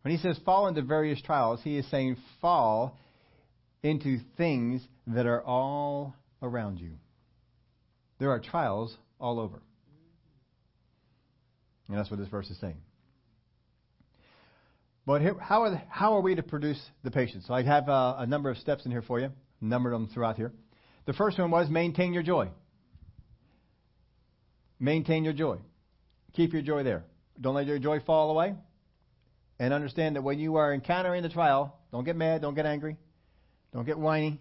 When 0.01 0.15
he 0.15 0.21
says 0.21 0.39
fall 0.45 0.67
into 0.67 0.81
various 0.81 1.21
trials, 1.21 1.59
he 1.63 1.77
is 1.77 1.89
saying 1.91 2.15
fall 2.39 2.97
into 3.83 4.19
things 4.37 4.81
that 5.07 5.25
are 5.25 5.41
all 5.43 6.15
around 6.41 6.79
you. 6.79 6.91
There 8.19 8.31
are 8.31 8.39
trials 8.39 8.95
all 9.19 9.39
over. 9.39 9.61
And 11.87 11.97
that's 11.97 12.09
what 12.09 12.19
this 12.19 12.27
verse 12.27 12.49
is 12.49 12.59
saying. 12.59 12.77
But 15.05 15.21
here, 15.21 15.35
how, 15.39 15.61
are 15.63 15.69
the, 15.69 15.81
how 15.89 16.17
are 16.17 16.21
we 16.21 16.35
to 16.35 16.43
produce 16.43 16.81
the 17.03 17.11
patience? 17.11 17.45
So 17.47 17.53
I 17.53 17.63
have 17.63 17.87
uh, 17.87 18.15
a 18.17 18.27
number 18.27 18.49
of 18.49 18.57
steps 18.57 18.83
in 18.85 18.91
here 18.91 19.01
for 19.01 19.19
you, 19.21 19.31
numbered 19.61 19.93
them 19.93 20.09
throughout 20.13 20.35
here. 20.35 20.51
The 21.05 21.13
first 21.13 21.39
one 21.39 21.49
was 21.49 21.69
maintain 21.69 22.13
your 22.13 22.23
joy. 22.23 22.49
Maintain 24.79 25.23
your 25.23 25.33
joy. 25.33 25.59
Keep 26.33 26.51
your 26.51 26.61
joy 26.61 26.83
there. 26.83 27.05
Don't 27.39 27.55
let 27.55 27.67
your 27.67 27.79
joy 27.79 28.01
fall 28.01 28.31
away. 28.31 28.55
And 29.59 29.73
understand 29.73 30.17
that 30.17 30.23
when 30.23 30.39
you 30.39 30.57
are 30.57 30.73
encountering 30.73 31.23
the 31.23 31.29
trial, 31.29 31.79
don't 31.91 32.03
get 32.03 32.17
mad, 32.17 32.41
don't 32.41 32.53
get 32.53 32.65
angry, 32.65 32.97
don't 33.73 33.85
get 33.85 33.97
whiny. 33.97 34.39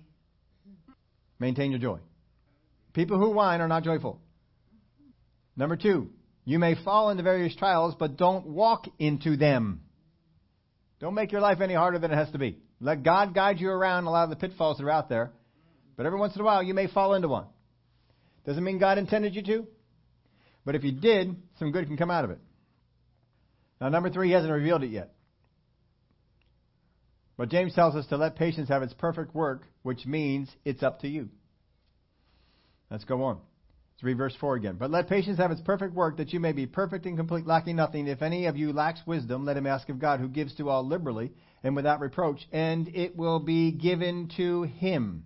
Maintain 1.38 1.70
your 1.70 1.80
joy. 1.80 1.98
People 2.92 3.18
who 3.18 3.30
whine 3.30 3.60
are 3.60 3.68
not 3.68 3.84
joyful. 3.84 4.20
Number 5.56 5.76
two, 5.76 6.10
you 6.44 6.58
may 6.58 6.74
fall 6.74 7.10
into 7.10 7.22
various 7.22 7.54
trials, 7.56 7.94
but 7.98 8.16
don't 8.16 8.46
walk 8.46 8.86
into 8.98 9.36
them. 9.36 9.82
Don't 11.00 11.14
make 11.14 11.32
your 11.32 11.40
life 11.40 11.60
any 11.60 11.74
harder 11.74 11.98
than 11.98 12.10
it 12.10 12.16
has 12.16 12.30
to 12.30 12.38
be. 12.38 12.58
Let 12.80 13.02
God 13.02 13.34
guide 13.34 13.60
you 13.60 13.68
around 13.68 14.04
a 14.04 14.10
lot 14.10 14.24
of 14.24 14.30
the 14.30 14.36
pitfalls 14.36 14.78
that 14.78 14.84
are 14.84 14.90
out 14.90 15.08
there. 15.08 15.32
But 15.96 16.06
every 16.06 16.18
once 16.18 16.34
in 16.34 16.40
a 16.40 16.44
while, 16.44 16.62
you 16.62 16.74
may 16.74 16.86
fall 16.86 17.14
into 17.14 17.28
one. 17.28 17.46
Doesn't 18.46 18.62
mean 18.62 18.78
God 18.78 18.98
intended 18.98 19.34
you 19.34 19.42
to. 19.42 19.66
But 20.64 20.74
if 20.74 20.84
you 20.84 20.92
did, 20.92 21.36
some 21.58 21.72
good 21.72 21.86
can 21.86 21.96
come 21.96 22.10
out 22.10 22.24
of 22.24 22.30
it. 22.30 22.38
Now, 23.80 23.88
number 23.88 24.10
three, 24.10 24.28
he 24.28 24.34
hasn't 24.34 24.52
revealed 24.52 24.82
it 24.84 24.90
yet. 24.90 25.15
But 27.37 27.51
James 27.51 27.74
tells 27.74 27.95
us 27.95 28.07
to 28.07 28.16
let 28.16 28.37
patience 28.37 28.68
have 28.68 28.82
its 28.82 28.95
perfect 28.95 29.34
work, 29.34 29.62
which 29.82 30.07
means 30.07 30.49
it's 30.64 30.82
up 30.82 31.01
to 31.01 31.09
you. 31.09 31.28
Let's 32.91 33.05
go 33.05 33.24
on. 33.24 33.41
Let's 33.97 34.05
read 34.05 34.18
verse 34.18 34.37
4 34.39 34.57
again. 34.57 34.76
But 34.78 34.91
let 34.91 35.09
patience 35.09 35.39
have 35.39 35.51
its 35.51 35.61
perfect 35.61 35.95
work, 35.95 36.18
that 36.18 36.32
you 36.32 36.41
may 36.41 36.53
be 36.53 36.66
perfect 36.66 37.07
and 37.07 37.16
complete, 37.16 37.47
lacking 37.47 37.76
nothing. 37.76 38.07
If 38.07 38.22
any 38.22 38.47
of 38.47 38.57
you 38.57 38.72
lacks 38.72 39.01
wisdom, 39.07 39.45
let 39.45 39.57
him 39.57 39.66
ask 39.66 39.89
of 39.89 39.99
God, 39.99 40.20
who 40.20 40.28
gives 40.28 40.55
to 40.57 40.68
all 40.68 40.87
liberally 40.87 41.32
and 41.62 41.74
without 41.74 42.01
reproach, 42.01 42.47
and 42.53 42.89
it 42.89 43.16
will 43.16 43.41
be 43.41 43.72
given 43.72 44.30
to 44.37 44.62
him. 44.62 45.24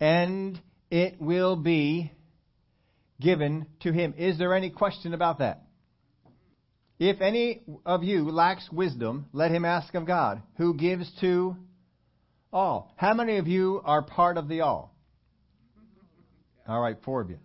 And 0.00 0.60
it 0.90 1.20
will 1.20 1.56
be 1.56 2.12
given 3.20 3.66
to 3.80 3.92
him. 3.92 4.14
Is 4.16 4.38
there 4.38 4.54
any 4.54 4.70
question 4.70 5.12
about 5.12 5.40
that? 5.40 5.64
If 7.00 7.22
any 7.22 7.62
of 7.86 8.04
you 8.04 8.30
lacks 8.30 8.70
wisdom, 8.70 9.24
let 9.32 9.50
him 9.50 9.64
ask 9.64 9.94
of 9.94 10.06
God, 10.06 10.42
who 10.58 10.74
gives 10.74 11.10
to 11.22 11.56
all. 12.52 12.92
How 12.96 13.14
many 13.14 13.38
of 13.38 13.48
you 13.48 13.80
are 13.86 14.02
part 14.02 14.36
of 14.36 14.48
the 14.48 14.60
all? 14.60 14.94
All 16.68 16.78
right, 16.78 16.96
four 17.02 17.22
of 17.22 17.30
you. 17.30 17.38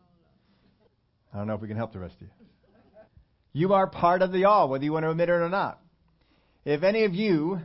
I 1.34 1.38
don't 1.38 1.48
know 1.48 1.54
if 1.54 1.62
we 1.62 1.70
can 1.70 1.78
help 1.78 1.94
the 1.94 2.00
rest 2.00 2.16
of 2.16 2.24
you. 2.24 2.28
You 3.54 3.74
are 3.74 3.88
part 3.88 4.22
of 4.22 4.34
the 4.34 4.44
all, 4.44 4.68
whether 4.68 4.84
you 4.84 4.92
want 4.92 5.06
to 5.06 5.10
admit 5.10 5.30
it 5.30 5.32
or 5.32 5.48
not. 5.48 5.80
If 6.66 6.84
any 6.84 7.06
of 7.06 7.14
you 7.14 7.62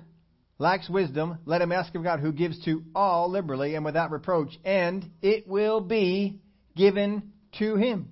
lacks 0.60 0.88
wisdom, 0.88 1.38
let 1.44 1.60
him 1.60 1.72
ask 1.72 1.92
of 1.96 2.04
God, 2.04 2.20
who 2.20 2.30
gives 2.30 2.64
to 2.66 2.84
all 2.94 3.28
liberally 3.28 3.74
and 3.74 3.84
without 3.84 4.12
reproach, 4.12 4.56
and 4.64 5.10
it 5.22 5.48
will 5.48 5.80
be 5.80 6.38
given 6.76 7.32
to 7.58 7.74
him. 7.74 8.10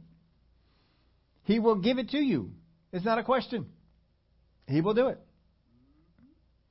He 1.44 1.60
will 1.60 1.76
give 1.76 1.98
it 1.98 2.10
to 2.10 2.18
you. 2.18 2.50
It's 2.92 3.04
not 3.04 3.18
a 3.18 3.22
question. 3.22 3.66
He 4.66 4.80
will 4.80 4.94
do 4.94 5.08
it. 5.08 5.18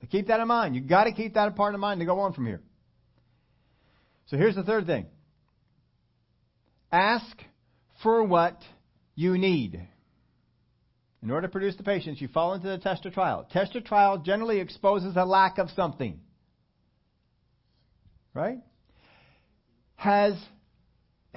keep 0.10 0.28
that 0.28 0.40
in 0.40 0.48
mind. 0.48 0.76
You've 0.76 0.88
got 0.88 1.06
to 1.06 1.12
keep 1.12 1.34
that 1.34 1.56
part 1.56 1.74
in 1.74 1.80
mind 1.82 2.00
to 2.00 2.06
go 2.06 2.20
on 2.20 2.34
from 2.34 2.46
here. 2.46 2.62
So 4.28 4.38
here's 4.38 4.56
the 4.56 4.64
third 4.64 4.86
thing. 4.86 5.06
Ask 6.92 7.38
for 8.04 8.24
what 8.24 8.62
you 9.16 9.38
need. 9.38 9.88
In 11.24 11.32
order 11.32 11.48
to 11.48 11.52
produce 11.52 11.76
the 11.76 11.84
patience, 11.84 12.22
you 12.22 12.28
fall 12.28 12.54
into 12.54 12.68
the 12.68 12.78
test 12.78 13.06
or 13.06 13.10
trial. 13.10 13.48
Test 13.52 13.76
or 13.76 13.82
trial 13.82 14.20
generally 14.20 14.60
exposes 14.60 15.16
a 15.16 15.26
lack 15.26 15.58
of 15.58 15.70
something. 15.72 16.20
Right? 18.34 18.60
Has 19.96 20.36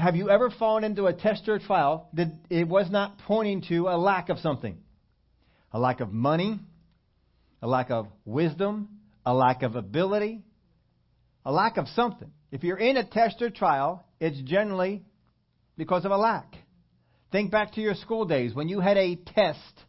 have 0.01 0.17
you 0.17 0.31
ever 0.31 0.51
fallen 0.51 0.85
into 0.85 1.07
a 1.07 1.13
test 1.13 1.49
or 1.49 1.59
trial 1.59 2.09
that 2.15 2.29
it 2.49 2.67
was 2.67 2.91
not 2.91 3.19
pointing 3.19 3.63
to 3.69 3.89
a 3.89 3.97
lack 3.97 4.29
of 4.29 4.39
something? 4.39 4.77
A 5.73 5.79
lack 5.79 6.01
of 6.01 6.13
money, 6.13 6.59
a 7.63 7.69
lack 7.69 7.91
of 7.91 8.09
wisdom, 8.25 8.89
a 9.25 9.35
lack 9.35 9.63
of 9.63 9.77
ability, 9.77 10.43
a 11.45 11.53
lack 11.53 11.77
of 11.77 11.87
something. 11.89 12.31
If 12.51 12.65
you're 12.65 12.79
in 12.79 12.97
a 12.97 13.05
test 13.05 13.41
or 13.43 13.51
trial, 13.51 14.05
it's 14.19 14.41
generally 14.43 15.03
because 15.77 16.05
of 16.05 16.11
a 16.11 16.17
lack. 16.17 16.55
Think 17.31 17.51
back 17.51 17.75
to 17.75 17.81
your 17.81 17.95
school 17.95 18.25
days 18.25 18.55
when 18.55 18.69
you 18.69 18.81
had 18.81 18.97
a 18.97 19.17
test 19.17 19.85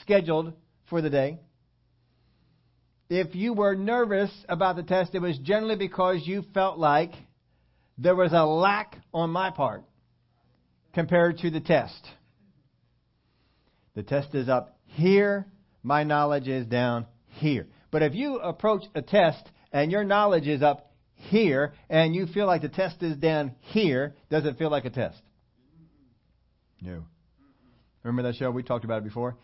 scheduled 0.00 0.54
for 0.88 1.02
the 1.02 1.10
day. 1.10 1.38
If 3.10 3.34
you 3.34 3.52
were 3.52 3.74
nervous 3.74 4.30
about 4.48 4.76
the 4.76 4.82
test, 4.82 5.14
it 5.14 5.20
was 5.20 5.38
generally 5.38 5.76
because 5.76 6.22
you 6.24 6.44
felt 6.54 6.78
like 6.78 7.12
there 7.98 8.14
was 8.14 8.32
a 8.32 8.44
lack 8.44 8.96
on 9.12 9.30
my 9.30 9.50
part 9.50 9.84
compared 10.94 11.38
to 11.38 11.50
the 11.50 11.60
test. 11.60 12.08
The 13.94 14.02
test 14.04 14.34
is 14.34 14.48
up 14.48 14.78
here, 14.84 15.46
my 15.82 16.04
knowledge 16.04 16.46
is 16.46 16.66
down 16.66 17.06
here. 17.26 17.66
But 17.90 18.02
if 18.02 18.14
you 18.14 18.38
approach 18.38 18.84
a 18.94 19.02
test 19.02 19.42
and 19.72 19.90
your 19.90 20.04
knowledge 20.04 20.46
is 20.46 20.62
up 20.62 20.92
here 21.14 21.72
and 21.90 22.14
you 22.14 22.26
feel 22.26 22.46
like 22.46 22.62
the 22.62 22.68
test 22.68 23.02
is 23.02 23.16
down 23.16 23.54
here, 23.60 24.14
does 24.30 24.44
it 24.44 24.56
feel 24.56 24.70
like 24.70 24.84
a 24.84 24.90
test? 24.90 25.20
No. 26.80 27.04
Remember 28.04 28.30
that 28.30 28.38
show? 28.38 28.50
We 28.52 28.62
talked 28.62 28.84
about 28.84 28.98
it 28.98 29.04
before. 29.04 29.36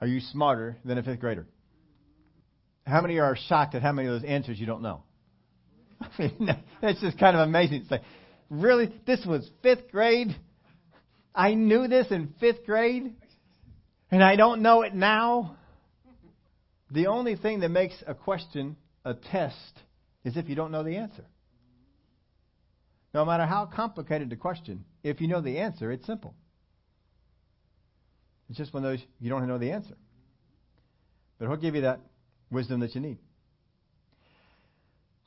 Are 0.00 0.06
you 0.08 0.20
smarter 0.20 0.76
than 0.84 0.98
a 0.98 1.02
fifth 1.02 1.20
grader? 1.20 1.46
How 2.86 3.00
many 3.00 3.18
are 3.20 3.36
shocked 3.48 3.74
at 3.76 3.82
how 3.82 3.92
many 3.92 4.08
of 4.08 4.14
those 4.14 4.28
answers 4.28 4.58
you 4.58 4.66
don't 4.66 4.82
know? 4.82 5.04
Mean, 6.18 6.56
it's 6.82 7.00
just 7.00 7.18
kind 7.18 7.36
of 7.36 7.46
amazing. 7.46 7.82
It's 7.82 7.90
like, 7.90 8.02
really? 8.50 8.92
This 9.06 9.24
was 9.26 9.48
fifth 9.62 9.90
grade? 9.90 10.34
I 11.34 11.54
knew 11.54 11.88
this 11.88 12.08
in 12.10 12.34
fifth 12.40 12.64
grade? 12.64 13.14
And 14.10 14.22
I 14.22 14.36
don't 14.36 14.62
know 14.62 14.82
it 14.82 14.94
now? 14.94 15.56
The 16.90 17.08
only 17.08 17.36
thing 17.36 17.60
that 17.60 17.70
makes 17.70 17.94
a 18.06 18.14
question 18.14 18.76
a 19.04 19.14
test 19.14 19.80
is 20.24 20.36
if 20.36 20.48
you 20.48 20.54
don't 20.54 20.70
know 20.70 20.82
the 20.82 20.96
answer. 20.96 21.24
No 23.12 23.24
matter 23.24 23.46
how 23.46 23.66
complicated 23.66 24.30
the 24.30 24.36
question, 24.36 24.84
if 25.02 25.20
you 25.20 25.28
know 25.28 25.40
the 25.40 25.58
answer, 25.58 25.92
it's 25.92 26.06
simple. 26.06 26.34
It's 28.48 28.58
just 28.58 28.74
one 28.74 28.84
of 28.84 28.90
those 28.90 29.04
you 29.20 29.30
don't 29.30 29.46
know 29.46 29.58
the 29.58 29.70
answer. 29.70 29.94
But 31.38 31.48
he'll 31.48 31.56
give 31.56 31.74
you 31.74 31.82
that 31.82 32.00
wisdom 32.50 32.80
that 32.80 32.94
you 32.94 33.00
need. 33.00 33.18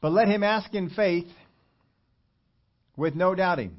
But 0.02 0.12
let 0.12 0.28
him 0.28 0.44
ask 0.44 0.74
in 0.74 0.90
faith 0.90 1.28
with 2.96 3.16
no 3.16 3.36
doubting. 3.36 3.78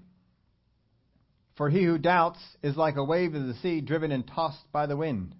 For 1.57 1.69
he 1.69 1.85
who 1.85 1.99
doubts 1.99 2.39
is 2.63 2.77
like 2.77 2.97
a 2.97 3.05
wave 3.05 3.35
of 3.35 3.47
the 3.47 3.55
sea 3.55 3.81
driven 3.81 4.13
and 4.13 4.27
tossed 4.27 4.71
by 4.73 4.87
the 4.87 4.97
wind. 4.97 5.35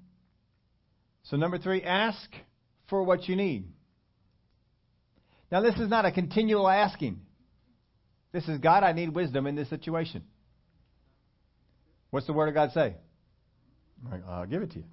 So, 1.25 1.37
number 1.37 1.59
three, 1.59 1.83
ask 1.83 2.29
for 2.89 3.03
what 3.03 3.29
you 3.29 3.37
need. 3.37 3.69
Now, 5.51 5.61
this 5.61 5.77
is 5.77 5.89
not 5.89 6.05
a 6.05 6.13
continual 6.13 6.69
asking. 6.69 7.21
This 8.33 8.49
is 8.49 8.59
God, 8.59 8.83
I 8.83 8.93
need 8.93 9.15
wisdom 9.15 9.47
in 9.47 9.55
this 9.55 9.71
situation. 9.71 10.25
What's 12.11 12.27
the 12.27 12.33
Word 12.33 12.49
of 12.49 12.55
God 12.55 12.73
say? 12.73 12.97
I'll 14.29 14.47
give 14.47 14.63
it 14.63 14.73
to 14.73 14.79
you. 14.79 14.85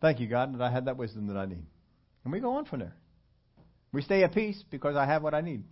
Thank 0.00 0.20
you, 0.20 0.26
God, 0.26 0.54
that 0.54 0.62
I 0.62 0.70
had 0.70 0.84
that 0.86 0.96
wisdom 0.96 1.28
that 1.28 1.36
I 1.36 1.46
need. 1.46 1.64
And 2.24 2.32
we 2.32 2.40
go 2.40 2.56
on 2.56 2.64
from 2.66 2.80
there. 2.80 2.94
We 3.92 4.02
stay 4.02 4.22
at 4.22 4.34
peace 4.34 4.62
because 4.70 4.96
I 4.96 5.06
have 5.06 5.22
what 5.22 5.34
I 5.34 5.40
need. 5.40 5.64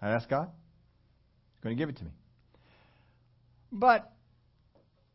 I 0.00 0.10
ask 0.10 0.28
God, 0.28 0.48
He's 1.54 1.62
going 1.62 1.76
to 1.76 1.80
give 1.80 1.88
it 1.88 1.98
to 1.98 2.04
me. 2.04 2.10
But 3.70 4.10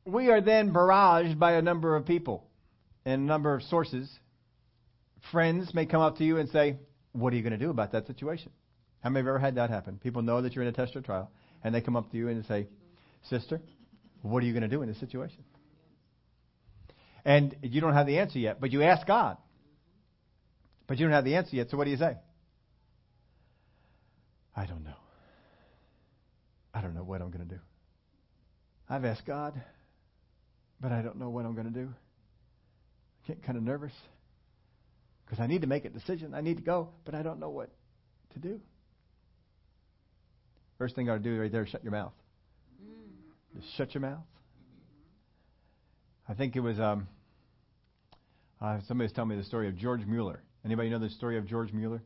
we 0.06 0.30
are 0.30 0.42
then 0.42 0.74
barraged 0.74 1.38
by 1.38 1.54
a 1.54 1.62
number 1.62 1.96
of 1.96 2.06
people 2.06 2.48
and 3.06 3.22
a 3.22 3.26
number 3.26 3.54
of 3.54 3.64
sources. 3.64 4.10
Friends 5.32 5.74
may 5.74 5.86
come 5.86 6.02
up 6.02 6.18
to 6.18 6.24
you 6.24 6.38
and 6.38 6.50
say, 6.50 6.78
What 7.12 7.34
are 7.34 7.36
you 7.36 7.44
going 7.44 7.52
to 7.52 7.58
do 7.58 7.70
about 7.70 7.92
that 7.92 8.08
situation? 8.08 8.52
How 9.02 9.10
many 9.10 9.22
have 9.22 9.28
ever 9.28 9.40
had 9.40 9.56
that 9.56 9.70
happen? 9.70 10.00
People 10.02 10.22
know 10.22 10.42
that 10.42 10.54
you're 10.54 10.64
in 10.64 10.70
a 10.70 10.74
test 10.74 10.96
or 10.96 11.02
trial, 11.02 11.32
and 11.64 11.74
they 11.74 11.82
come 11.82 11.96
up 11.96 12.12
to 12.12 12.18
you 12.18 12.30
and 12.30 12.46
say, 12.46 12.68
Sister, 13.30 13.62
what 14.22 14.42
are 14.42 14.46
you 14.46 14.54
going 14.54 14.64
to 14.64 14.70
do 14.70 14.82
in 14.82 14.88
this 14.88 15.00
situation? 15.00 15.44
And 17.26 17.56
you 17.62 17.82
don't 17.82 17.94
have 17.94 18.08
the 18.08 18.20
answer 18.20 18.40
yet, 18.40 18.60
but 18.62 18.72
you 18.72 18.84
ask 18.84 19.06
God. 19.06 19.38
But 20.88 21.00
you 21.00 21.06
don't 21.06 21.14
have 21.14 21.26
the 21.26 21.36
answer 21.36 21.56
yet, 21.56 21.70
so 21.70 21.78
what 21.78 21.84
do 21.84 21.92
you 21.92 21.98
say? 21.98 22.16
I 24.56 24.66
don't 24.66 24.84
know. 24.84 24.96
I 26.74 26.82
don't 26.82 26.96
know 26.96 27.04
what 27.04 27.22
I'm 27.22 27.30
going 27.30 27.48
to 27.48 27.56
do. 27.56 27.60
I've 28.90 29.04
asked 29.04 29.26
God, 29.26 29.62
but 30.80 30.92
I 30.92 31.02
don't 31.02 31.18
know 31.18 31.30
what 31.30 31.46
I'm 31.46 31.54
going 31.54 31.72
to 31.72 31.74
do. 31.74 31.90
I 31.90 33.28
get 33.28 33.44
kind 33.44 33.58
of 33.58 33.64
nervous 33.64 33.92
because 35.26 35.42
I 35.42 35.48
need 35.48 35.62
to 35.62 35.68
make 35.68 35.84
a 35.86 35.90
decision. 35.90 36.34
I 36.34 36.42
need 36.42 36.58
to 36.58 36.64
go, 36.64 36.90
but 37.04 37.14
I 37.14 37.22
don't 37.22 37.40
know 37.40 37.50
what 37.50 37.70
to 38.34 38.40
do. 38.40 38.62
First 40.78 40.96
thing 40.96 41.10
I 41.10 41.14
got 41.14 41.24
to 41.24 41.30
do 41.30 41.40
right 41.40 41.52
there 41.52 41.64
is 41.64 41.70
shut 41.70 41.84
your 41.84 41.92
mouth. 41.92 42.14
Just 43.56 43.76
shut 43.76 43.94
your 43.94 44.02
mouth. 44.02 44.24
I 46.30 46.34
think 46.34 46.56
it 46.56 46.60
was 46.60 46.80
um, 46.80 47.08
uh, 48.62 48.80
somebody 48.88 49.06
was 49.06 49.14
telling 49.14 49.30
me 49.30 49.36
the 49.36 49.44
story 49.44 49.68
of 49.68 49.78
George 49.78 50.06
Mueller. 50.06 50.42
Anybody 50.68 50.90
know 50.90 51.00
the 51.00 51.10
story 51.10 51.38
of 51.38 51.48
George 51.48 51.72
Mueller? 51.72 52.02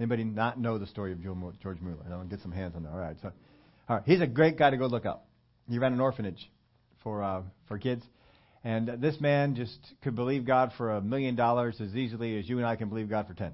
Anybody 0.00 0.24
not 0.24 0.58
know 0.58 0.76
the 0.76 0.88
story 0.88 1.12
of 1.12 1.22
George 1.22 1.80
Mueller? 1.80 2.02
I'll 2.10 2.24
get 2.24 2.40
some 2.40 2.50
hands 2.50 2.74
on 2.74 2.82
that. 2.82 2.90
All 2.90 2.98
right. 2.98 3.16
So, 3.22 3.30
all 3.88 3.96
right. 3.98 4.02
He's 4.04 4.20
a 4.20 4.26
great 4.26 4.58
guy 4.58 4.70
to 4.70 4.76
go 4.76 4.88
look 4.88 5.06
up. 5.06 5.28
He 5.70 5.78
ran 5.78 5.92
an 5.92 6.00
orphanage 6.00 6.50
for 7.04 7.22
uh, 7.22 7.42
for 7.68 7.78
kids, 7.78 8.02
and 8.64 9.00
this 9.00 9.20
man 9.20 9.54
just 9.54 9.78
could 10.02 10.16
believe 10.16 10.46
God 10.46 10.72
for 10.76 10.96
a 10.96 11.00
million 11.00 11.36
dollars 11.36 11.80
as 11.80 11.94
easily 11.94 12.36
as 12.40 12.48
you 12.48 12.56
and 12.58 12.66
I 12.66 12.74
can 12.74 12.88
believe 12.88 13.08
God 13.08 13.28
for 13.28 13.34
ten. 13.34 13.52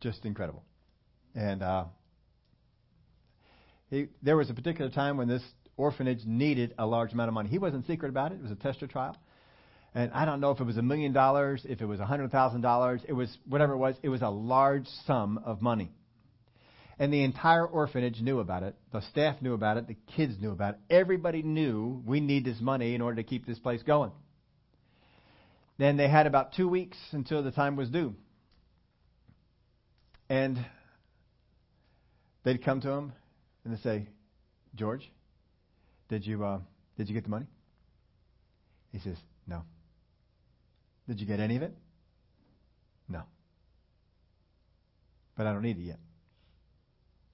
Just 0.00 0.24
incredible. 0.24 0.62
And 1.34 1.60
uh, 1.60 1.86
he, 3.90 4.06
there 4.22 4.36
was 4.36 4.48
a 4.48 4.54
particular 4.54 4.92
time 4.92 5.16
when 5.16 5.26
this 5.26 5.42
orphanage 5.76 6.20
needed 6.24 6.72
a 6.78 6.86
large 6.86 7.12
amount 7.12 7.26
of 7.26 7.34
money. 7.34 7.48
He 7.48 7.58
wasn't 7.58 7.84
secret 7.88 8.10
about 8.10 8.30
it. 8.30 8.36
It 8.36 8.42
was 8.42 8.52
a 8.52 8.56
tester 8.56 8.86
trial. 8.86 9.16
And 9.96 10.12
I 10.12 10.26
don't 10.26 10.40
know 10.40 10.50
if 10.50 10.60
it 10.60 10.64
was 10.64 10.76
a 10.76 10.82
million 10.82 11.14
dollars, 11.14 11.64
if 11.66 11.80
it 11.80 11.86
was 11.86 12.00
a 12.00 12.04
hundred 12.04 12.30
thousand 12.30 12.60
dollars, 12.60 13.00
it 13.08 13.14
was 13.14 13.34
whatever 13.48 13.72
it 13.72 13.78
was, 13.78 13.96
it 14.02 14.10
was 14.10 14.20
a 14.20 14.28
large 14.28 14.86
sum 15.06 15.40
of 15.42 15.62
money. 15.62 15.90
And 16.98 17.10
the 17.10 17.24
entire 17.24 17.66
orphanage 17.66 18.20
knew 18.20 18.38
about 18.40 18.62
it. 18.62 18.74
The 18.92 19.00
staff 19.00 19.40
knew 19.40 19.54
about 19.54 19.78
it. 19.78 19.88
The 19.88 19.96
kids 20.14 20.34
knew 20.38 20.50
about 20.50 20.74
it. 20.74 20.80
Everybody 20.90 21.42
knew 21.42 22.02
we 22.04 22.20
need 22.20 22.44
this 22.44 22.60
money 22.60 22.94
in 22.94 23.00
order 23.00 23.16
to 23.16 23.22
keep 23.22 23.46
this 23.46 23.58
place 23.58 23.82
going. 23.82 24.12
Then 25.78 25.96
they 25.96 26.08
had 26.08 26.26
about 26.26 26.52
two 26.52 26.68
weeks 26.68 26.98
until 27.12 27.42
the 27.42 27.50
time 27.50 27.74
was 27.74 27.88
due. 27.88 28.14
And 30.28 30.58
they'd 32.44 32.62
come 32.62 32.82
to 32.82 32.90
him 32.90 33.12
and 33.64 33.72
they'd 33.72 33.82
say, 33.82 34.08
George, 34.74 35.10
did 36.10 36.26
you, 36.26 36.44
uh, 36.44 36.60
did 36.98 37.08
you 37.08 37.14
get 37.14 37.24
the 37.24 37.30
money? 37.30 37.46
He 38.92 38.98
says, 38.98 39.16
No. 39.46 39.62
Did 41.08 41.20
you 41.20 41.26
get 41.26 41.40
any 41.40 41.56
of 41.56 41.62
it? 41.62 41.74
No. 43.08 43.22
But 45.36 45.46
I 45.46 45.52
don't 45.52 45.62
need 45.62 45.78
it 45.78 45.82
yet. 45.82 45.98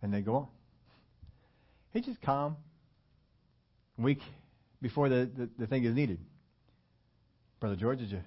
And 0.03 0.13
they 0.13 0.21
go 0.21 0.35
on. 0.37 0.49
He's 1.93 2.05
just 2.05 2.21
calm. 2.23 2.57
Week 3.97 4.21
before 4.81 5.09
the, 5.09 5.31
the, 5.37 5.49
the 5.59 5.67
thing 5.67 5.85
is 5.85 5.95
needed. 5.95 6.19
Brother 7.61 7.77
George, 7.77 7.99
did 7.99 8.11
you 8.11 8.21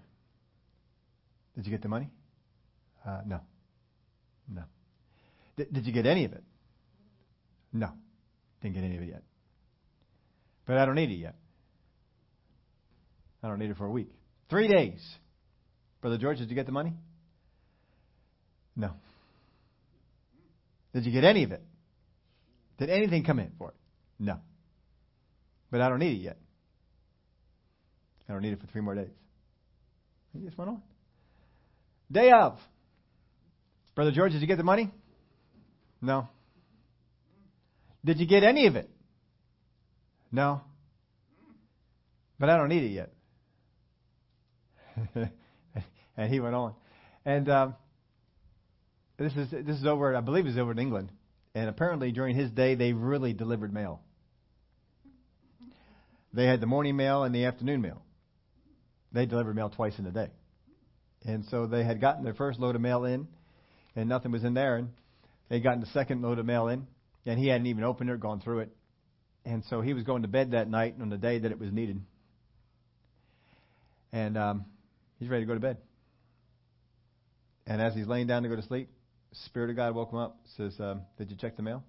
did 1.55 1.65
you 1.65 1.71
get 1.71 1.81
the 1.81 1.89
money? 1.89 2.09
Uh, 3.05 3.21
no. 3.25 3.39
No. 4.53 4.63
D- 5.57 5.65
did 5.71 5.85
you 5.85 5.93
get 5.93 6.05
any 6.05 6.25
of 6.25 6.33
it? 6.33 6.43
No. 7.71 7.89
Didn't 8.61 8.75
get 8.75 8.83
any 8.83 8.97
of 8.97 9.03
it 9.03 9.09
yet. 9.09 9.23
But 10.65 10.77
I 10.77 10.85
don't 10.85 10.95
need 10.95 11.11
it 11.11 11.15
yet. 11.15 11.35
I 13.43 13.47
don't 13.47 13.59
need 13.59 13.69
it 13.69 13.77
for 13.77 13.85
a 13.85 13.91
week. 13.91 14.09
Three 14.49 14.67
days. 14.67 15.01
Brother 16.05 16.19
George, 16.19 16.37
did 16.37 16.51
you 16.51 16.55
get 16.55 16.67
the 16.67 16.71
money? 16.71 16.93
No. 18.75 18.91
Did 20.93 21.03
you 21.03 21.11
get 21.11 21.23
any 21.23 21.41
of 21.41 21.51
it? 21.51 21.63
Did 22.77 22.91
anything 22.91 23.23
come 23.23 23.39
in 23.39 23.51
for 23.57 23.69
it? 23.69 23.75
No. 24.19 24.37
But 25.71 25.81
I 25.81 25.89
don't 25.89 25.97
need 25.97 26.19
it 26.19 26.21
yet. 26.21 26.37
I 28.29 28.33
don't 28.33 28.43
need 28.43 28.53
it 28.53 28.61
for 28.61 28.67
three 28.67 28.81
more 28.81 28.93
days. 28.93 29.09
He 30.31 30.45
just 30.45 30.55
went 30.59 30.69
on. 30.69 30.83
Day 32.11 32.29
of. 32.29 32.59
Brother 33.95 34.11
George, 34.11 34.33
did 34.33 34.41
you 34.41 34.47
get 34.47 34.57
the 34.57 34.63
money? 34.63 34.91
No. 36.03 36.27
Did 38.05 38.19
you 38.19 38.27
get 38.27 38.43
any 38.43 38.67
of 38.67 38.75
it? 38.75 38.87
No. 40.31 40.61
But 42.39 42.51
I 42.51 42.57
don't 42.57 42.69
need 42.69 42.83
it 42.83 43.07
yet. 45.15 45.31
and 46.17 46.31
he 46.31 46.39
went 46.39 46.55
on. 46.55 46.73
And 47.25 47.49
um, 47.49 47.75
this 49.17 49.33
is 49.33 49.49
this 49.51 49.77
is 49.77 49.85
over. 49.85 50.15
I 50.15 50.21
believe 50.21 50.45
it's 50.45 50.57
over 50.57 50.71
in 50.71 50.79
England. 50.79 51.11
And 51.53 51.69
apparently, 51.69 52.11
during 52.11 52.35
his 52.35 52.51
day, 52.51 52.75
they 52.75 52.91
really 52.91 53.33
delivered 53.33 53.73
mail. 53.73 54.01
They 56.33 56.45
had 56.45 56.59
the 56.59 56.67
morning 56.67 56.97
mail 56.97 57.23
and 57.23 57.33
the 57.33 57.45
afternoon 57.45 57.81
mail. 57.81 58.01
They 59.13 59.25
delivered 59.25 59.55
mail 59.55 59.69
twice 59.69 59.97
in 59.97 60.05
a 60.05 60.11
day. 60.11 60.31
And 61.25 61.45
so 61.45 61.65
they 61.65 61.85
had 61.85 62.01
gotten 62.01 62.25
their 62.25 62.33
first 62.33 62.59
load 62.59 62.75
of 62.75 62.81
mail 62.81 63.05
in, 63.05 63.27
and 63.95 64.09
nothing 64.09 64.31
was 64.33 64.43
in 64.43 64.53
there. 64.53 64.75
And 64.75 64.89
they 65.49 65.61
gotten 65.61 65.79
the 65.79 65.87
second 65.87 66.21
load 66.21 66.37
of 66.37 66.45
mail 66.45 66.67
in, 66.67 66.85
and 67.25 67.39
he 67.39 67.47
hadn't 67.47 67.67
even 67.67 67.85
opened 67.85 68.09
it 68.09 68.13
or 68.13 68.17
gone 68.17 68.41
through 68.41 68.59
it. 68.59 68.75
And 69.45 69.63
so 69.69 69.79
he 69.79 69.93
was 69.93 70.03
going 70.03 70.23
to 70.23 70.27
bed 70.27 70.51
that 70.51 70.69
night 70.69 70.95
on 70.99 71.09
the 71.09 71.17
day 71.17 71.39
that 71.39 71.51
it 71.51 71.59
was 71.59 71.71
needed. 71.71 72.01
And 74.11 74.37
um, 74.37 74.65
he's 75.19 75.29
ready 75.29 75.43
to 75.43 75.47
go 75.47 75.53
to 75.53 75.59
bed. 75.59 75.77
And 77.67 77.81
as 77.81 77.95
he's 77.95 78.07
laying 78.07 78.27
down 78.27 78.43
to 78.43 78.49
go 78.49 78.55
to 78.55 78.61
sleep, 78.61 78.89
Spirit 79.31 79.69
of 79.69 79.75
God 79.75 79.95
woke 79.95 80.11
him 80.11 80.19
up. 80.19 80.37
Says, 80.55 80.79
um, 80.79 81.01
"Did 81.17 81.31
you 81.31 81.37
check 81.37 81.55
the 81.55 81.63
mail?" 81.63 81.83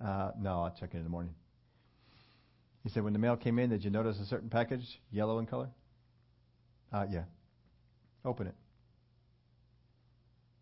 Uh, 0.00 0.32
no, 0.38 0.62
I'll 0.62 0.74
check 0.78 0.94
it 0.94 0.96
in 0.96 1.04
the 1.04 1.10
morning. 1.10 1.34
He 2.82 2.88
said, 2.88 3.04
"When 3.04 3.12
the 3.12 3.18
mail 3.18 3.36
came 3.36 3.58
in, 3.58 3.70
did 3.70 3.84
you 3.84 3.90
notice 3.90 4.18
a 4.18 4.26
certain 4.26 4.48
package, 4.48 5.00
yellow 5.10 5.38
in 5.38 5.46
color?" 5.46 5.68
Uh, 6.92 7.06
yeah. 7.10 7.24
Open 8.24 8.46
it. 8.46 8.54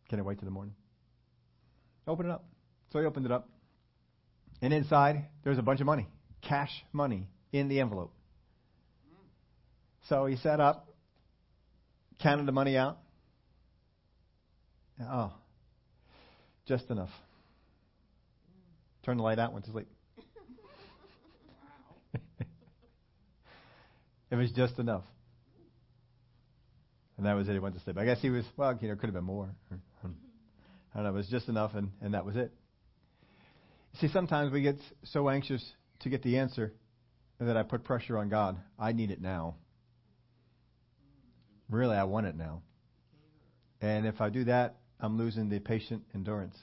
Can 0.09 0.19
I 0.19 0.23
wait 0.23 0.39
till 0.39 0.47
the 0.47 0.53
morning? 0.53 0.75
Open 2.07 2.27
it 2.27 2.33
up. 2.33 2.45
So 2.93 3.01
he 3.01 3.07
opened 3.07 3.27
it 3.27 3.33
up. 3.33 3.49
And 4.63 4.73
inside, 4.73 5.27
there 5.43 5.51
was 5.51 5.59
a 5.59 5.63
bunch 5.63 5.81
of 5.81 5.87
money, 5.87 6.07
cash 6.43 6.85
money, 6.93 7.29
in 7.53 7.69
the 7.69 7.81
envelope. 7.81 8.13
So 10.09 10.27
he 10.27 10.37
sat 10.37 10.61
up, 10.61 10.89
counted 12.21 12.47
the 12.47 12.53
money 12.53 12.77
out, 12.77 12.99
Oh, 15.03 15.33
just 16.67 16.91
enough. 16.91 17.11
Turn 19.05 19.19
the 19.19 19.23
light 19.23 19.39
out, 19.39 19.53
went 19.53 19.67
to 19.67 19.71
sleep. 19.71 19.89
it 24.31 24.35
was 24.35 24.51
just 24.53 24.79
enough. 24.79 25.05
And 27.17 27.27
that 27.27 27.35
was 27.35 27.49
it. 27.49 27.53
He 27.53 27.59
went 27.59 27.75
to 27.77 27.81
sleep. 27.83 27.99
I 27.99 28.05
guess 28.05 28.21
he 28.21 28.31
was, 28.31 28.45
well, 28.57 28.77
you 28.81 28.89
know, 28.89 28.95
it 28.95 28.99
could 28.99 29.07
have 29.07 29.15
been 29.15 29.25
more. 29.25 29.51
I 29.73 29.77
don't 30.95 31.05
know. 31.05 31.11
It 31.11 31.15
was 31.15 31.29
just 31.29 31.49
enough, 31.49 31.75
and, 31.75 31.91
and 32.01 32.15
that 32.15 32.25
was 32.25 32.37
it. 32.37 32.53
See, 34.01 34.09
sometimes 34.09 34.53
we 34.53 34.63
get 34.63 34.77
so 35.05 35.29
anxious 35.29 35.65
to 36.01 36.09
get 36.09 36.23
the 36.23 36.39
answer 36.39 36.73
that 37.39 37.57
I 37.57 37.63
put 37.63 37.85
pressure 37.85 38.19
on 38.19 38.29
God. 38.29 38.57
I 38.79 38.93
need 38.93 39.11
it 39.11 39.21
now. 39.21 39.57
Really, 41.69 41.97
I 41.97 42.05
want 42.05 42.27
it 42.27 42.37
now. 42.37 42.63
And 43.81 44.07
if 44.07 44.21
I 44.21 44.31
do 44.31 44.45
that, 44.45 44.77
I'm 45.01 45.19
losing 45.19 45.49
the 45.49 45.59
patient 45.59 46.03
endurance. 46.15 46.57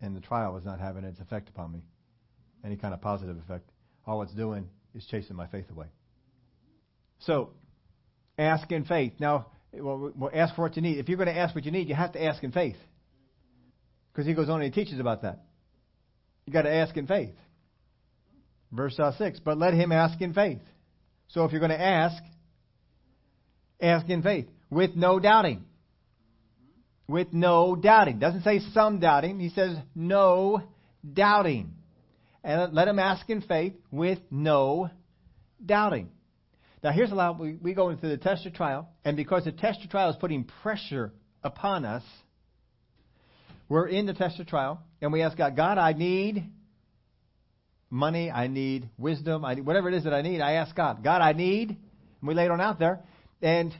And 0.00 0.14
the 0.14 0.20
trial 0.20 0.56
is 0.56 0.64
not 0.64 0.78
having 0.78 1.04
its 1.04 1.20
effect 1.20 1.48
upon 1.48 1.72
me. 1.72 1.82
any 2.64 2.76
kind 2.76 2.92
of 2.92 3.00
positive 3.00 3.36
effect. 3.38 3.70
All 4.06 4.22
it's 4.22 4.34
doing 4.34 4.68
is 4.94 5.04
chasing 5.06 5.36
my 5.36 5.46
faith 5.46 5.70
away. 5.70 5.86
So, 7.20 7.50
ask 8.38 8.70
in 8.72 8.84
faith. 8.84 9.14
Now, 9.18 9.46
well, 9.72 10.30
ask 10.34 10.54
for 10.54 10.62
what 10.62 10.76
you 10.76 10.82
need. 10.82 10.98
If 10.98 11.08
you're 11.08 11.16
going 11.16 11.32
to 11.32 11.36
ask 11.36 11.54
what 11.54 11.64
you 11.64 11.70
need, 11.70 11.88
you 11.88 11.94
have 11.94 12.12
to 12.12 12.22
ask 12.22 12.42
in 12.42 12.52
faith. 12.52 12.76
Because 14.12 14.26
he 14.26 14.34
goes 14.34 14.48
on 14.48 14.60
and 14.60 14.72
he 14.72 14.84
teaches 14.84 15.00
about 15.00 15.22
that. 15.22 15.44
You 16.46 16.52
got 16.52 16.62
to 16.62 16.72
ask 16.72 16.96
in 16.96 17.06
faith. 17.06 17.34
Verse 18.72 18.98
uh, 18.98 19.12
6 19.16 19.40
But 19.40 19.58
let 19.58 19.74
him 19.74 19.92
ask 19.92 20.20
in 20.20 20.32
faith. 20.32 20.62
So 21.28 21.44
if 21.44 21.52
you're 21.52 21.60
going 21.60 21.70
to 21.70 21.80
ask, 21.80 22.22
ask 23.80 24.08
in 24.08 24.22
faith 24.22 24.46
with 24.70 24.94
no 24.94 25.18
doubting. 25.18 25.64
With 27.08 27.32
no 27.32 27.76
doubting. 27.76 28.18
Doesn't 28.18 28.42
say 28.42 28.60
some 28.72 28.98
doubting. 28.98 29.38
He 29.38 29.50
says 29.50 29.76
no 29.94 30.62
doubting. 31.12 31.74
And 32.42 32.72
let 32.72 32.88
him 32.88 32.98
ask 32.98 33.28
in 33.30 33.42
faith 33.42 33.74
with 33.90 34.18
no 34.30 34.90
doubting. 35.64 36.10
Now, 36.82 36.92
here's 36.92 37.10
a 37.10 37.14
lot. 37.14 37.38
We, 37.40 37.54
we 37.54 37.74
go 37.74 37.88
into 37.90 38.08
the 38.08 38.16
test 38.16 38.46
or 38.46 38.50
trial, 38.50 38.88
and 39.04 39.16
because 39.16 39.44
the 39.44 39.52
test 39.52 39.80
or 39.84 39.88
trial 39.88 40.10
is 40.10 40.16
putting 40.16 40.44
pressure 40.62 41.12
upon 41.42 41.84
us, 41.84 42.02
we're 43.68 43.88
in 43.88 44.06
the 44.06 44.14
test 44.14 44.38
or 44.38 44.44
trial, 44.44 44.80
and 45.00 45.12
we 45.12 45.22
ask 45.22 45.36
God, 45.36 45.56
God, 45.56 45.78
I 45.78 45.94
need 45.94 46.44
money, 47.90 48.30
I 48.30 48.46
need 48.46 48.88
wisdom, 48.98 49.44
I 49.44 49.54
need, 49.54 49.66
whatever 49.66 49.88
it 49.88 49.94
is 49.94 50.04
that 50.04 50.14
I 50.14 50.22
need, 50.22 50.40
I 50.40 50.52
ask 50.52 50.76
God, 50.76 51.02
God, 51.02 51.22
I 51.22 51.32
need, 51.32 51.70
and 51.70 52.28
we 52.28 52.34
lay 52.34 52.44
it 52.44 52.50
on 52.50 52.60
out 52.60 52.78
there, 52.78 53.00
and 53.42 53.74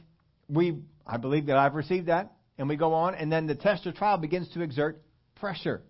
we, 0.49 0.79
I 1.05 1.17
believe 1.17 1.45
that 1.45 1.57
I've 1.57 1.75
received 1.75 2.07
that, 2.07 2.33
and 2.57 2.67
we 2.67 2.75
go 2.75 2.93
on, 2.93 3.15
and 3.15 3.31
then 3.31 3.47
the 3.47 3.55
test 3.55 3.85
or 3.85 3.91
trial 3.91 4.17
begins 4.17 4.49
to 4.49 4.61
exert 4.61 5.01
pressure. 5.35 5.81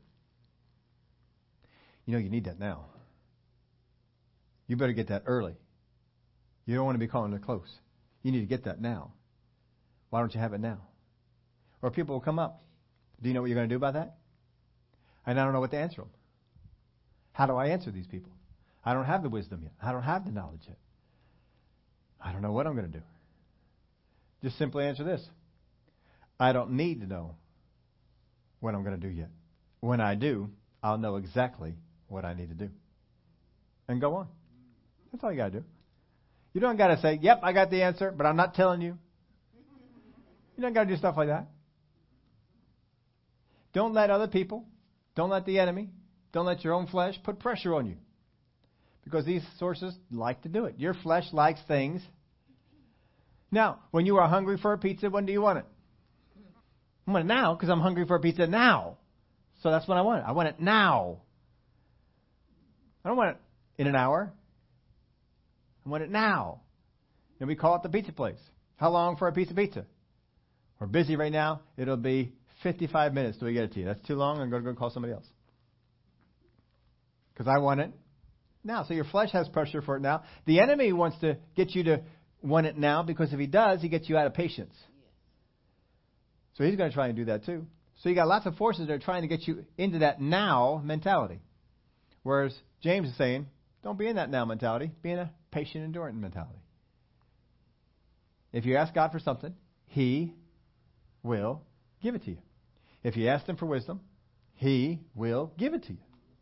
You 2.05 2.13
know, 2.13 2.19
you 2.19 2.29
need 2.29 2.45
that 2.45 2.59
now. 2.59 2.85
You 4.67 4.75
better 4.75 4.93
get 4.93 5.07
that 5.07 5.23
early. 5.25 5.55
You 6.65 6.75
don't 6.75 6.85
want 6.85 6.95
to 6.95 6.99
be 6.99 7.07
calling 7.07 7.31
it 7.33 7.41
close. 7.41 7.67
You 8.23 8.31
need 8.31 8.41
to 8.41 8.45
get 8.45 8.65
that 8.65 8.81
now. 8.81 9.13
Why 10.09 10.19
don't 10.19 10.33
you 10.33 10.41
have 10.41 10.53
it 10.53 10.59
now? 10.59 10.79
Or 11.81 11.91
people 11.91 12.15
will 12.15 12.21
come 12.21 12.39
up. 12.39 12.61
Do 13.21 13.29
you 13.29 13.33
know 13.33 13.41
what 13.41 13.47
you're 13.47 13.55
going 13.55 13.69
to 13.69 13.73
do 13.73 13.77
about 13.77 13.93
that? 13.93 14.17
And 15.25 15.39
I 15.39 15.43
don't 15.43 15.53
know 15.53 15.59
what 15.59 15.71
to 15.71 15.77
answer 15.77 16.01
them. 16.01 16.09
How 17.31 17.45
do 17.45 17.55
I 17.55 17.67
answer 17.67 17.91
these 17.91 18.07
people? 18.07 18.31
I 18.83 18.93
don't 18.93 19.05
have 19.05 19.23
the 19.23 19.29
wisdom 19.29 19.61
yet. 19.63 19.73
I 19.81 19.91
don't 19.91 20.03
have 20.03 20.25
the 20.25 20.31
knowledge 20.31 20.61
yet. 20.67 20.77
I 22.21 22.31
don't 22.31 22.41
know 22.41 22.51
what 22.51 22.67
I'm 22.67 22.73
going 22.73 22.91
to 22.91 22.97
do. 22.97 23.03
Just 24.43 24.57
simply 24.57 24.85
answer 24.85 25.03
this 25.03 25.21
I 26.39 26.53
don't 26.53 26.71
need 26.71 27.01
to 27.01 27.07
know 27.07 27.35
what 28.59 28.75
I'm 28.75 28.83
going 28.83 28.99
to 28.99 29.07
do 29.07 29.13
yet. 29.13 29.29
When 29.79 30.01
I 30.01 30.15
do, 30.15 30.49
I'll 30.83 30.97
know 30.97 31.15
exactly 31.15 31.75
what 32.07 32.25
I 32.25 32.33
need 32.33 32.49
to 32.49 32.55
do. 32.55 32.69
And 33.87 34.01
go 34.01 34.15
on. 34.15 34.27
That's 35.11 35.23
all 35.23 35.31
you 35.31 35.37
got 35.37 35.51
to 35.51 35.59
do. 35.59 35.65
You 36.53 36.61
don't 36.61 36.77
got 36.77 36.87
to 36.87 36.99
say, 37.01 37.19
yep, 37.21 37.39
I 37.43 37.53
got 37.53 37.69
the 37.69 37.83
answer, 37.83 38.11
but 38.11 38.25
I'm 38.25 38.35
not 38.35 38.55
telling 38.55 38.81
you. 38.81 38.97
You 40.55 40.63
don't 40.63 40.73
got 40.73 40.85
to 40.85 40.89
do 40.89 40.97
stuff 40.97 41.15
like 41.17 41.27
that. 41.27 41.47
Don't 43.73 43.93
let 43.93 44.09
other 44.09 44.27
people, 44.27 44.65
don't 45.15 45.29
let 45.29 45.45
the 45.45 45.59
enemy, 45.59 45.89
don't 46.31 46.47
let 46.47 46.63
your 46.63 46.73
own 46.73 46.87
flesh 46.87 47.15
put 47.23 47.39
pressure 47.39 47.75
on 47.75 47.85
you. 47.85 47.95
Because 49.03 49.23
these 49.23 49.43
sources 49.59 49.93
like 50.11 50.41
to 50.41 50.49
do 50.49 50.65
it. 50.65 50.75
Your 50.77 50.93
flesh 50.95 51.25
likes 51.31 51.59
things. 51.67 52.01
Now, 53.51 53.79
when 53.91 54.05
you 54.05 54.17
are 54.17 54.27
hungry 54.27 54.57
for 54.57 54.73
a 54.73 54.77
pizza, 54.77 55.09
when 55.09 55.25
do 55.25 55.31
you 55.31 55.41
want 55.41 55.59
it? 55.59 55.65
I 57.07 57.11
want 57.11 57.25
it 57.25 57.27
now 57.27 57.55
because 57.55 57.69
I'm 57.69 57.79
hungry 57.79 58.05
for 58.05 58.15
a 58.15 58.19
pizza 58.19 58.47
now. 58.47 58.97
So 59.63 59.71
that's 59.71 59.87
what 59.87 59.97
I 59.97 60.01
want. 60.01 60.25
I 60.25 60.33
want 60.33 60.49
it 60.49 60.59
now. 60.59 61.21
I 63.03 63.07
don't 63.07 63.17
want 63.17 63.37
it 63.37 63.81
in 63.81 63.87
an 63.87 63.95
hour. 63.95 64.31
I 65.85 65.89
want 65.89 66.03
it 66.03 66.11
now. 66.11 66.61
And 67.39 67.47
we 67.47 67.55
call 67.55 67.75
it 67.75 67.83
the 67.83 67.89
pizza 67.89 68.11
place. 68.11 68.39
How 68.75 68.89
long 68.89 69.15
for 69.15 69.27
a 69.27 69.31
piece 69.31 69.49
of 69.49 69.55
pizza? 69.55 69.85
We're 70.79 70.87
busy 70.87 71.15
right 71.15 71.31
now. 71.31 71.61
It'll 71.77 71.97
be 71.97 72.33
55 72.61 73.13
minutes 73.13 73.37
till 73.37 73.47
we 73.47 73.53
get 73.53 73.63
it 73.63 73.73
to 73.73 73.79
you. 73.79 73.85
That's 73.85 74.05
too 74.05 74.15
long. 74.15 74.39
I'm 74.39 74.49
going 74.49 74.63
to 74.63 74.73
go 74.73 74.77
call 74.77 74.89
somebody 74.89 75.13
else. 75.13 75.25
Because 77.33 77.47
I 77.47 77.59
want 77.59 77.79
it 77.79 77.91
now. 78.63 78.83
So 78.83 78.93
your 78.93 79.05
flesh 79.05 79.31
has 79.31 79.47
pressure 79.47 79.81
for 79.81 79.95
it 79.95 80.01
now. 80.01 80.23
The 80.45 80.59
enemy 80.59 80.91
wants 80.91 81.17
to 81.19 81.37
get 81.55 81.73
you 81.73 81.83
to 81.85 82.01
want 82.41 82.67
it 82.67 82.77
now 82.77 83.01
because 83.01 83.31
if 83.31 83.39
he 83.39 83.47
does, 83.47 83.81
he 83.81 83.89
gets 83.89 84.09
you 84.09 84.17
out 84.17 84.27
of 84.27 84.33
patience. 84.33 84.73
So 86.57 86.63
he's 86.63 86.75
going 86.75 86.89
to 86.89 86.93
try 86.93 87.07
and 87.07 87.15
do 87.15 87.25
that 87.25 87.45
too. 87.45 87.65
So 88.01 88.09
you 88.09 88.15
got 88.15 88.27
lots 88.27 88.45
of 88.45 88.55
forces 88.55 88.87
that 88.87 88.93
are 88.93 88.99
trying 88.99 89.21
to 89.21 89.27
get 89.27 89.47
you 89.47 89.65
into 89.77 89.99
that 89.99 90.19
now 90.19 90.81
mentality. 90.83 91.39
Whereas 92.23 92.53
James 92.81 93.09
is 93.09 93.17
saying, 93.17 93.47
don't 93.83 93.97
be 93.97 94.07
in 94.07 94.15
that 94.15 94.29
now 94.29 94.45
mentality. 94.45 94.91
Be 95.01 95.11
in 95.11 95.19
a 95.19 95.31
patient, 95.51 95.83
enduring 95.85 96.19
mentality. 96.19 96.59
If 98.51 98.65
you 98.65 98.75
ask 98.75 98.93
God 98.93 99.11
for 99.11 99.19
something, 99.19 99.53
He 99.87 100.33
will 101.23 101.61
give 102.01 102.15
it 102.15 102.23
to 102.25 102.31
you. 102.31 102.37
If 103.03 103.15
you 103.15 103.27
ask 103.27 103.45
Him 103.45 103.57
for 103.57 103.65
wisdom, 103.65 104.01
He 104.55 104.99
will 105.15 105.53
give 105.57 105.73
it 105.73 105.83
to 105.83 105.93
you. 105.93 105.99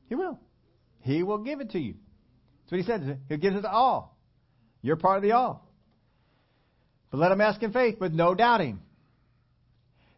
He 0.07 0.15
will. 0.15 0.39
He 1.01 1.23
will 1.23 1.39
give 1.39 1.59
it 1.59 1.71
to 1.71 1.79
you. 1.79 1.95
That's 2.63 2.71
what 2.71 2.81
He 2.81 2.85
said. 2.85 3.19
He 3.27 3.37
gives 3.37 3.57
it 3.57 3.61
to 3.61 3.71
all. 3.71 4.17
You're 4.81 4.95
part 4.95 5.17
of 5.17 5.23
the 5.23 5.33
all. 5.33 5.69
But 7.11 7.19
let 7.19 7.31
Him 7.31 7.41
ask 7.41 7.61
in 7.61 7.73
faith 7.73 7.99
with 7.99 8.13
no 8.13 8.33
doubting. 8.33 8.79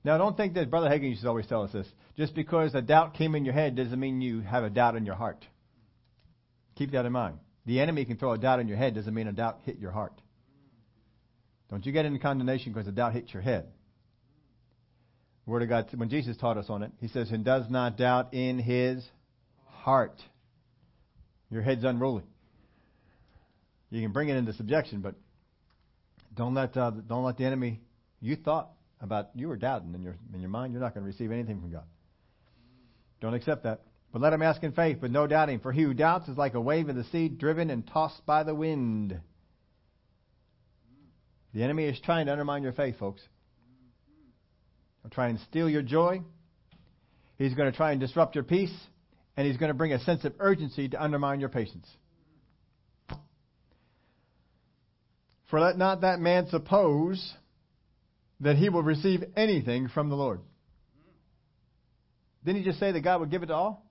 Now, 0.08 0.18
don't 0.18 0.38
think 0.38 0.54
that 0.54 0.70
Brother 0.70 0.88
Hagin 0.88 1.10
used 1.10 1.24
to 1.24 1.28
always 1.28 1.48
tell 1.48 1.64
us 1.64 1.74
this. 1.74 1.86
Just 2.16 2.34
because 2.34 2.74
a 2.74 2.82
doubt 2.82 3.16
came 3.16 3.36
in 3.36 3.44
your 3.44 3.54
head 3.54 3.76
doesn't 3.76 4.00
mean 4.00 4.22
you 4.22 4.40
have 4.40 4.64
a 4.64 4.70
doubt 4.70 4.96
in 4.96 5.06
your 5.06 5.16
heart. 5.16 5.46
Keep 6.78 6.92
that 6.92 7.06
in 7.06 7.12
mind. 7.12 7.40
The 7.66 7.82
enemy 7.82 8.06
can 8.06 8.16
throw 8.16 8.32
a 8.32 8.38
doubt 8.38 8.62
in 8.62 8.70
your 8.70 8.78
head, 8.78 8.96
doesn't 8.96 9.14
mean 9.14 9.28
a 9.28 9.34
doubt 9.34 9.60
hit 9.66 9.80
your 9.80 9.92
heart. 9.92 10.14
Don't 11.70 11.86
you 11.86 11.92
get 11.92 12.06
into 12.06 12.20
condemnation 12.20 12.72
because 12.72 12.88
a 12.88 12.94
doubt 12.94 13.12
hits 13.12 13.34
your 13.34 13.42
head. 13.44 13.66
The 15.44 15.52
Word 15.52 15.64
of 15.64 15.68
God, 15.68 15.90
when 15.94 16.08
Jesus 16.08 16.38
taught 16.38 16.56
us 16.56 16.70
on 16.70 16.84
it, 16.84 16.94
He 17.02 17.10
says, 17.10 17.30
and 17.32 17.44
does 17.44 17.70
not 17.70 17.98
doubt 17.98 18.34
in 18.34 18.60
his 18.60 19.06
heart. 19.66 20.22
Your 21.50 21.64
head's 21.64 21.84
unruly. 21.84 22.24
You 23.90 24.02
can 24.02 24.14
bring 24.14 24.30
it 24.30 24.38
into 24.38 24.54
subjection, 24.54 25.02
but 25.02 25.16
don't 26.34 26.54
let 26.54 26.78
uh, 26.78 26.92
don't 26.92 27.26
let 27.26 27.36
the 27.36 27.44
enemy. 27.44 27.82
You 28.22 28.38
thought 28.38 28.70
about 29.02 29.30
you 29.36 29.48
were 29.48 29.58
doubting 29.58 29.94
in 29.94 30.02
your 30.02 30.16
in 30.34 30.40
your 30.40 30.50
mind. 30.50 30.74
You're 30.74 30.82
not 30.82 30.94
going 30.94 31.04
to 31.04 31.08
receive 31.08 31.32
anything 31.32 31.60
from 31.60 31.72
God. 31.72 31.86
Don't 33.22 33.34
accept 33.34 33.64
that. 33.64 33.82
But 34.12 34.22
let 34.22 34.34
him 34.34 34.42
ask 34.42 34.64
in 34.64 34.72
faith, 34.72 35.02
with 35.02 35.12
no 35.12 35.28
doubting. 35.28 35.60
For 35.60 35.72
he 35.72 35.84
who 35.84 35.94
doubts 35.94 36.30
is 36.30 36.38
like 36.38 36.54
a 36.54 36.62
wave 36.62 36.90
of 36.90 36.96
the 36.96 37.04
sea, 37.06 37.28
driven 37.28 37.70
and 37.70 37.86
tossed 37.86 38.26
by 38.26 38.44
the 38.44 38.56
wind. 38.56 39.20
The 41.54 41.64
enemy 41.64 41.86
is 41.86 42.00
trying 42.00 42.28
to 42.28 42.32
undermine 42.32 42.64
your 42.64 42.72
faith, 42.72 42.98
folks. 43.00 43.22
He'll 45.02 45.12
try 45.12 45.28
and 45.28 45.40
steal 45.50 45.70
your 45.70 45.82
joy. 45.82 46.22
He's 47.38 47.54
going 47.54 47.72
to 47.72 47.76
try 47.76 47.92
and 47.92 48.00
disrupt 48.00 48.36
your 48.36 48.44
peace. 48.44 48.74
And 49.36 49.46
he's 49.46 49.58
going 49.58 49.70
to 49.70 49.76
bring 49.76 49.94
a 49.94 50.00
sense 50.04 50.26
of 50.26 50.34
urgency 50.40 50.90
to 50.90 51.04
undermine 51.04 51.40
your 51.40 51.50
patience. 51.50 51.88
For 55.50 55.60
let 55.60 55.78
not 55.78 56.02
that 56.02 56.20
man 56.20 56.48
suppose 56.50 57.34
that 58.42 58.56
he 58.56 58.70
will 58.70 58.84
receive 58.84 59.24
anything 59.36 59.90
from 59.90 60.10
the 60.10 60.16
Lord. 60.16 60.42
Didn't 62.46 62.60
he 62.60 62.66
just 62.66 62.80
say 62.80 62.92
that 62.92 63.02
God 63.02 63.20
would 63.20 63.32
give 63.32 63.44
it 63.44 63.48
to 63.48 63.54
all? 63.54 63.86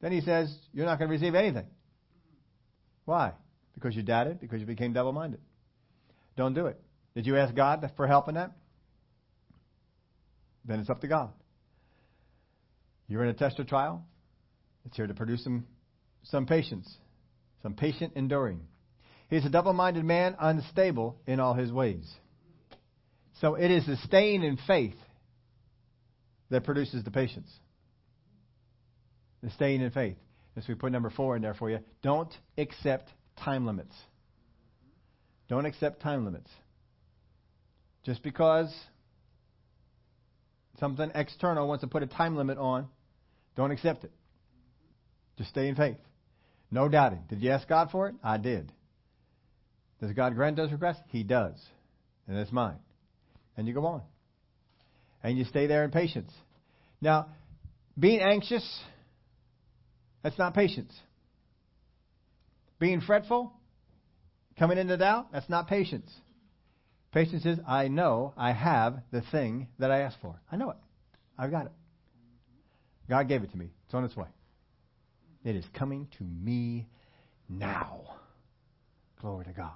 Then 0.00 0.12
he 0.12 0.20
says, 0.20 0.54
You're 0.72 0.86
not 0.86 0.98
going 0.98 1.08
to 1.08 1.12
receive 1.12 1.34
anything. 1.34 1.66
Why? 3.04 3.32
Because 3.74 3.96
you 3.96 4.02
doubted? 4.02 4.40
Because 4.40 4.60
you 4.60 4.66
became 4.66 4.92
double 4.92 5.12
minded. 5.12 5.40
Don't 6.36 6.54
do 6.54 6.66
it. 6.66 6.80
Did 7.14 7.26
you 7.26 7.36
ask 7.36 7.54
God 7.54 7.90
for 7.96 8.06
help 8.06 8.28
in 8.28 8.34
that? 8.34 8.52
Then 10.64 10.80
it's 10.80 10.90
up 10.90 11.00
to 11.00 11.08
God. 11.08 11.30
You're 13.08 13.22
in 13.24 13.28
a 13.28 13.34
test 13.34 13.58
or 13.58 13.64
trial. 13.64 14.04
It's 14.86 14.96
here 14.96 15.06
to 15.06 15.14
produce 15.14 15.44
some, 15.44 15.66
some 16.24 16.46
patience, 16.46 16.90
some 17.62 17.74
patient 17.74 18.12
enduring. 18.16 18.60
He's 19.28 19.44
a 19.44 19.50
double 19.50 19.72
minded 19.72 20.04
man, 20.04 20.36
unstable 20.38 21.20
in 21.26 21.40
all 21.40 21.54
his 21.54 21.72
ways. 21.72 22.10
So 23.40 23.54
it 23.54 23.70
is 23.70 23.86
the 23.86 23.96
staying 23.96 24.42
in 24.42 24.58
faith 24.66 24.96
that 26.50 26.64
produces 26.64 27.02
the 27.04 27.10
patience 27.10 27.50
the 29.42 29.50
staying 29.50 29.82
in 29.82 29.90
faith. 29.90 30.16
As 30.56 30.66
we 30.68 30.74
put 30.74 30.92
number 30.92 31.10
four 31.10 31.36
in 31.36 31.42
there 31.42 31.54
for 31.54 31.70
you, 31.70 31.80
don't 32.02 32.32
accept 32.56 33.10
time 33.42 33.66
limits. 33.66 33.94
Don't 35.48 35.66
accept 35.66 36.00
time 36.00 36.24
limits. 36.24 36.50
Just 38.04 38.22
because 38.22 38.72
something 40.78 41.10
external 41.14 41.66
wants 41.68 41.82
to 41.82 41.88
put 41.88 42.02
a 42.02 42.06
time 42.06 42.36
limit 42.36 42.58
on, 42.58 42.88
don't 43.56 43.70
accept 43.70 44.04
it. 44.04 44.12
Just 45.38 45.50
stay 45.50 45.68
in 45.68 45.74
faith. 45.74 45.96
No 46.70 46.88
doubting. 46.88 47.22
Did 47.28 47.42
you 47.42 47.50
ask 47.50 47.68
God 47.68 47.90
for 47.90 48.08
it? 48.08 48.14
I 48.22 48.36
did. 48.36 48.72
Does 50.00 50.12
God 50.12 50.34
grant 50.34 50.56
those 50.56 50.72
requests? 50.72 51.00
He 51.08 51.22
does. 51.22 51.54
And 52.28 52.36
it's 52.38 52.52
mine. 52.52 52.78
And 53.56 53.66
you 53.66 53.74
go 53.74 53.86
on. 53.86 54.02
And 55.22 55.38
you 55.38 55.44
stay 55.44 55.66
there 55.66 55.84
in 55.84 55.90
patience. 55.90 56.32
Now, 57.00 57.28
being 57.98 58.20
anxious 58.20 58.64
that's 60.22 60.38
not 60.38 60.54
patience. 60.54 60.92
Being 62.78 63.00
fretful, 63.00 63.52
coming 64.58 64.78
into 64.78 64.96
doubt, 64.96 65.32
that's 65.32 65.48
not 65.48 65.68
patience. 65.68 66.10
Patience 67.12 67.44
is, 67.44 67.58
I 67.66 67.88
know 67.88 68.32
I 68.36 68.52
have 68.52 69.02
the 69.10 69.22
thing 69.32 69.68
that 69.78 69.90
I 69.90 70.00
asked 70.00 70.18
for. 70.22 70.40
I 70.50 70.56
know 70.56 70.70
it. 70.70 70.76
I've 71.38 71.50
got 71.50 71.66
it. 71.66 71.72
God 73.08 73.28
gave 73.28 73.42
it 73.42 73.50
to 73.50 73.58
me. 73.58 73.70
It's 73.84 73.94
on 73.94 74.04
its 74.04 74.16
way. 74.16 74.28
It 75.44 75.56
is 75.56 75.64
coming 75.74 76.08
to 76.18 76.24
me 76.24 76.86
now. 77.48 78.02
Glory 79.20 79.44
to 79.44 79.52
God. 79.52 79.70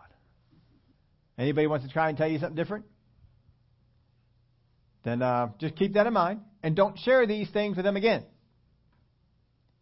Anybody 1.39 1.67
wants 1.67 1.85
to 1.85 1.93
try 1.93 2.09
and 2.09 2.17
tell 2.17 2.29
you 2.29 2.39
something 2.39 2.57
different? 2.57 2.87
Then 5.07 5.23
uh, 5.23 5.51
just 5.61 5.77
keep 5.77 5.95
that 5.95 6.09
in 6.09 6.13
mind 6.13 6.41
and 6.65 6.75
don't 6.75 6.99
share 6.99 7.29
these 7.29 7.49
things 7.51 7.77
with 7.77 7.85
them 7.85 7.95
again. 7.95 8.25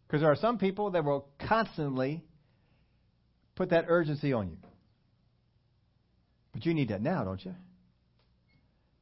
Because 0.05 0.21
there 0.21 0.29
are 0.29 0.35
some 0.35 0.59
people 0.59 0.91
that 0.91 1.03
will 1.03 1.27
constantly 1.47 2.23
put 3.55 3.71
that 3.71 3.85
urgency 3.87 4.33
on 4.33 4.51
you. 4.51 4.57
But 6.53 6.63
you 6.67 6.75
need 6.75 6.89
that 6.89 7.01
now, 7.01 7.23
don't 7.23 7.43
you? 7.43 7.55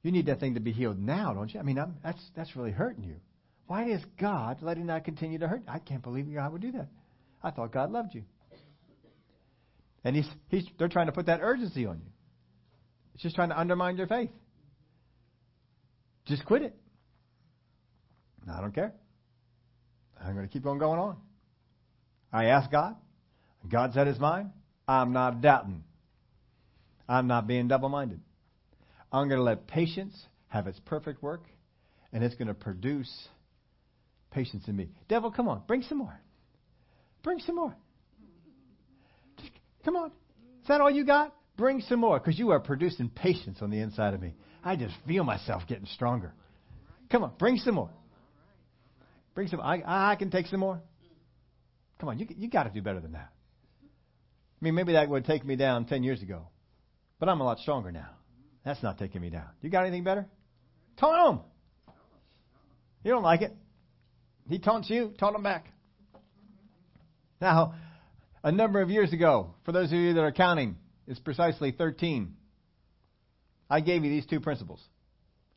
You 0.01 0.13
need 0.13 0.27
that 0.27 0.39
thing 0.39 0.53
to 0.53 0.61
be 0.61 0.71
healed 0.71 0.97
now, 0.97 1.33
don't 1.33 1.53
you? 1.53 1.59
I 1.59 1.63
mean, 1.63 1.77
I'm, 1.77 1.95
that's 2.01 2.23
that's 2.37 2.55
really 2.55 2.71
hurting 2.71 3.03
you. 3.03 3.17
Why 3.67 3.89
is 3.89 4.01
God 4.17 4.61
letting 4.61 4.85
that 4.87 5.03
continue 5.03 5.39
to 5.39 5.47
hurt? 5.49 5.63
I 5.67 5.79
can't 5.79 6.01
believe 6.01 6.33
God 6.33 6.53
would 6.53 6.61
do 6.61 6.71
that. 6.71 6.87
I 7.43 7.51
thought 7.51 7.73
God 7.73 7.91
loved 7.91 8.15
you. 8.15 8.23
And 10.05 10.15
he's, 10.15 10.27
he's, 10.47 10.65
they're 10.79 10.87
trying 10.87 11.07
to 11.07 11.11
put 11.11 11.25
that 11.25 11.41
urgency 11.41 11.85
on 11.85 11.97
you. 11.97 12.11
It's 13.13 13.23
just 13.23 13.35
trying 13.35 13.49
to 13.49 13.59
undermine 13.59 13.97
your 13.97 14.07
faith. 14.07 14.29
Just 16.25 16.45
quit 16.45 16.61
it. 16.61 16.75
I 18.51 18.61
don't 18.61 18.73
care. 18.73 18.93
I'm 20.21 20.33
going 20.33 20.47
to 20.47 20.51
keep 20.51 20.65
on 20.65 20.77
going 20.77 20.99
on. 20.99 21.17
I 22.31 22.45
asked 22.45 22.71
God. 22.71 22.95
God 23.69 23.93
said 23.93 24.07
his 24.07 24.19
mind. 24.19 24.51
I'm 24.87 25.13
not 25.13 25.41
doubting. 25.41 25.83
I'm 27.07 27.27
not 27.27 27.47
being 27.47 27.67
double 27.67 27.89
minded. 27.89 28.19
I'm 29.11 29.27
going 29.27 29.37
to 29.37 29.43
let 29.43 29.67
patience 29.67 30.13
have 30.47 30.67
its 30.67 30.79
perfect 30.85 31.21
work, 31.21 31.43
and 32.11 32.23
it's 32.23 32.35
going 32.35 32.47
to 32.47 32.53
produce 32.53 33.11
patience 34.31 34.67
in 34.67 34.75
me. 34.75 34.89
Devil, 35.07 35.31
come 35.31 35.47
on, 35.47 35.61
bring 35.67 35.83
some 35.83 35.99
more. 35.99 36.19
Bring 37.21 37.39
some 37.39 37.55
more. 37.55 37.75
Just, 39.37 39.51
come 39.85 39.95
on. 39.95 40.07
Is 40.61 40.67
that 40.67 40.81
all 40.81 40.89
you 40.89 41.05
got? 41.05 41.33
Bring 41.55 41.81
some 41.81 41.99
more, 41.99 42.19
because 42.19 42.39
you 42.39 42.49
are 42.51 42.59
producing 42.59 43.09
patience 43.09 43.59
on 43.61 43.69
the 43.69 43.79
inside 43.79 44.13
of 44.13 44.21
me. 44.21 44.33
I 44.63 44.75
just 44.75 44.95
feel 45.07 45.23
myself 45.23 45.63
getting 45.67 45.85
stronger. 45.87 46.33
Come 47.11 47.23
on, 47.23 47.33
bring 47.37 47.57
some 47.57 47.75
more. 47.75 47.89
Bring 49.35 49.47
some. 49.47 49.59
I, 49.61 49.81
I 49.85 50.15
can 50.15 50.31
take 50.31 50.47
some 50.47 50.59
more. 50.59 50.81
Come 51.99 52.09
on, 52.09 52.19
you 52.19 52.27
you 52.29 52.49
got 52.49 52.63
to 52.63 52.69
do 52.69 52.81
better 52.81 52.99
than 52.99 53.13
that. 53.13 53.29
I 53.81 54.61
mean, 54.61 54.75
maybe 54.75 54.93
that 54.93 55.09
would 55.09 55.25
take 55.25 55.45
me 55.45 55.55
down 55.55 55.85
ten 55.85 56.03
years 56.03 56.21
ago. 56.21 56.47
But 57.19 57.29
I'm 57.29 57.41
a 57.41 57.43
lot 57.43 57.59
stronger 57.59 57.91
now. 57.91 58.09
That's 58.65 58.81
not 58.81 58.97
taking 58.97 59.21
me 59.21 59.29
down. 59.29 59.47
You 59.61 59.69
got 59.69 59.83
anything 59.83 60.03
better? 60.03 60.25
Taunt 60.97 61.37
him. 61.37 61.45
You 63.03 63.11
don't 63.11 63.23
like 63.23 63.41
it. 63.41 63.53
He 64.49 64.59
taunts 64.59 64.89
you, 64.89 65.13
taunt 65.17 65.35
him 65.35 65.43
back. 65.43 65.67
Now, 67.41 67.75
a 68.43 68.51
number 68.51 68.81
of 68.81 68.89
years 68.89 69.11
ago, 69.13 69.53
for 69.65 69.71
those 69.71 69.91
of 69.91 69.97
you 69.97 70.13
that 70.13 70.21
are 70.21 70.31
counting, 70.31 70.77
it's 71.07 71.19
precisely 71.19 71.71
13. 71.71 72.35
I 73.69 73.79
gave 73.79 74.03
you 74.03 74.09
these 74.09 74.25
two 74.25 74.39
principles. 74.39 74.81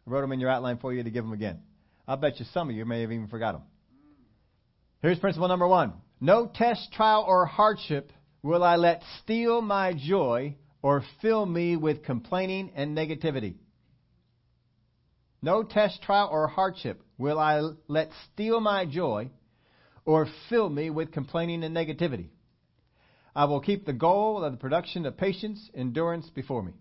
I 0.06 0.10
wrote 0.10 0.22
them 0.22 0.32
in 0.32 0.40
your 0.40 0.50
outline 0.50 0.78
for 0.78 0.92
you 0.92 1.02
to 1.02 1.10
give 1.10 1.24
them 1.24 1.32
again. 1.32 1.60
I'll 2.06 2.16
bet 2.16 2.38
you 2.38 2.46
some 2.52 2.70
of 2.70 2.76
you 2.76 2.84
may 2.84 3.00
have 3.00 3.12
even 3.12 3.28
forgot 3.28 3.52
them. 3.52 3.62
Here's 5.02 5.18
principle 5.18 5.48
number 5.48 5.66
one. 5.66 5.92
No 6.20 6.46
test, 6.46 6.92
trial, 6.92 7.24
or 7.26 7.46
hardship 7.46 8.12
will 8.42 8.64
I 8.64 8.76
let 8.76 9.02
steal 9.22 9.60
my 9.60 9.92
joy 9.92 10.56
or 10.82 11.02
fill 11.20 11.44
me 11.44 11.76
with 11.76 12.04
complaining 12.04 12.70
and 12.74 12.96
negativity. 12.96 13.56
No 15.42 15.62
test, 15.62 16.02
trial, 16.02 16.28
or 16.30 16.46
hardship 16.46 17.02
will 17.18 17.38
I 17.38 17.60
let 17.88 18.10
steal 18.32 18.60
my 18.60 18.86
joy 18.86 19.30
or 20.04 20.28
fill 20.48 20.70
me 20.70 20.90
with 20.90 21.12
complaining 21.12 21.64
and 21.64 21.76
negativity. 21.76 22.28
I 23.34 23.44
will 23.44 23.60
keep 23.60 23.84
the 23.84 23.92
goal 23.92 24.42
of 24.42 24.52
the 24.52 24.58
production 24.58 25.04
of 25.04 25.16
patience, 25.16 25.70
endurance 25.74 26.30
before 26.30 26.62
me. 26.62 26.72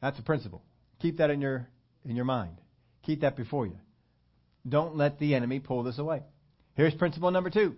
That's 0.00 0.18
a 0.18 0.22
principle. 0.22 0.62
Keep 1.00 1.18
that 1.18 1.30
in 1.30 1.40
your 1.40 1.68
in 2.04 2.16
your 2.16 2.24
mind. 2.24 2.60
Keep 3.04 3.20
that 3.22 3.36
before 3.36 3.66
you. 3.66 3.78
Don't 4.68 4.96
let 4.96 5.18
the 5.18 5.34
enemy 5.34 5.60
pull 5.60 5.82
this 5.82 5.98
away. 5.98 6.22
Here's 6.74 6.94
principle 6.94 7.30
number 7.30 7.50
2. 7.50 7.74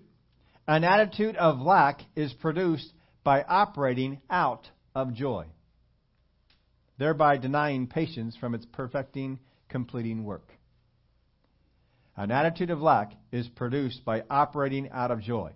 An 0.66 0.85
attitude 0.85 1.37
of 1.37 1.61
lack 1.61 2.01
is 2.14 2.33
produced 2.33 2.93
by 3.25 3.43
operating 3.43 4.21
out 4.29 4.68
of 4.95 5.14
joy, 5.14 5.47
thereby 6.99 7.37
denying 7.37 7.87
patience 7.87 8.37
from 8.37 8.55
its 8.55 8.66
perfecting, 8.66 9.39
completing 9.68 10.25
work. 10.25 10.53
An 12.16 12.31
attitude 12.31 12.71
of 12.71 12.81
lack 12.81 13.12
is 13.33 13.49
produced 13.49 14.05
by 14.05 14.25
operating 14.29 14.91
out 14.91 15.11
of 15.11 15.23
joy. 15.23 15.53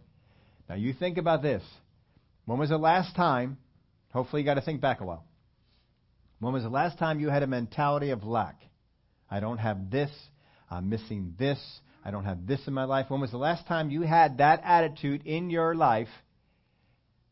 Now, 0.69 0.77
you 0.77 0.95
think 0.95 1.19
about 1.19 1.43
this. 1.43 1.63
When 2.47 2.59
was 2.59 2.71
the 2.71 2.79
last 2.79 3.15
time? 3.15 3.59
Hopefully, 4.13 4.43
you 4.43 4.47
got 4.47 4.55
to 4.55 4.63
think 4.63 4.81
back 4.81 5.01
a 5.01 5.05
while. 5.05 5.25
When 6.41 6.53
was 6.53 6.63
the 6.63 6.69
last 6.69 6.99
time 6.99 7.21
you 7.21 7.29
had 7.29 7.43
a 7.43 7.47
mentality 7.47 8.11
of 8.11 8.25
lack? 8.25 8.61
I 9.31 9.41
don't 9.41 9.59
have 9.59 9.91
this. 9.91 10.11
I'm 10.71 10.89
missing 10.89 11.35
this. 11.39 11.59
I 12.05 12.11
don't 12.11 12.25
have 12.25 12.47
this 12.47 12.61
in 12.67 12.75
my 12.75 12.85
life. 12.85 13.07
When 13.09 13.21
was 13.21 13.31
the 13.31 13.39
last 13.39 13.67
time 13.67 13.91
you 13.91 14.03
had 14.03 14.39
that 14.39 14.61
attitude 14.65 15.23
in 15.25 15.51
your 15.51 15.75
life 15.75 16.09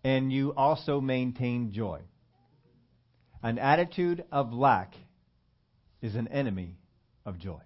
and 0.05 0.33
you 0.33 0.53
also 0.55 1.01
maintain 1.01 1.73
joy. 1.73 2.01
An 3.43 3.59
attitude 3.59 4.25
of 4.33 4.53
lack 4.53 4.95
is 6.01 6.15
an 6.15 6.29
enemy 6.29 6.77
of 7.25 7.39
joy. 7.39 7.61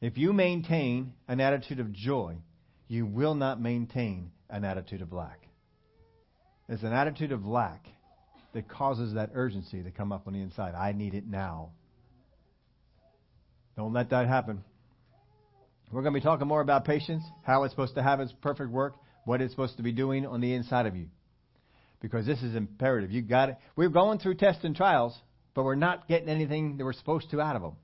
If 0.00 0.16
you 0.16 0.32
maintain 0.32 1.14
an 1.26 1.40
attitude 1.40 1.80
of 1.80 1.92
joy, 1.92 2.36
you 2.86 3.04
will 3.06 3.34
not 3.34 3.60
maintain 3.60 4.30
an 4.48 4.64
attitude 4.64 5.02
of 5.02 5.12
lack. 5.12 5.40
It's 6.68 6.82
an 6.82 6.92
attitude 6.92 7.32
of 7.32 7.44
lack 7.44 7.86
that 8.54 8.68
causes 8.68 9.14
that 9.14 9.30
urgency 9.34 9.82
to 9.82 9.90
come 9.90 10.12
up 10.12 10.26
on 10.26 10.32
the 10.32 10.40
inside. 10.40 10.74
I 10.74 10.92
need 10.92 11.14
it 11.14 11.26
now. 11.26 11.70
Don't 13.76 13.92
let 13.92 14.10
that 14.10 14.26
happen. 14.26 14.64
We're 15.92 16.02
going 16.02 16.12
to 16.12 16.20
be 16.20 16.24
talking 16.24 16.46
more 16.46 16.60
about 16.60 16.84
patience, 16.84 17.22
how 17.42 17.62
it's 17.64 17.72
supposed 17.72 17.94
to 17.94 18.02
have 18.02 18.20
its 18.20 18.32
perfect 18.42 18.70
work, 18.70 18.94
what 19.24 19.40
it's 19.40 19.52
supposed 19.52 19.76
to 19.76 19.82
be 19.82 19.92
doing 19.92 20.26
on 20.26 20.40
the 20.40 20.52
inside 20.52 20.86
of 20.86 20.96
you. 20.96 21.06
Because 22.00 22.26
this 22.26 22.42
is 22.42 22.54
imperative. 22.54 23.10
You 23.10 23.22
got 23.22 23.48
it. 23.50 23.56
We're 23.76 23.88
going 23.88 24.18
through 24.18 24.34
tests 24.34 24.64
and 24.64 24.76
trials, 24.76 25.16
but 25.54 25.64
we're 25.64 25.74
not 25.74 26.08
getting 26.08 26.28
anything 26.28 26.76
that 26.76 26.84
we're 26.84 26.92
supposed 26.92 27.30
to 27.30 27.40
out 27.40 27.56
of 27.56 27.62
them. 27.62 27.76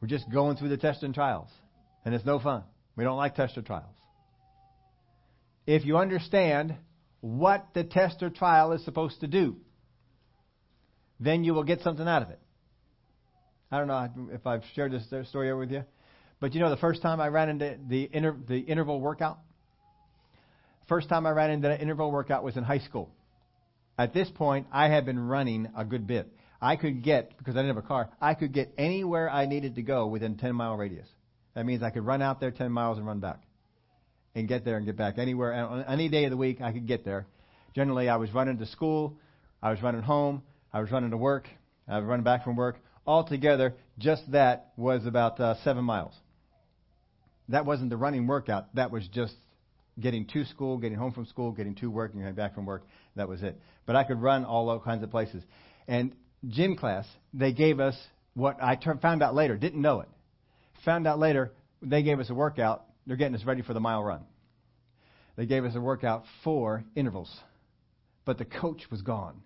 We're 0.00 0.08
just 0.08 0.30
going 0.30 0.56
through 0.56 0.68
the 0.68 0.76
tests 0.76 1.02
and 1.02 1.14
trials. 1.14 1.48
And 2.04 2.14
it's 2.14 2.24
no 2.24 2.38
fun. 2.38 2.64
We 2.96 3.04
don't 3.04 3.16
like 3.16 3.34
tests 3.34 3.56
or 3.56 3.62
trials. 3.62 3.94
If 5.66 5.86
you 5.86 5.96
understand 5.96 6.74
what 7.24 7.68
the 7.74 7.84
test 7.84 8.22
or 8.22 8.30
trial 8.30 8.72
is 8.72 8.84
supposed 8.84 9.20
to 9.20 9.26
do, 9.26 9.56
then 11.20 11.44
you 11.44 11.54
will 11.54 11.64
get 11.64 11.80
something 11.80 12.06
out 12.06 12.22
of 12.22 12.30
it. 12.30 12.40
I 13.70 13.78
don't 13.78 13.88
know 13.88 14.28
if 14.32 14.46
I've 14.46 14.62
shared 14.74 14.92
this 14.92 15.28
story 15.28 15.52
with 15.54 15.70
you, 15.70 15.84
but 16.38 16.54
you 16.54 16.60
know 16.60 16.70
the 16.70 16.76
first 16.76 17.02
time 17.02 17.20
I 17.20 17.28
ran 17.28 17.48
into 17.48 17.78
the, 17.88 18.08
inter- 18.12 18.36
the 18.46 18.58
interval 18.58 19.00
workout, 19.00 19.38
First 20.88 21.08
time 21.08 21.26
I 21.26 21.30
ran 21.30 21.50
into 21.50 21.68
that 21.68 21.80
interval 21.80 22.10
workout 22.10 22.44
was 22.44 22.56
in 22.56 22.64
high 22.64 22.78
school. 22.78 23.10
At 23.98 24.12
this 24.12 24.28
point, 24.30 24.66
I 24.72 24.88
had 24.88 25.06
been 25.06 25.18
running 25.18 25.68
a 25.76 25.84
good 25.84 26.06
bit. 26.06 26.30
I 26.60 26.76
could 26.76 27.02
get, 27.02 27.36
because 27.38 27.54
I 27.54 27.60
didn't 27.60 27.76
have 27.76 27.84
a 27.84 27.88
car, 27.88 28.10
I 28.20 28.34
could 28.34 28.52
get 28.52 28.72
anywhere 28.76 29.30
I 29.30 29.46
needed 29.46 29.76
to 29.76 29.82
go 29.82 30.06
within 30.06 30.36
10 30.36 30.54
mile 30.54 30.76
radius. 30.76 31.08
That 31.54 31.64
means 31.64 31.82
I 31.82 31.90
could 31.90 32.04
run 32.04 32.20
out 32.20 32.40
there 32.40 32.50
10 32.50 32.70
miles 32.72 32.98
and 32.98 33.06
run 33.06 33.20
back. 33.20 33.43
And 34.34 34.48
get 34.48 34.64
there 34.64 34.76
and 34.76 34.84
get 34.84 34.96
back. 34.96 35.18
Anywhere, 35.18 35.52
on 35.52 35.84
any 35.84 36.08
day 36.08 36.24
of 36.24 36.30
the 36.30 36.36
week, 36.36 36.60
I 36.60 36.72
could 36.72 36.86
get 36.88 37.04
there. 37.04 37.26
Generally, 37.74 38.08
I 38.08 38.16
was 38.16 38.32
running 38.32 38.58
to 38.58 38.66
school, 38.66 39.16
I 39.62 39.70
was 39.70 39.82
running 39.82 40.02
home, 40.02 40.42
I 40.72 40.80
was 40.80 40.90
running 40.90 41.10
to 41.10 41.16
work, 41.16 41.48
I 41.88 41.98
was 41.98 42.06
running 42.06 42.24
back 42.24 42.44
from 42.44 42.56
work. 42.56 42.76
Altogether, 43.06 43.74
just 43.98 44.22
that 44.32 44.72
was 44.76 45.06
about 45.06 45.38
uh, 45.38 45.54
seven 45.62 45.84
miles. 45.84 46.14
That 47.48 47.66
wasn't 47.66 47.90
the 47.90 47.96
running 47.96 48.26
workout, 48.26 48.74
that 48.74 48.90
was 48.90 49.06
just 49.08 49.34
getting 50.00 50.26
to 50.26 50.44
school, 50.46 50.78
getting 50.78 50.98
home 50.98 51.12
from 51.12 51.26
school, 51.26 51.52
getting 51.52 51.74
to 51.76 51.90
work, 51.90 52.12
and 52.12 52.22
getting 52.22 52.34
back 52.34 52.54
from 52.54 52.66
work. 52.66 52.82
That 53.16 53.28
was 53.28 53.42
it. 53.42 53.60
But 53.86 53.96
I 53.96 54.04
could 54.04 54.20
run 54.20 54.44
all 54.44 54.80
kinds 54.80 55.02
of 55.02 55.10
places. 55.10 55.42
And 55.86 56.12
gym 56.48 56.76
class, 56.76 57.06
they 57.32 57.52
gave 57.52 57.80
us 57.80 57.96
what 58.34 58.60
I 58.62 58.76
ter- 58.76 58.96
found 58.98 59.22
out 59.22 59.34
later, 59.34 59.56
didn't 59.56 59.80
know 59.80 60.00
it. 60.00 60.08
Found 60.84 61.06
out 61.06 61.18
later, 61.18 61.52
they 61.82 62.02
gave 62.02 62.18
us 62.18 62.30
a 62.30 62.34
workout. 62.34 62.84
They're 63.06 63.16
getting 63.16 63.34
us 63.34 63.44
ready 63.44 63.62
for 63.62 63.74
the 63.74 63.80
mile 63.80 64.02
run. 64.02 64.22
They 65.36 65.46
gave 65.46 65.64
us 65.64 65.74
a 65.74 65.80
workout 65.80 66.24
for 66.42 66.84
intervals. 66.94 67.34
But 68.24 68.38
the 68.38 68.44
coach 68.44 68.82
was 68.90 69.02
gone. 69.02 69.42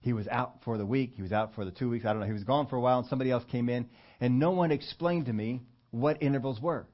He 0.00 0.12
was 0.12 0.28
out 0.28 0.56
for 0.64 0.76
the 0.76 0.84
week. 0.84 1.12
He 1.16 1.22
was 1.22 1.32
out 1.32 1.54
for 1.54 1.64
the 1.64 1.70
two 1.70 1.88
weeks. 1.88 2.04
I 2.04 2.10
don't 2.10 2.20
know. 2.20 2.26
He 2.26 2.32
was 2.32 2.44
gone 2.44 2.66
for 2.66 2.76
a 2.76 2.80
while, 2.80 2.98
and 2.98 3.08
somebody 3.08 3.30
else 3.30 3.44
came 3.50 3.68
in, 3.68 3.88
and 4.20 4.38
no 4.38 4.50
one 4.50 4.70
explained 4.70 5.26
to 5.26 5.32
me 5.32 5.62
what 5.90 6.22
intervals 6.22 6.60
were 6.60 6.86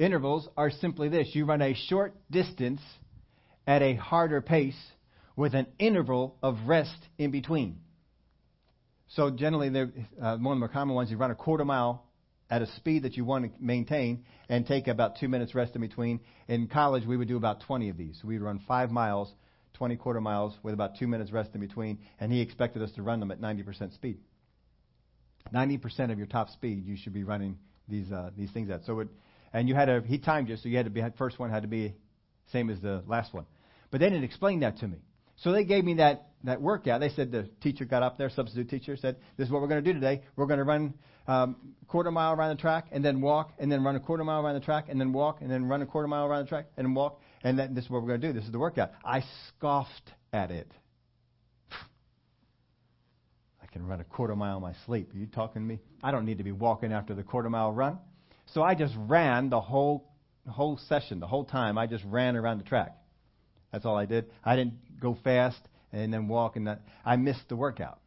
Intervals 0.00 0.48
are 0.56 0.70
simply 0.70 1.10
this 1.10 1.28
you 1.34 1.44
run 1.44 1.60
a 1.60 1.74
short 1.74 2.14
distance 2.30 2.80
at 3.66 3.82
a 3.82 3.96
harder 3.96 4.40
pace 4.40 4.78
with 5.36 5.54
an 5.54 5.66
interval 5.78 6.38
of 6.42 6.56
rest 6.66 6.96
in 7.18 7.30
between. 7.30 7.80
So, 9.08 9.30
generally, 9.30 9.68
uh, 9.68 9.82
one 9.82 9.92
of 10.22 10.40
the 10.40 10.54
more 10.54 10.68
common 10.68 10.94
ones 10.94 11.10
you 11.10 11.18
run 11.18 11.30
a 11.30 11.34
quarter 11.34 11.66
mile 11.66 12.06
at 12.50 12.62
a 12.62 12.66
speed 12.76 13.04
that 13.04 13.16
you 13.16 13.24
want 13.24 13.44
to 13.44 13.64
maintain 13.64 14.24
and 14.48 14.66
take 14.66 14.88
about 14.88 15.16
two 15.16 15.28
minutes 15.28 15.54
rest 15.54 15.74
in 15.74 15.80
between. 15.80 16.20
In 16.48 16.66
college, 16.66 17.06
we 17.06 17.16
would 17.16 17.28
do 17.28 17.36
about 17.36 17.60
20 17.62 17.88
of 17.88 17.96
these. 17.96 18.18
So 18.20 18.28
we'd 18.28 18.40
run 18.40 18.60
five 18.66 18.90
miles, 18.90 19.32
20 19.74 19.96
quarter 19.96 20.20
miles 20.20 20.54
with 20.62 20.74
about 20.74 20.98
two 20.98 21.06
minutes 21.06 21.30
rest 21.30 21.50
in 21.54 21.60
between, 21.60 21.98
and 22.18 22.32
he 22.32 22.40
expected 22.40 22.82
us 22.82 22.90
to 22.92 23.02
run 23.02 23.20
them 23.20 23.30
at 23.30 23.40
90% 23.40 23.94
speed. 23.94 24.18
90% 25.54 26.12
of 26.12 26.18
your 26.18 26.26
top 26.26 26.50
speed 26.50 26.84
you 26.84 26.96
should 26.96 27.12
be 27.14 27.24
running 27.24 27.58
these 27.88 28.10
uh, 28.12 28.30
these 28.36 28.50
things 28.50 28.70
at. 28.70 28.84
So 28.84 29.00
it, 29.00 29.08
and 29.52 29.68
you 29.68 29.74
had 29.74 29.86
to 29.86 30.02
he 30.04 30.18
timed 30.18 30.48
you, 30.48 30.56
so 30.56 30.68
you 30.68 30.76
had 30.76 30.86
to 30.86 30.90
be 30.90 31.02
first 31.18 31.38
one 31.38 31.50
had 31.50 31.62
to 31.62 31.68
be 31.68 31.94
same 32.52 32.70
as 32.70 32.80
the 32.80 33.02
last 33.06 33.32
one. 33.32 33.46
But 33.90 34.00
they 34.00 34.08
didn't 34.08 34.24
explain 34.24 34.60
that 34.60 34.78
to 34.78 34.88
me. 34.88 34.98
So 35.36 35.52
they 35.52 35.64
gave 35.64 35.84
me 35.84 35.94
that 35.94 36.29
that 36.44 36.60
workout. 36.60 37.00
They 37.00 37.10
said 37.10 37.30
the 37.30 37.48
teacher 37.60 37.84
got 37.84 38.02
up 38.02 38.18
there, 38.18 38.30
substitute 38.30 38.68
teacher 38.68 38.96
said, 38.96 39.16
"This 39.36 39.46
is 39.46 39.52
what 39.52 39.60
we're 39.60 39.68
going 39.68 39.84
to 39.84 39.92
do 39.92 39.98
today. 39.98 40.22
We're 40.36 40.46
going 40.46 40.58
to 40.58 40.64
run 40.64 40.94
um, 41.26 41.56
quarter 41.86 42.10
mile 42.10 42.32
around 42.32 42.56
the 42.56 42.60
track, 42.60 42.86
and 42.90 43.04
then 43.04 43.20
walk, 43.20 43.52
and 43.58 43.70
then 43.70 43.84
run 43.84 43.96
a 43.96 44.00
quarter 44.00 44.24
mile 44.24 44.42
around 44.42 44.54
the 44.54 44.60
track, 44.60 44.86
and 44.88 45.00
then 45.00 45.12
walk, 45.12 45.42
and 45.42 45.50
then 45.50 45.64
run 45.66 45.82
a 45.82 45.86
quarter 45.86 46.08
mile 46.08 46.26
around 46.26 46.44
the 46.44 46.48
track, 46.48 46.66
and 46.76 46.96
walk, 46.96 47.20
and 47.42 47.58
then 47.58 47.74
this 47.74 47.84
is 47.84 47.90
what 47.90 48.02
we're 48.02 48.08
going 48.08 48.20
to 48.20 48.26
do. 48.28 48.32
This 48.32 48.44
is 48.44 48.52
the 48.52 48.58
workout." 48.58 48.92
I 49.04 49.22
scoffed 49.48 50.12
at 50.32 50.50
it. 50.50 50.70
I 53.62 53.66
can 53.72 53.86
run 53.86 54.00
a 54.00 54.04
quarter 54.04 54.34
mile 54.34 54.56
in 54.56 54.62
my 54.62 54.74
sleep. 54.86 55.12
Are 55.14 55.18
you 55.18 55.26
talking 55.26 55.62
to 55.62 55.68
me? 55.68 55.78
I 56.02 56.10
don't 56.10 56.24
need 56.24 56.38
to 56.38 56.44
be 56.44 56.52
walking 56.52 56.92
after 56.92 57.14
the 57.14 57.22
quarter 57.22 57.50
mile 57.50 57.72
run. 57.72 57.98
So 58.46 58.62
I 58.62 58.74
just 58.74 58.94
ran 58.96 59.50
the 59.50 59.60
whole 59.60 60.06
whole 60.48 60.78
session, 60.88 61.20
the 61.20 61.26
whole 61.28 61.44
time. 61.44 61.78
I 61.78 61.86
just 61.86 62.02
ran 62.04 62.34
around 62.34 62.58
the 62.58 62.64
track. 62.64 62.96
That's 63.72 63.84
all 63.84 63.96
I 63.96 64.06
did. 64.06 64.26
I 64.42 64.56
didn't 64.56 65.00
go 65.00 65.16
fast 65.22 65.60
and 65.92 66.12
then 66.12 66.28
walk 66.28 66.56
and 66.56 66.66
that. 66.66 66.82
I 67.04 67.16
missed 67.16 67.48
the 67.48 67.56
workout. 67.56 68.00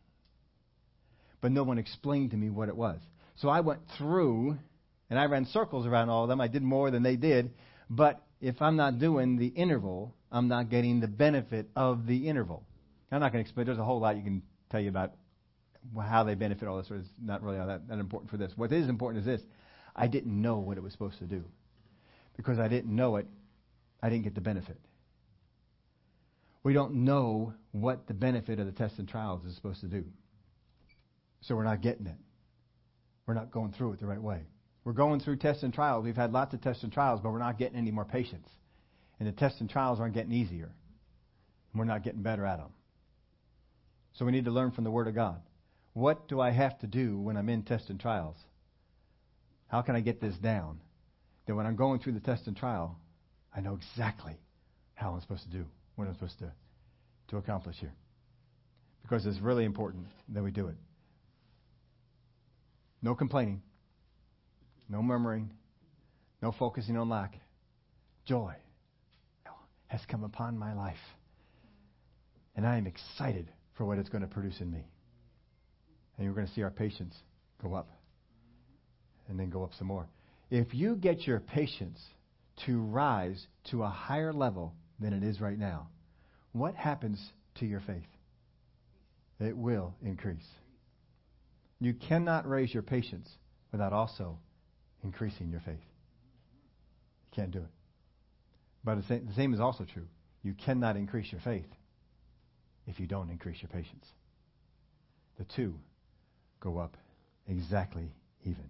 But 1.41 1.51
no 1.51 1.63
one 1.63 1.77
explained 1.77 2.31
to 2.31 2.38
me 2.38 2.49
what 2.49 2.69
it 2.69 2.75
was. 2.75 2.99
So 3.36 3.49
I 3.49 3.59
went 3.59 3.81
through 3.97 4.57
and 5.09 5.19
I 5.19 5.25
ran 5.25 5.45
circles 5.45 5.86
around 5.86 6.09
all 6.09 6.23
of 6.23 6.29
them. 6.29 6.39
I 6.39 6.47
did 6.47 6.63
more 6.63 6.89
than 6.91 7.03
they 7.03 7.15
did. 7.15 7.51
But 7.89 8.21
if 8.39 8.61
I'm 8.61 8.75
not 8.75 8.99
doing 8.99 9.38
the 9.38 9.47
interval, 9.47 10.15
I'm 10.31 10.47
not 10.47 10.69
getting 10.69 10.99
the 10.99 11.07
benefit 11.07 11.69
of 11.75 12.07
the 12.07 12.29
interval. 12.29 12.63
I'm 13.11 13.19
not 13.19 13.31
going 13.31 13.43
to 13.43 13.47
explain. 13.47 13.65
There's 13.65 13.77
a 13.77 13.84
whole 13.84 13.99
lot 13.99 14.15
you 14.17 14.23
can 14.23 14.41
tell 14.71 14.79
you 14.79 14.89
about 14.89 15.13
how 16.01 16.23
they 16.23 16.36
benefit 16.36 16.67
all 16.67 16.77
this. 16.77 16.88
It's 16.89 17.07
not 17.21 17.43
really 17.43 17.59
all 17.59 17.67
that, 17.67 17.88
that 17.88 17.99
important 17.99 18.31
for 18.31 18.38
this. 18.38 18.51
What 18.55 18.71
is 18.71 18.89
important 18.89 19.19
is 19.21 19.25
this. 19.25 19.47
I 19.95 20.07
didn't 20.07 20.41
know 20.41 20.57
what 20.57 20.77
it 20.77 20.84
was 20.84 20.93
supposed 20.93 21.19
to 21.19 21.25
do. 21.25 21.43
Because 22.36 22.57
I 22.57 22.67
didn't 22.67 22.95
know 22.95 23.17
it, 23.17 23.27
I 24.01 24.09
didn't 24.09 24.23
get 24.23 24.34
the 24.34 24.41
benefit. 24.41 24.79
We 26.63 26.73
don't 26.73 26.95
know 27.05 27.53
what 27.74 28.07
the 28.07 28.13
benefit 28.13 28.59
of 28.59 28.67
the 28.67 28.71
tests 28.71 28.99
and 28.99 29.07
trials 29.07 29.43
is 29.45 29.55
supposed 29.55 29.82
to 29.82 29.88
do. 29.88 30.05
So 31.41 31.55
we're 31.55 31.63
not 31.63 31.82
getting 31.82 32.07
it. 32.07 32.15
We're 33.26 33.34
not 33.34 33.51
going 33.51 33.74
through 33.74 33.93
it 33.93 33.99
the 33.99 34.05
right 34.05 34.21
way. 34.21 34.43
We're 34.86 34.93
going 34.93 35.19
through 35.19 35.38
tests 35.38 35.63
and 35.63 35.74
trials. 35.74 36.03
We've 36.05 36.15
had 36.15 36.32
lots 36.32 36.53
of 36.53 36.61
tests 36.61 36.84
and 36.84 36.93
trials, 36.93 37.19
but 37.21 37.32
we're 37.32 37.39
not 37.39 37.57
getting 37.57 37.78
any 37.78 37.91
more 37.91 38.05
patience. 38.05 38.47
And 39.19 39.28
the 39.28 39.34
tests 39.34 39.59
and 39.59 39.69
trials 39.69 39.99
aren't 39.99 40.13
getting 40.13 40.34
easier. 40.34 40.71
We're 41.74 41.86
not 41.86 42.03
getting 42.03 42.21
better 42.21 42.45
at 42.45 42.57
them. 42.57 42.71
So 44.13 44.26
we 44.26 44.32
need 44.32 44.45
to 44.45 44.51
learn 44.51 44.71
from 44.71 44.84
the 44.84 44.91
Word 44.91 45.07
of 45.07 45.15
God. 45.15 45.41
What 45.93 46.28
do 46.28 46.39
I 46.39 46.51
have 46.51 46.78
to 46.80 46.88
do 46.88 47.17
when 47.17 47.38
I'm 47.38 47.49
in 47.49 47.63
tests 47.63 47.89
and 47.89 47.99
trials? 47.99 48.38
How 49.67 49.82
can 49.82 49.95
I 49.95 50.01
get 50.01 50.21
this 50.21 50.36
down? 50.36 50.80
That 51.47 51.55
when 51.55 51.65
I'm 51.65 51.76
going 51.76 51.99
through 51.99 52.13
the 52.13 52.19
test 52.19 52.45
and 52.47 52.55
trial, 52.55 52.99
I 53.55 53.61
know 53.61 53.76
exactly 53.76 54.38
how 54.93 55.13
I'm 55.13 55.21
supposed 55.21 55.43
to 55.43 55.49
do, 55.49 55.65
what 55.95 56.07
I'm 56.07 56.13
supposed 56.13 56.39
to, 56.39 56.51
to 57.30 57.38
accomplish 57.38 57.78
here. 57.80 57.93
Because 59.01 59.26
it's 59.26 59.39
really 59.39 59.65
important 59.65 60.05
that 60.30 60.43
we 60.43 60.51
do 60.51 60.67
it. 60.67 60.76
No 63.01 63.15
complaining, 63.15 63.61
no 64.88 65.01
murmuring, 65.01 65.51
no 66.41 66.51
focusing 66.51 66.97
on 66.97 67.09
lack. 67.09 67.36
Joy 68.26 68.55
has 69.93 70.01
come 70.07 70.24
upon 70.24 70.57
my 70.57 70.74
life. 70.74 70.95
And 72.55 72.65
I 72.65 72.78
am 72.78 72.88
excited 72.88 73.51
for 73.78 73.86
what 73.86 73.99
it's 73.99 74.09
going 74.09 74.24
to 74.24 74.28
produce 74.28 74.59
in 74.59 74.71
me. 74.71 74.88
And 76.17 76.26
you're 76.26 76.34
going 76.34 76.47
to 76.47 76.53
see 76.53 76.63
our 76.63 76.71
patience 76.71 77.15
go 77.61 77.76
up 77.76 77.89
and 79.28 79.39
then 79.39 79.49
go 79.49 79.63
up 79.63 79.71
some 79.78 79.88
more. 79.88 80.07
If 80.49 80.74
you 80.74 80.95
get 80.95 81.28
your 81.28 81.39
patience 81.39 81.99
to 82.65 82.82
rise 82.82 83.45
to 83.71 83.84
a 83.84 83.89
higher 83.89 84.34
level 84.34 84.74
than 84.99 85.13
it 85.13 85.24
is 85.24 85.39
right 85.39 85.57
now, 85.57 85.89
what 86.54 86.76
happens 86.76 87.20
to 87.56 87.66
your 87.66 87.82
faith? 87.82 88.08
It 89.39 89.58
will 89.58 89.93
increase. 90.04 90.47
You 91.80 91.93
cannot 91.93 92.47
raise 92.47 92.74
your 92.74 92.84
patience 92.84 93.28
without 93.72 93.91
also 93.91 94.38
increasing 95.04 95.49
your 95.49 95.60
faith. 95.60 95.76
You 95.76 97.36
can't 97.36 97.51
do 97.51 97.60
it. 97.60 97.72
But 98.86 99.08
the 99.08 99.34
same 99.36 99.54
is 99.54 99.60
also 99.60 99.86
true. 99.86 100.08
You 100.43 100.54
cannot 100.54 100.95
increase 100.95 101.32
your 101.32 101.41
faith 101.41 101.68
if 102.88 102.99
you 102.99 103.08
don't 103.08 103.30
increase 103.30 103.62
your 103.62 103.70
patience. 103.70 104.06
The 105.38 105.45
two 105.56 105.76
go 106.60 106.78
up 106.78 106.95
exactly 107.47 108.12
even. 108.43 108.70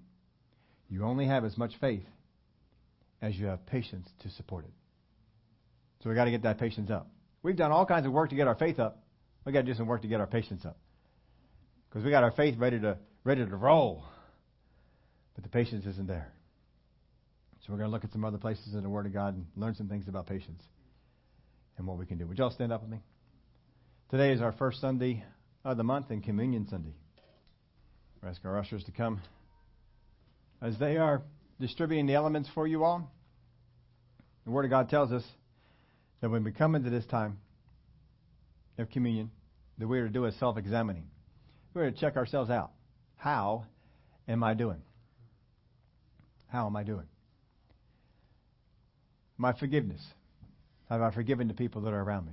You 0.90 1.04
only 1.04 1.26
have 1.26 1.46
as 1.46 1.58
much 1.58 1.74
faith 1.82 2.06
as 3.22 3.36
you 3.36 3.48
have 3.48 3.66
patience 3.66 4.08
to 4.22 4.30
support 4.30 4.66
it. 4.66 4.72
So 6.02 6.10
we've 6.10 6.16
got 6.16 6.26
to 6.26 6.32
get 6.32 6.44
that 6.44 6.60
patience 6.60 6.92
up. 6.92 7.08
We've 7.44 7.58
done 7.58 7.72
all 7.72 7.86
kinds 7.86 8.06
of 8.06 8.14
work 8.14 8.30
to 8.30 8.36
get 8.36 8.48
our 8.48 8.56
faith 8.56 8.80
up. 8.80 9.04
We've 9.46 9.54
got 9.54 9.62
to 9.62 9.66
do 9.66 9.74
some 9.74 9.86
work 9.86 10.02
to 10.02 10.08
get 10.08 10.22
our 10.22 10.28
patience 10.28 10.66
up. 10.66 10.78
Because 11.90 12.06
we 12.06 12.10
got 12.10 12.24
our 12.24 12.32
faith 12.32 12.56
ready 12.58 12.80
to 12.80 12.98
ready 13.24 13.46
to 13.46 13.56
roll. 13.56 14.06
But 15.36 15.44
the 15.44 15.50
patience 15.50 15.86
isn't 15.86 16.08
there. 16.08 16.32
So 17.60 17.72
we're 17.72 17.80
going 17.80 17.90
to 17.90 17.94
look 17.94 18.04
at 18.04 18.12
some 18.12 18.26
other 18.26 18.38
places 18.38 18.74
in 18.74 18.84
the 18.84 18.90
Word 18.90 19.06
of 19.06 19.14
God 19.14 19.36
and 19.36 19.46
learn 19.56 19.76
some 19.76 19.88
things 19.88 20.08
about 20.08 20.28
patience 20.28 20.62
and 21.78 21.88
what 21.88 21.98
we 21.98 22.06
can 22.06 22.18
do. 22.18 22.28
Would 22.28 22.38
y'all 22.38 22.52
stand 22.52 22.72
up 22.72 22.82
with 22.82 22.90
me? 22.90 23.00
Today 24.10 24.32
is 24.32 24.42
our 24.42 24.52
first 24.52 24.82
Sunday 24.82 25.24
of 25.64 25.78
the 25.78 25.84
month 25.84 26.10
and 26.10 26.24
Communion 26.24 26.68
Sunday. 26.70 26.94
We 28.22 28.30
ask 28.30 28.44
our 28.46 28.60
ushers 28.60 28.84
to 28.86 28.92
come 28.92 29.22
as 30.62 30.78
they 30.78 30.98
are 30.98 31.22
distributing 31.60 32.06
the 32.06 32.16
elements 32.16 32.50
for 32.54 32.68
you 32.68 32.84
all. 32.84 33.12
The 34.46 34.52
Word 34.52 34.66
of 34.66 34.72
God 34.72 34.90
tells 34.90 35.12
us 35.12 35.24
that 36.24 36.30
when 36.30 36.46
we 36.46 36.54
come 36.54 36.74
into 36.74 36.90
this 36.90 37.06
time 37.08 37.38
of 38.78 38.90
communion, 38.92 39.30
that 39.78 39.86
we 39.90 40.00
are 40.00 40.08
to 40.08 40.14
do 40.14 40.24
a 40.24 40.32
self 40.32 40.58
examining. 40.58 41.04
We're 41.74 41.92
to 41.92 41.98
check 42.00 42.16
ourselves 42.16 42.50
out. 42.50 42.72
How 43.18 43.66
am 44.26 44.42
I 44.42 44.54
doing? 44.54 44.82
How 46.48 46.66
am 46.66 46.78
I 46.78 46.84
doing? 46.84 47.08
My 49.38 49.52
forgiveness. 49.52 50.00
Have 50.90 51.02
I 51.02 51.12
forgiven 51.12 51.50
the 51.50 51.54
people 51.54 51.82
that 51.82 51.94
are 51.94 52.02
around 52.02 52.28
me? 52.28 52.32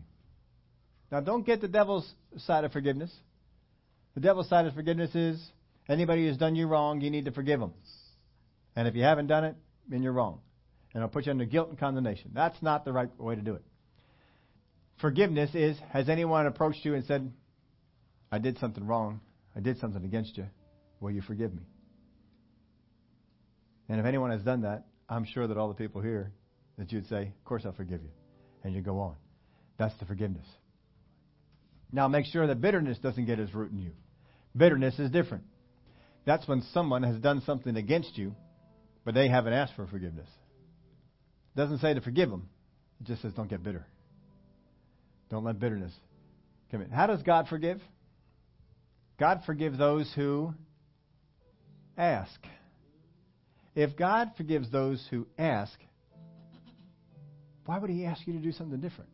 Now, 1.11 1.19
don't 1.19 1.45
get 1.45 1.61
the 1.61 1.67
devil's 1.67 2.09
side 2.47 2.63
of 2.63 2.71
forgiveness. 2.71 3.13
The 4.15 4.21
devil's 4.21 4.49
side 4.49 4.67
of 4.67 4.75
forgiveness 4.75 5.13
is 5.17 5.45
anybody 5.89 6.29
who's 6.29 6.37
done 6.37 6.55
you 6.55 6.69
wrong, 6.69 7.01
you 7.01 7.11
need 7.11 7.25
to 7.25 7.33
forgive 7.33 7.59
them. 7.59 7.75
And 8.77 8.87
if 8.87 8.95
you 8.95 9.03
haven't 9.03 9.27
done 9.27 9.43
it, 9.43 9.57
then 9.89 10.05
you're 10.05 10.13
wrong. 10.13 10.39
And 10.95 11.03
it'll 11.03 11.13
put 11.13 11.27
you 11.27 11.33
under 11.33 11.45
guilt 11.45 11.71
and 11.71 11.79
condemnation. 11.79 12.31
That's 12.33 12.63
not 12.63 12.85
the 12.85 12.93
right 12.93 13.11
way 13.19 13.35
to 13.35 13.43
do 13.43 13.55
it. 13.55 13.65
Forgiveness 15.01 15.55
is 15.55 15.79
has 15.93 16.09
anyone 16.09 16.47
approached 16.47 16.85
you 16.85 16.95
and 16.95 17.05
said, 17.05 17.33
I 18.31 18.39
did 18.39 18.59
something 18.59 18.87
wrong, 18.87 19.21
I 19.57 19.61
did 19.61 19.79
something 19.79 20.05
against 20.05 20.37
you, 20.37 20.47
will 21.01 21.11
you 21.11 21.23
forgive 21.23 21.55
me? 21.55 21.63
And 23.89 23.99
if 23.99 24.07
anyone 24.07 24.31
has 24.31 24.43
done 24.43 24.63
that, 24.63 24.87
I'm 25.09 25.25
sure 25.25 25.47
that 25.47 25.57
all 25.57 25.69
the 25.69 25.75
people 25.75 26.01
here, 26.01 26.33
that 26.79 26.93
you'd 26.93 27.09
say, 27.09 27.23
Of 27.23 27.45
course 27.45 27.63
I'll 27.65 27.73
forgive 27.73 28.03
you. 28.03 28.11
And 28.63 28.75
you 28.75 28.83
go 28.83 29.01
on. 29.01 29.17
That's 29.79 29.97
the 29.99 30.05
forgiveness. 30.05 30.47
Now 31.91 32.07
make 32.07 32.27
sure 32.27 32.47
that 32.47 32.61
bitterness 32.61 32.99
doesn't 32.99 33.25
get 33.25 33.41
its 33.41 33.55
root 33.55 33.73
in 33.73 33.79
you. 33.79 33.93
Bitterness 34.57 34.99
is 34.99 35.11
different. 35.11 35.45
That's 36.25 36.47
when 36.47 36.63
someone 36.73 37.03
has 37.03 37.17
done 37.17 37.43
something 37.47 37.77
against 37.77 38.17
you, 38.17 38.35
but 39.05 39.15
they 39.15 39.29
haven't 39.29 39.55
asked 39.55 39.75
for 39.75 39.87
forgiveness. 39.87 40.29
It 41.57 41.59
doesn't 41.59 41.79
say 41.79 41.95
to 41.95 42.01
forgive 42.01 42.31
them. 42.31 42.49
It 43.01 43.07
just 43.07 43.23
says 43.23 43.33
don't 43.33 43.49
get 43.49 43.63
bitter. 43.63 43.87
Don't 45.31 45.45
let 45.45 45.59
bitterness 45.59 45.93
come 46.71 46.83
in. 46.83 46.91
How 46.91 47.07
does 47.07 47.23
God 47.23 47.49
forgive? 47.49 47.81
God 49.19 49.43
forgives 49.47 49.79
those 49.79 50.11
who 50.15 50.55
ask. 51.97 52.41
If 53.75 53.97
God 53.97 54.33
forgives 54.37 54.71
those 54.71 55.05
who 55.11 55.27
ask, 55.39 55.79
why 57.67 57.79
would 57.79 57.91
He 57.91 58.05
ask 58.05 58.27
you 58.27 58.33
to 58.33 58.41
do 58.41 58.51
something 58.53 58.81
different? 58.81 59.11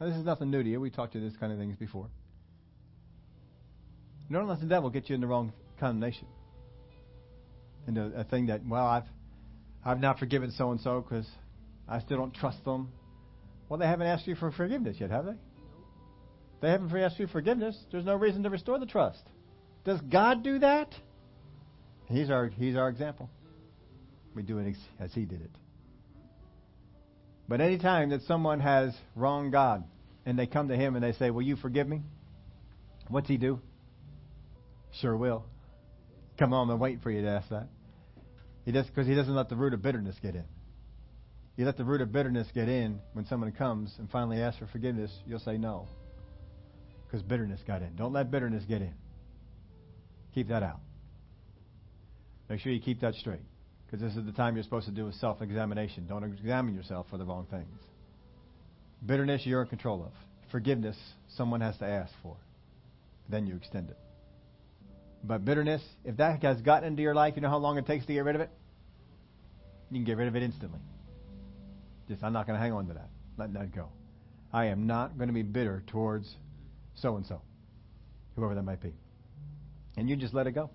Now, 0.00 0.06
this 0.06 0.16
is 0.16 0.24
nothing 0.24 0.50
new 0.50 0.62
to 0.62 0.68
you. 0.68 0.80
We 0.80 0.90
talked 0.90 1.12
to 1.12 1.20
this 1.20 1.36
kind 1.36 1.52
of 1.52 1.58
things 1.58 1.76
before. 1.76 2.06
Don't 4.32 4.48
let 4.48 4.60
the 4.60 4.66
devil 4.66 4.88
get 4.90 5.08
you 5.08 5.16
in 5.16 5.20
the 5.20 5.26
wrong 5.26 5.52
condemnation. 5.78 6.26
Into 7.88 8.12
a 8.16 8.24
thing 8.24 8.46
that, 8.46 8.64
well, 8.64 8.86
I've 8.86 9.04
I've 9.84 10.00
not 10.00 10.18
forgiven 10.18 10.52
so 10.52 10.70
and 10.70 10.80
so 10.80 11.00
because 11.00 11.26
I 11.88 12.00
still 12.00 12.18
don't 12.18 12.34
trust 12.34 12.64
them. 12.64 12.92
Well, 13.70 13.78
they 13.78 13.86
haven't 13.86 14.08
asked 14.08 14.26
you 14.26 14.34
for 14.34 14.50
forgiveness 14.50 14.96
yet, 14.98 15.10
have 15.10 15.26
they? 15.26 15.36
They 16.60 16.70
haven't 16.70 16.94
asked 16.94 17.20
you 17.20 17.28
forgiveness. 17.28 17.78
There's 17.92 18.04
no 18.04 18.16
reason 18.16 18.42
to 18.42 18.50
restore 18.50 18.80
the 18.80 18.84
trust. 18.84 19.22
Does 19.84 20.00
God 20.00 20.42
do 20.42 20.58
that? 20.58 20.92
He's 22.06 22.30
our 22.30 22.48
He's 22.48 22.76
our 22.76 22.88
example. 22.88 23.30
We 24.34 24.42
do 24.42 24.58
it 24.58 24.76
as 24.98 25.14
He 25.14 25.24
did 25.24 25.40
it. 25.40 25.50
But 27.48 27.60
any 27.60 27.78
time 27.78 28.10
that 28.10 28.22
someone 28.22 28.58
has 28.58 28.92
wronged 29.14 29.52
God 29.52 29.84
and 30.26 30.36
they 30.36 30.46
come 30.46 30.68
to 30.68 30.76
Him 30.76 30.96
and 30.96 31.04
they 31.04 31.12
say, 31.12 31.30
"Will 31.30 31.42
you 31.42 31.54
forgive 31.54 31.88
me?" 31.88 32.02
What's 33.08 33.28
He 33.28 33.36
do? 33.36 33.60
Sure 35.00 35.16
will. 35.16 35.44
Come 36.38 36.52
on, 36.52 36.68
I'm 36.68 36.80
waiting 36.80 37.00
for 37.00 37.12
you 37.12 37.22
to 37.22 37.28
ask 37.28 37.48
that. 37.50 37.68
He 38.64 38.72
because 38.72 39.06
He 39.06 39.14
doesn't 39.14 39.34
let 39.34 39.48
the 39.48 39.56
root 39.56 39.74
of 39.74 39.80
bitterness 39.80 40.16
get 40.20 40.34
in. 40.34 40.44
You 41.56 41.66
let 41.66 41.76
the 41.76 41.84
root 41.84 42.00
of 42.00 42.12
bitterness 42.12 42.48
get 42.54 42.68
in 42.68 43.00
when 43.12 43.26
someone 43.26 43.52
comes 43.52 43.94
and 43.98 44.10
finally 44.10 44.40
asks 44.40 44.58
for 44.58 44.66
forgiveness, 44.66 45.10
you'll 45.26 45.40
say 45.40 45.58
no. 45.58 45.88
Because 47.06 47.22
bitterness 47.22 47.60
got 47.66 47.82
in. 47.82 47.96
Don't 47.96 48.12
let 48.12 48.30
bitterness 48.30 48.64
get 48.68 48.82
in. 48.82 48.94
Keep 50.34 50.48
that 50.48 50.62
out. 50.62 50.80
Make 52.48 52.60
sure 52.60 52.72
you 52.72 52.80
keep 52.80 53.00
that 53.00 53.14
straight. 53.14 53.42
Because 53.84 54.00
this 54.00 54.16
is 54.16 54.24
the 54.24 54.32
time 54.32 54.54
you're 54.54 54.62
supposed 54.62 54.86
to 54.86 54.92
do 54.92 55.08
a 55.08 55.12
self 55.12 55.42
examination. 55.42 56.06
Don't 56.06 56.22
examine 56.22 56.74
yourself 56.74 57.06
for 57.10 57.18
the 57.18 57.24
wrong 57.24 57.46
things. 57.50 57.80
Bitterness, 59.04 59.42
you're 59.44 59.62
in 59.62 59.68
control 59.68 60.04
of. 60.04 60.12
Forgiveness, 60.52 60.96
someone 61.36 61.60
has 61.60 61.76
to 61.78 61.86
ask 61.86 62.12
for. 62.22 62.36
Then 63.28 63.46
you 63.46 63.56
extend 63.56 63.90
it. 63.90 63.98
But 65.22 65.44
bitterness, 65.44 65.82
if 66.04 66.16
that 66.16 66.42
has 66.42 66.60
gotten 66.60 66.88
into 66.88 67.02
your 67.02 67.14
life, 67.14 67.34
you 67.36 67.42
know 67.42 67.48
how 67.50 67.58
long 67.58 67.78
it 67.78 67.86
takes 67.86 68.06
to 68.06 68.12
get 68.12 68.24
rid 68.24 68.34
of 68.34 68.40
it? 68.40 68.50
You 69.90 69.98
can 69.98 70.04
get 70.04 70.16
rid 70.16 70.28
of 70.28 70.36
it 70.36 70.42
instantly. 70.42 70.80
Just, 72.10 72.24
I'm 72.24 72.32
not 72.32 72.44
going 72.48 72.58
to 72.58 72.60
hang 72.60 72.72
on 72.72 72.88
to 72.88 72.94
that. 72.94 73.08
Let 73.38 73.52
that 73.54 73.72
go. 73.72 73.88
I 74.52 74.66
am 74.66 74.88
not 74.88 75.16
going 75.16 75.28
to 75.28 75.32
be 75.32 75.44
bitter 75.44 75.84
towards 75.86 76.28
so 76.96 77.14
and 77.14 77.24
so, 77.24 77.40
whoever 78.34 78.56
that 78.56 78.64
might 78.64 78.80
be. 78.80 78.92
And 79.96 80.10
you 80.10 80.16
just 80.16 80.34
let 80.34 80.48
it 80.48 80.50
go. 80.50 80.70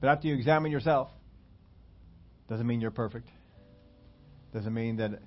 But 0.00 0.08
after 0.08 0.26
you 0.26 0.34
examine 0.34 0.72
yourself, 0.72 1.10
doesn't 2.48 2.66
mean 2.66 2.80
you're 2.80 2.90
perfect. 2.90 3.28
Doesn't 4.54 4.72
mean 4.72 4.96
that 4.96 5.20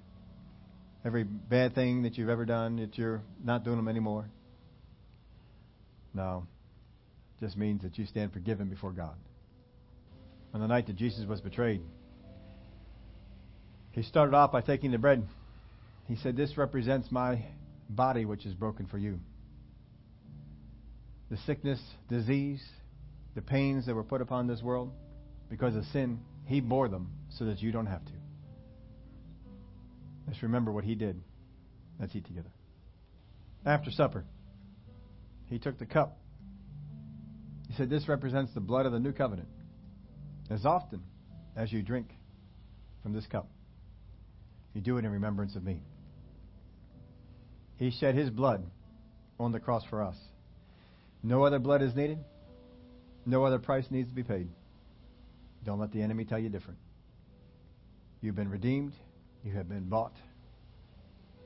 every 1.06 1.24
bad 1.24 1.76
thing 1.76 2.02
that 2.02 2.18
you've 2.18 2.30
ever 2.30 2.44
done 2.44 2.78
that 2.78 2.98
you're 2.98 3.22
not 3.44 3.64
doing 3.64 3.78
them 3.78 3.88
anymore. 3.88 4.28
No. 6.16 6.48
Just 7.40 7.58
means 7.58 7.84
that 7.84 8.00
you 8.00 8.08
stand 8.08 8.34
forgiven 8.34 8.70
before 8.70 8.92
God. 8.92 9.16
On 10.52 10.62
the 10.62 10.68
night 10.68 10.88
that 10.88 10.96
Jesus 10.96 11.28
was 11.28 11.42
betrayed, 11.42 11.82
he 13.94 14.02
started 14.04 14.36
off 14.36 14.52
by 14.52 14.62
taking 14.62 14.92
the 14.92 14.98
bread. 14.98 15.26
He 16.08 16.16
said, 16.18 16.36
This 16.36 16.58
represents 16.58 17.12
my 17.12 17.46
body 17.90 18.26
which 18.26 18.46
is 18.46 18.54
broken 18.54 18.88
for 18.88 18.98
you. 18.98 19.20
The 21.30 21.38
sickness, 21.46 21.80
disease, 22.10 22.64
the 23.36 23.42
pains 23.42 23.86
that 23.86 23.96
were 23.96 24.04
put 24.04 24.22
upon 24.22 24.48
this 24.48 24.62
world 24.62 24.92
because 25.50 25.76
of 25.76 25.86
sin, 25.86 26.20
he 26.46 26.60
bore 26.60 26.90
them 26.90 27.12
so 27.30 27.46
that 27.46 27.62
you 27.62 27.72
don't 27.72 27.86
have 27.86 28.04
to. 28.06 28.12
Let's 30.28 30.42
remember 30.42 30.72
what 30.72 30.84
he 30.84 30.96
did. 30.96 31.22
Let's 32.00 32.16
eat 32.16 32.26
together. 32.26 32.52
After 33.66 33.92
supper, 33.92 34.26
he 35.46 35.60
took 35.60 35.78
the 35.78 35.86
cup. 35.86 36.18
He 37.68 37.76
said, 37.76 37.90
This 37.90 38.08
represents 38.08 38.54
the 38.54 38.60
blood 38.60 38.88
of 38.88 38.92
the 38.92 39.00
new 39.00 39.12
covenant. 39.12 39.50
As 40.50 40.66
often 40.66 41.02
as 41.56 41.72
you 41.72 41.84
drink 41.84 42.08
from 43.04 43.14
this 43.14 43.26
cup, 43.28 43.48
you 44.74 44.82
do 44.82 44.98
it 44.98 45.06
in 45.06 45.12
remembrance 45.12 45.56
of 45.56 45.64
me. 45.64 45.82
He 47.78 47.92
shed 47.92 48.16
his 48.16 48.30
blood 48.30 48.64
on 49.40 49.52
the 49.52 49.60
cross 49.60 49.84
for 49.90 50.04
us. 50.04 50.16
No 51.22 51.44
other 51.44 51.60
blood 51.60 51.82
is 51.82 51.96
needed. 51.96 52.20
No 53.26 53.46
other 53.46 53.60
price 53.60 53.86
needs 53.90 54.10
to 54.10 54.16
be 54.16 54.24
paid. 54.24 54.48
Don't 55.66 55.80
let 55.80 55.92
the 55.92 56.02
enemy 56.02 56.26
tell 56.26 56.40
you 56.40 56.50
different. 56.50 56.80
You've 58.22 58.36
been 58.36 58.50
redeemed. 58.50 58.94
You 59.44 59.54
have 59.54 59.70
been 59.70 59.90
bought. 59.90 60.16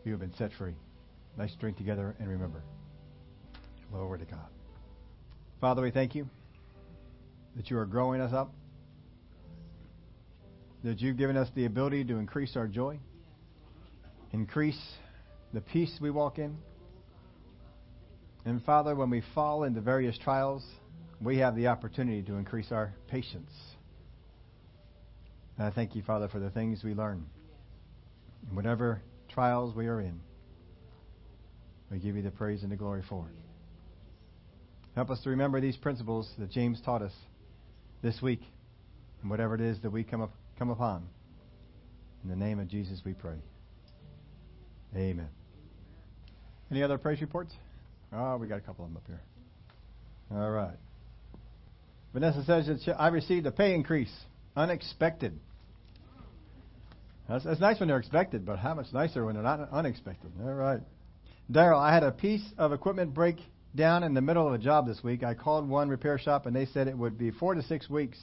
You 0.05 0.11
have 0.11 0.19
been 0.21 0.33
set 0.35 0.51
free. 0.57 0.75
Let's 1.37 1.53
drink 1.55 1.77
together 1.77 2.15
and 2.19 2.29
remember. 2.29 2.63
Glory 3.91 4.19
to 4.19 4.25
God. 4.25 4.47
Father, 5.61 5.81
we 5.81 5.91
thank 5.91 6.15
you 6.15 6.27
that 7.55 7.69
you 7.69 7.77
are 7.77 7.85
growing 7.85 8.21
us 8.21 8.33
up, 8.33 8.51
that 10.83 11.01
you've 11.01 11.17
given 11.17 11.35
us 11.37 11.49
the 11.55 11.65
ability 11.65 12.05
to 12.05 12.17
increase 12.17 12.55
our 12.55 12.67
joy, 12.67 12.99
increase 14.31 14.79
the 15.53 15.61
peace 15.61 15.97
we 16.01 16.11
walk 16.11 16.39
in. 16.39 16.57
And 18.45 18.63
Father, 18.63 18.95
when 18.95 19.09
we 19.09 19.21
fall 19.35 19.63
into 19.63 19.81
various 19.81 20.17
trials, 20.17 20.63
we 21.21 21.39
have 21.39 21.55
the 21.55 21.67
opportunity 21.67 22.21
to 22.23 22.35
increase 22.35 22.71
our 22.71 22.93
patience. 23.07 23.51
And 25.57 25.65
I 25.67 25.71
thank 25.71 25.95
you, 25.95 26.03
Father, 26.03 26.27
for 26.27 26.39
the 26.39 26.49
things 26.49 26.83
we 26.83 26.93
learn. 26.93 27.25
Whatever 28.53 29.01
trials 29.33 29.75
we 29.75 29.87
are 29.87 29.99
in, 29.99 30.19
we 31.91 31.99
give 31.99 32.15
you 32.15 32.21
the 32.21 32.31
praise 32.31 32.63
and 32.63 32.71
the 32.71 32.75
glory 32.75 33.03
for 33.09 33.27
it. 33.27 33.35
Help 34.95 35.09
us 35.09 35.19
to 35.23 35.29
remember 35.29 35.59
these 35.59 35.77
principles 35.77 36.29
that 36.37 36.51
James 36.51 36.81
taught 36.83 37.01
us 37.01 37.13
this 38.01 38.21
week, 38.21 38.41
and 39.21 39.29
whatever 39.29 39.55
it 39.55 39.61
is 39.61 39.79
that 39.81 39.91
we 39.91 40.03
come, 40.03 40.21
up, 40.21 40.31
come 40.57 40.69
upon. 40.69 41.07
In 42.23 42.29
the 42.29 42.35
name 42.35 42.59
of 42.59 42.67
Jesus 42.67 43.01
we 43.05 43.13
pray. 43.13 43.37
Amen. 44.95 45.29
Any 46.71 46.83
other 46.83 46.97
praise 46.97 47.21
reports? 47.21 47.53
Oh, 48.13 48.37
we 48.37 48.47
got 48.47 48.57
a 48.57 48.61
couple 48.61 48.85
of 48.85 48.91
them 48.91 48.97
up 48.97 49.03
here. 49.07 49.21
All 50.31 50.49
right. 50.49 50.75
Vanessa 52.13 52.43
says 52.45 52.67
that 52.67 52.79
she, 52.83 52.91
I 52.91 53.09
received 53.09 53.45
a 53.45 53.51
pay 53.51 53.73
increase, 53.73 54.13
unexpected. 54.55 55.39
That's, 57.29 57.43
that's 57.43 57.59
nice 57.59 57.79
when 57.79 57.89
they're 57.89 57.97
expected, 57.97 58.45
but 58.45 58.57
how 58.59 58.73
much 58.73 58.87
nicer 58.93 59.25
when 59.25 59.35
they're 59.35 59.43
not 59.43 59.69
unexpected? 59.71 60.31
All 60.41 60.53
right. 60.53 60.79
Daryl, 61.51 61.79
I 61.79 61.93
had 61.93 62.03
a 62.03 62.11
piece 62.11 62.43
of 62.57 62.73
equipment 62.73 63.13
break 63.13 63.37
down 63.75 64.03
in 64.03 64.13
the 64.13 64.21
middle 64.21 64.47
of 64.47 64.53
a 64.53 64.57
job 64.57 64.87
this 64.87 65.03
week. 65.03 65.23
I 65.23 65.33
called 65.33 65.67
one 65.67 65.89
repair 65.89 66.17
shop 66.17 66.45
and 66.45 66.55
they 66.55 66.65
said 66.65 66.87
it 66.87 66.97
would 66.97 67.17
be 67.17 67.31
four 67.31 67.53
to 67.53 67.61
six 67.63 67.89
weeks 67.89 68.17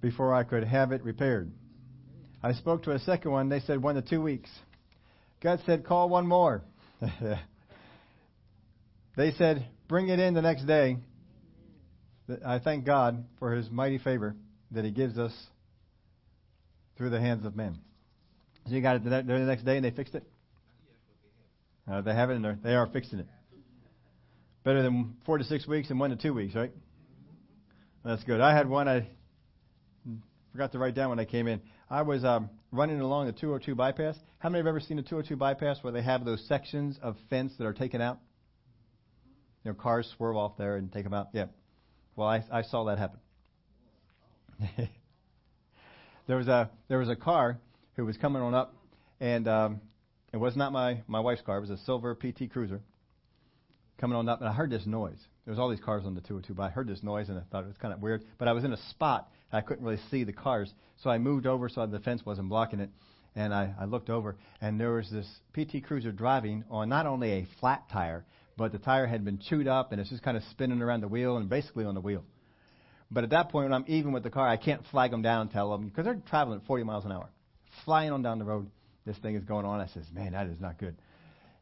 before 0.00 0.34
I 0.34 0.42
could 0.44 0.64
have 0.64 0.92
it 0.92 1.04
repaired. 1.04 1.50
I 2.42 2.52
spoke 2.52 2.82
to 2.84 2.90
a 2.92 2.98
second 2.98 3.30
one. 3.30 3.48
They 3.48 3.60
said 3.60 3.82
one 3.82 3.94
to 3.94 4.02
two 4.02 4.20
weeks. 4.20 4.50
God 5.42 5.60
said, 5.66 5.84
call 5.84 6.08
one 6.08 6.26
more. 6.26 6.62
they 9.16 9.32
said, 9.32 9.66
bring 9.88 10.08
it 10.08 10.20
in 10.20 10.34
the 10.34 10.42
next 10.42 10.66
day. 10.66 10.98
I 12.46 12.60
thank 12.60 12.84
God 12.86 13.24
for 13.38 13.52
His 13.52 13.68
mighty 13.70 13.98
favor 13.98 14.36
that 14.70 14.84
He 14.84 14.92
gives 14.92 15.18
us 15.18 15.32
through 16.96 17.10
the 17.10 17.20
hands 17.20 17.44
of 17.44 17.56
men. 17.56 17.78
So 18.66 18.74
you 18.74 18.80
got 18.80 18.96
it 18.96 19.04
there 19.04 19.22
the 19.22 19.38
next 19.40 19.64
day 19.64 19.76
and 19.76 19.84
they 19.84 19.90
fixed 19.90 20.14
it? 20.14 20.22
Uh, 21.90 22.00
they 22.02 22.14
have 22.14 22.30
it 22.30 22.36
and 22.36 22.62
they 22.62 22.74
are 22.74 22.86
fixing 22.86 23.18
it. 23.18 23.26
Better 24.62 24.82
than 24.82 25.16
four 25.26 25.38
to 25.38 25.44
six 25.44 25.66
weeks 25.66 25.90
and 25.90 25.98
one 25.98 26.10
to 26.10 26.16
two 26.16 26.32
weeks, 26.32 26.54
right? 26.54 26.70
That's 28.04 28.22
good. 28.22 28.40
I 28.40 28.54
had 28.56 28.68
one 28.68 28.88
I 28.88 29.08
forgot 30.52 30.70
to 30.72 30.78
write 30.78 30.94
down 30.94 31.10
when 31.10 31.18
I 31.18 31.24
came 31.24 31.48
in. 31.48 31.60
I 31.90 32.02
was 32.02 32.24
um, 32.24 32.48
running 32.70 33.00
along 33.00 33.26
the 33.26 33.32
202 33.32 33.74
bypass. 33.74 34.16
How 34.42 34.48
many 34.48 34.58
have 34.58 34.66
ever 34.66 34.80
seen 34.80 34.98
a 34.98 35.02
202 35.02 35.36
bypass 35.36 35.78
where 35.84 35.92
they 35.92 36.02
have 36.02 36.24
those 36.24 36.44
sections 36.48 36.98
of 37.00 37.14
fence 37.30 37.52
that 37.58 37.64
are 37.64 37.72
taken 37.72 38.00
out? 38.00 38.18
You 39.62 39.70
know, 39.70 39.76
cars 39.76 40.12
swerve 40.16 40.36
off 40.36 40.56
there 40.58 40.74
and 40.74 40.92
take 40.92 41.04
them 41.04 41.14
out. 41.14 41.28
Yeah. 41.32 41.44
Well, 42.16 42.26
I, 42.26 42.42
I 42.50 42.62
saw 42.62 42.82
that 42.86 42.98
happen. 42.98 43.20
there 46.26 46.36
was 46.36 46.48
a 46.48 46.70
there 46.88 46.98
was 46.98 47.08
a 47.08 47.14
car 47.14 47.60
who 47.94 48.04
was 48.04 48.16
coming 48.16 48.42
on 48.42 48.52
up, 48.52 48.74
and 49.20 49.46
um, 49.46 49.80
it 50.32 50.38
was 50.38 50.56
not 50.56 50.72
my 50.72 51.02
my 51.06 51.20
wife's 51.20 51.42
car. 51.42 51.58
It 51.58 51.60
was 51.60 51.70
a 51.70 51.78
silver 51.78 52.16
PT 52.16 52.50
Cruiser 52.50 52.80
coming 53.98 54.16
on 54.16 54.28
up, 54.28 54.40
and 54.40 54.48
I 54.48 54.52
heard 54.52 54.70
this 54.70 54.86
noise. 54.86 55.20
There 55.44 55.52
was 55.52 55.60
all 55.60 55.70
these 55.70 55.78
cars 55.78 56.02
on 56.04 56.16
the 56.16 56.20
202, 56.20 56.54
but 56.54 56.64
I 56.64 56.70
heard 56.70 56.88
this 56.88 57.04
noise 57.04 57.28
and 57.28 57.38
I 57.38 57.42
thought 57.52 57.62
it 57.62 57.68
was 57.68 57.76
kind 57.76 57.94
of 57.94 58.00
weird. 58.00 58.24
But 58.38 58.48
I 58.48 58.52
was 58.52 58.64
in 58.64 58.72
a 58.72 58.88
spot 58.90 59.28
I 59.52 59.60
couldn't 59.60 59.84
really 59.84 60.00
see 60.10 60.24
the 60.24 60.32
cars, 60.32 60.72
so 61.02 61.10
I 61.10 61.18
moved 61.18 61.46
over 61.46 61.68
so 61.68 61.86
the 61.86 62.00
fence 62.00 62.24
wasn't 62.24 62.48
blocking 62.48 62.80
it, 62.80 62.90
and 63.34 63.54
I, 63.54 63.74
I 63.80 63.84
looked 63.86 64.10
over, 64.10 64.36
and 64.60 64.78
there 64.78 64.92
was 64.92 65.10
this 65.10 65.28
PT 65.54 65.84
Cruiser 65.84 66.12
driving 66.12 66.64
on 66.70 66.88
not 66.88 67.06
only 67.06 67.32
a 67.32 67.46
flat 67.60 67.84
tire, 67.90 68.24
but 68.56 68.72
the 68.72 68.78
tire 68.78 69.06
had 69.06 69.24
been 69.24 69.38
chewed 69.38 69.66
up 69.66 69.92
and 69.92 70.00
it's 70.00 70.10
just 70.10 70.22
kind 70.22 70.36
of 70.36 70.42
spinning 70.50 70.82
around 70.82 71.00
the 71.00 71.08
wheel 71.08 71.36
and 71.36 71.48
basically 71.48 71.84
on 71.84 71.94
the 71.94 72.00
wheel. 72.00 72.24
But 73.10 73.24
at 73.24 73.30
that 73.30 73.50
point, 73.50 73.70
when 73.70 73.74
I'm 73.74 73.84
even 73.88 74.12
with 74.12 74.22
the 74.22 74.30
car, 74.30 74.48
I 74.48 74.56
can't 74.56 74.82
flag 74.90 75.10
them 75.10 75.22
down 75.22 75.42
and 75.42 75.50
tell 75.50 75.70
them 75.70 75.86
because 75.86 76.04
they're 76.04 76.22
traveling 76.28 76.60
at 76.60 76.66
40 76.66 76.84
miles 76.84 77.04
an 77.04 77.12
hour, 77.12 77.28
flying 77.84 78.10
on 78.10 78.22
down 78.22 78.38
the 78.38 78.44
road. 78.44 78.70
This 79.04 79.18
thing 79.18 79.34
is 79.34 79.44
going 79.44 79.66
on. 79.66 79.80
I 79.80 79.86
says, 79.88 80.04
man, 80.12 80.32
that 80.32 80.46
is 80.46 80.60
not 80.60 80.78
good. 80.78 80.96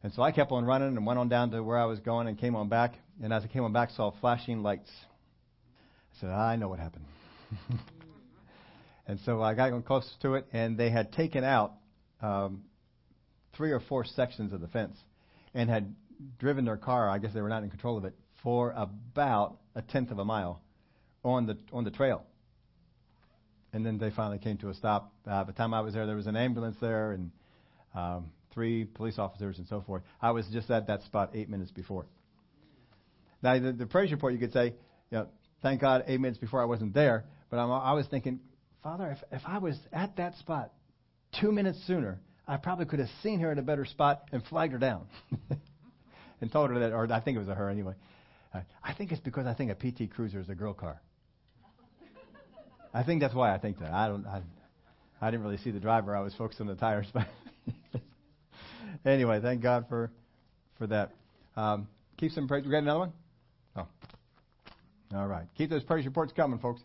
And 0.03 0.13
so 0.13 0.21
I 0.21 0.31
kept 0.31 0.51
on 0.51 0.65
running 0.65 0.95
and 0.95 1.05
went 1.05 1.19
on 1.19 1.29
down 1.29 1.51
to 1.51 1.61
where 1.61 1.77
I 1.77 1.85
was 1.85 1.99
going 1.99 2.27
and 2.27 2.37
came 2.37 2.55
on 2.55 2.69
back. 2.69 2.95
And 3.21 3.33
as 3.33 3.43
I 3.43 3.47
came 3.47 3.63
on 3.63 3.73
back, 3.73 3.89
saw 3.91 4.11
flashing 4.21 4.63
lights. 4.63 4.89
I 6.15 6.21
said, 6.21 6.29
I 6.29 6.55
know 6.55 6.69
what 6.69 6.79
happened. 6.79 7.05
And 9.07 9.19
so 9.25 9.41
I 9.41 9.53
got 9.53 9.85
close 9.85 10.09
to 10.21 10.35
it, 10.35 10.47
and 10.53 10.77
they 10.77 10.89
had 10.89 11.11
taken 11.11 11.43
out 11.43 11.73
um, 12.21 12.63
three 13.55 13.71
or 13.71 13.79
four 13.79 14.05
sections 14.05 14.53
of 14.53 14.61
the 14.61 14.67
fence 14.67 14.97
and 15.53 15.69
had 15.69 15.93
driven 16.39 16.65
their 16.65 16.77
car. 16.77 17.09
I 17.09 17.17
guess 17.17 17.33
they 17.33 17.41
were 17.41 17.49
not 17.49 17.63
in 17.63 17.69
control 17.69 17.97
of 17.97 18.05
it 18.05 18.13
for 18.43 18.73
about 18.75 19.57
a 19.75 19.81
tenth 19.81 20.11
of 20.11 20.19
a 20.19 20.25
mile 20.25 20.61
on 21.23 21.45
the 21.45 21.57
on 21.71 21.83
the 21.83 21.91
trail. 21.91 22.23
And 23.73 23.85
then 23.85 23.97
they 23.97 24.11
finally 24.11 24.39
came 24.39 24.57
to 24.57 24.69
a 24.69 24.73
stop. 24.73 25.13
Uh, 25.25 25.43
by 25.43 25.51
the 25.51 25.53
time 25.53 25.73
I 25.73 25.81
was 25.81 25.93
there, 25.93 26.05
there 26.05 26.15
was 26.15 26.27
an 26.27 26.35
ambulance 26.35 26.75
there 26.81 27.13
and 27.13 27.31
um, 27.95 28.31
three 28.53 28.83
police 28.85 29.17
officers 29.17 29.57
and 29.57 29.67
so 29.67 29.81
forth. 29.81 30.03
I 30.21 30.31
was 30.31 30.45
just 30.51 30.69
at 30.69 30.87
that 30.87 31.03
spot 31.03 31.31
eight 31.33 31.49
minutes 31.49 31.71
before. 31.71 32.05
Now, 33.41 33.57
the, 33.59 33.71
the 33.71 33.85
praise 33.85 34.11
report, 34.11 34.33
you 34.33 34.39
could 34.39 34.53
say, 34.53 34.73
you 35.09 35.17
know, 35.17 35.27
thank 35.61 35.81
God 35.81 36.03
eight 36.07 36.19
minutes 36.19 36.37
before 36.37 36.61
I 36.61 36.65
wasn't 36.65 36.93
there. 36.93 37.23
But 37.49 37.59
I'm, 37.59 37.71
I 37.71 37.93
was 37.93 38.05
thinking, 38.07 38.39
Father, 38.83 39.11
if, 39.11 39.39
if 39.39 39.41
I 39.45 39.59
was 39.59 39.77
at 39.93 40.15
that 40.17 40.35
spot 40.37 40.71
two 41.39 41.51
minutes 41.51 41.79
sooner, 41.85 42.19
I 42.47 42.57
probably 42.57 42.85
could 42.85 42.99
have 42.99 43.09
seen 43.21 43.39
her 43.41 43.51
at 43.51 43.59
a 43.59 43.61
better 43.61 43.85
spot 43.85 44.23
and 44.31 44.43
flagged 44.43 44.73
her 44.73 44.79
down 44.79 45.07
and 46.41 46.51
told 46.51 46.71
her 46.71 46.79
that, 46.79 46.91
or 46.91 47.11
I 47.11 47.19
think 47.21 47.35
it 47.35 47.39
was 47.39 47.47
a 47.47 47.55
her 47.55 47.69
anyway. 47.69 47.93
Uh, 48.53 48.61
I 48.83 48.93
think 48.93 49.11
it's 49.11 49.21
because 49.21 49.45
I 49.45 49.53
think 49.53 49.71
a 49.71 49.75
PT 49.75 50.11
Cruiser 50.11 50.39
is 50.39 50.49
a 50.49 50.55
girl 50.55 50.73
car. 50.73 50.99
I 52.93 53.03
think 53.03 53.21
that's 53.21 53.33
why 53.33 53.53
I 53.53 53.57
think 53.57 53.79
that. 53.79 53.91
I 53.91 54.07
don't. 54.07 54.25
I, 54.27 54.41
I 55.21 55.31
didn't 55.31 55.45
really 55.45 55.57
see 55.57 55.71
the 55.71 55.79
driver. 55.79 56.15
I 56.15 56.19
was 56.19 56.33
focused 56.33 56.59
on 56.59 56.67
the 56.67 56.75
tires. 56.75 57.07
But 57.13 57.27
anyway, 59.05 59.39
thank 59.41 59.61
God 59.61 59.85
for 59.87 60.11
for 60.77 60.87
that. 60.87 61.11
Um, 61.55 61.87
keep 62.17 62.31
some 62.31 62.49
praise. 62.49 62.65
We 62.65 62.71
got 62.71 62.79
another 62.79 62.99
one. 62.99 63.13
Oh, 63.77 63.87
all 65.15 65.27
right. 65.27 65.45
Keep 65.57 65.69
those 65.69 65.83
praise 65.83 66.05
reports 66.05 66.33
coming, 66.35 66.59
folks. 66.59 66.81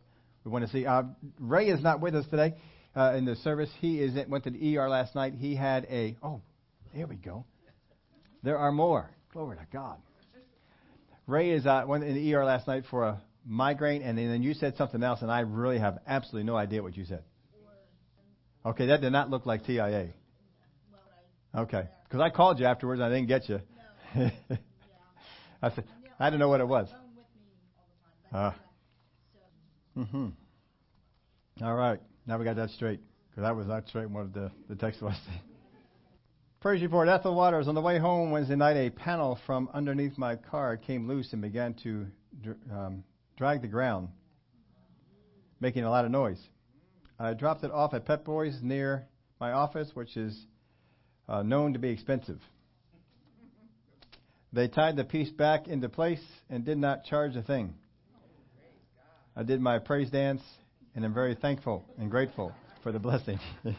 We 0.47 0.53
want 0.53 0.65
to 0.65 0.71
see. 0.71 0.87
Uh, 0.87 1.03
Ray 1.41 1.67
is 1.67 1.83
not 1.83 2.01
with 2.01 2.15
us 2.15 2.25
today 2.31 2.55
uh, 2.95 3.15
in 3.17 3.25
the 3.25 3.35
service. 3.35 3.69
He 3.81 3.99
is 3.99 4.15
went 4.29 4.45
to 4.45 4.51
the 4.51 4.79
ER 4.79 4.89
last 4.89 5.17
night. 5.17 5.35
He 5.37 5.57
had 5.57 5.87
a. 5.91 6.17
Oh, 6.23 6.41
there 6.95 7.09
we 7.09 7.17
go. 7.17 7.45
There 8.45 8.57
are 8.57 8.71
more. 8.71 9.11
Glory 9.33 9.57
to 9.57 9.67
God. 9.73 9.97
Ray 11.27 11.51
is 11.51 11.67
uh, 11.67 11.83
went 11.85 12.05
in 12.05 12.15
the 12.15 12.33
ER 12.33 12.45
last 12.45 12.69
night 12.69 12.85
for 12.89 13.03
a 13.03 13.21
migraine, 13.45 14.03
and 14.03 14.17
then 14.17 14.45
you 14.45 14.55
said 14.55 14.77
something 14.77 15.03
else, 15.03 15.21
and 15.21 15.33
I 15.33 15.41
really 15.41 15.81
have 15.81 15.99
absolutely 16.07 16.47
no 16.47 16.57
idea 16.57 16.81
what 16.81 16.97
you 16.97 17.05
said. 17.05 17.25
Okay, 18.65 18.87
that 18.87 19.01
did 19.01 19.11
not 19.11 19.31
look 19.31 19.47
like 19.47 19.65
TIA. 19.65 20.11
Okay, 21.57 21.89
because 22.05 22.21
I 22.21 22.31
called 22.31 22.61
you 22.61 22.67
afterwards, 22.67 23.01
and 23.01 23.13
I 23.13 23.17
didn't 23.17 23.27
get 23.27 23.49
you. 23.49 23.61
I 25.61 25.71
said 25.75 25.85
I 26.21 26.31
didn't 26.31 26.39
know 26.39 26.49
what 26.49 26.61
it 26.61 26.69
was. 26.69 26.89
Uh, 28.33 28.53
mm-hmm. 29.97 30.29
All 31.63 31.75
right, 31.75 32.01
now 32.27 32.39
we 32.39 32.45
got 32.45 32.57
that 32.57 32.71
straight 32.71 33.01
because 33.31 33.43
that 33.43 33.57
was 33.57 33.67
not 33.67 33.89
straight. 33.89 34.11
What 34.11 34.33
the 34.33 34.51
the 34.69 34.77
text 34.77 35.01
was. 35.03 35.17
Praise 36.61 36.83
report. 36.83 37.09
Ethel 37.09 37.35
Waters. 37.35 37.69
On 37.69 37.75
the 37.75 37.81
way 37.81 37.99
home 37.99 38.31
Wednesday 38.31 38.57
night, 38.57 38.77
a 38.77 38.91
panel 38.91 39.39
from 39.47 39.69
underneath 39.73 40.19
my 40.19 40.37
car 40.37 40.77
came 40.77 41.07
loose 41.07 41.33
and 41.33 41.41
began 41.41 41.75
to 41.85 42.07
um, 42.73 43.05
drag 43.37 43.63
the 43.63 43.69
ground, 43.69 44.09
making 45.61 45.85
a 45.85 45.91
lot 45.91 46.05
of 46.05 46.11
noise. 46.11 46.41
I 47.19 47.35
dropped 47.35 47.65
it 47.65 47.71
off 47.71 47.95
at 47.95 48.05
Pep 48.05 48.25
Boys 48.25 48.59
near 48.63 49.07
my 49.41 49.53
office, 49.53 49.91
which 49.95 50.17
is 50.17 50.37
uh, 51.29 51.43
known 51.43 51.73
to 51.73 51.79
be 51.79 51.89
expensive. 51.89 52.41
They 54.53 54.69
tied 54.69 54.97
the 54.97 55.05
piece 55.05 55.31
back 55.31 55.69
into 55.69 55.89
place 55.89 56.23
and 56.51 56.65
did 56.65 56.79
not 56.79 57.05
charge 57.05 57.37
a 57.37 57.43
thing. 57.43 57.75
I 59.37 59.43
did 59.43 59.61
my 59.61 59.79
praise 59.79 60.09
dance, 60.09 60.41
and 60.95 61.05
I'm 61.05 61.13
very 61.13 61.35
thankful 61.35 61.85
and 61.99 62.11
grateful 62.11 62.55
for 62.83 62.91
the 62.91 62.99
blessing. 62.99 63.39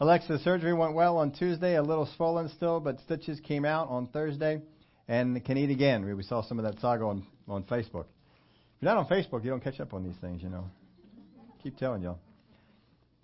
Alexa's 0.00 0.42
surgery 0.42 0.72
went 0.72 0.94
well 0.94 1.16
on 1.16 1.32
Tuesday, 1.32 1.74
a 1.74 1.82
little 1.82 2.08
swollen 2.16 2.48
still, 2.50 2.78
but 2.78 3.00
stitches 3.00 3.40
came 3.40 3.64
out 3.64 3.88
on 3.88 4.06
Thursday 4.06 4.62
and 5.08 5.44
can 5.44 5.56
eat 5.56 5.70
again. 5.70 6.04
We 6.16 6.22
saw 6.22 6.42
some 6.42 6.60
of 6.60 6.64
that 6.64 6.80
saga 6.80 7.04
on, 7.04 7.26
on 7.48 7.64
Facebook. 7.64 8.04
If 8.04 8.82
you're 8.82 8.94
not 8.94 8.98
on 8.98 9.06
Facebook, 9.06 9.42
you 9.42 9.50
don't 9.50 9.64
catch 9.64 9.80
up 9.80 9.92
on 9.92 10.04
these 10.04 10.16
things, 10.20 10.40
you 10.40 10.50
know. 10.50 10.70
Keep 11.64 11.76
telling 11.78 12.02
y'all. 12.02 12.20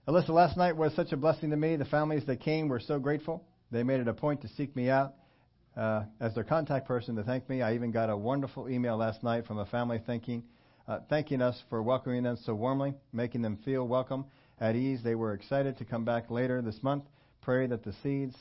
Alyssa, 0.08 0.30
last 0.30 0.56
night 0.56 0.76
was 0.76 0.92
such 0.94 1.12
a 1.12 1.16
blessing 1.16 1.50
to 1.50 1.56
me. 1.56 1.76
The 1.76 1.84
families 1.84 2.24
that 2.26 2.40
came 2.40 2.68
were 2.68 2.80
so 2.80 2.98
grateful. 2.98 3.44
They 3.70 3.84
made 3.84 4.00
it 4.00 4.08
a 4.08 4.14
point 4.14 4.42
to 4.42 4.48
seek 4.48 4.74
me 4.74 4.90
out 4.90 5.14
uh, 5.76 6.04
as 6.20 6.34
their 6.34 6.42
contact 6.42 6.88
person 6.88 7.14
to 7.16 7.22
thank 7.22 7.48
me. 7.48 7.62
I 7.62 7.74
even 7.74 7.92
got 7.92 8.10
a 8.10 8.16
wonderful 8.16 8.68
email 8.68 8.96
last 8.96 9.22
night 9.22 9.46
from 9.46 9.58
a 9.58 9.66
family 9.66 10.00
thanking, 10.04 10.42
uh, 10.88 10.98
thanking 11.08 11.40
us 11.40 11.60
for 11.68 11.82
welcoming 11.82 12.22
them 12.22 12.36
so 12.44 12.54
warmly, 12.54 12.94
making 13.12 13.42
them 13.42 13.58
feel 13.64 13.86
welcome 13.86 14.24
at 14.60 14.74
ease. 14.74 15.00
They 15.02 15.14
were 15.14 15.34
excited 15.34 15.78
to 15.78 15.84
come 15.84 16.04
back 16.04 16.30
later 16.30 16.62
this 16.62 16.82
month. 16.82 17.04
Pray 17.40 17.66
that 17.66 17.84
the 17.84 17.92
seeds 18.02 18.36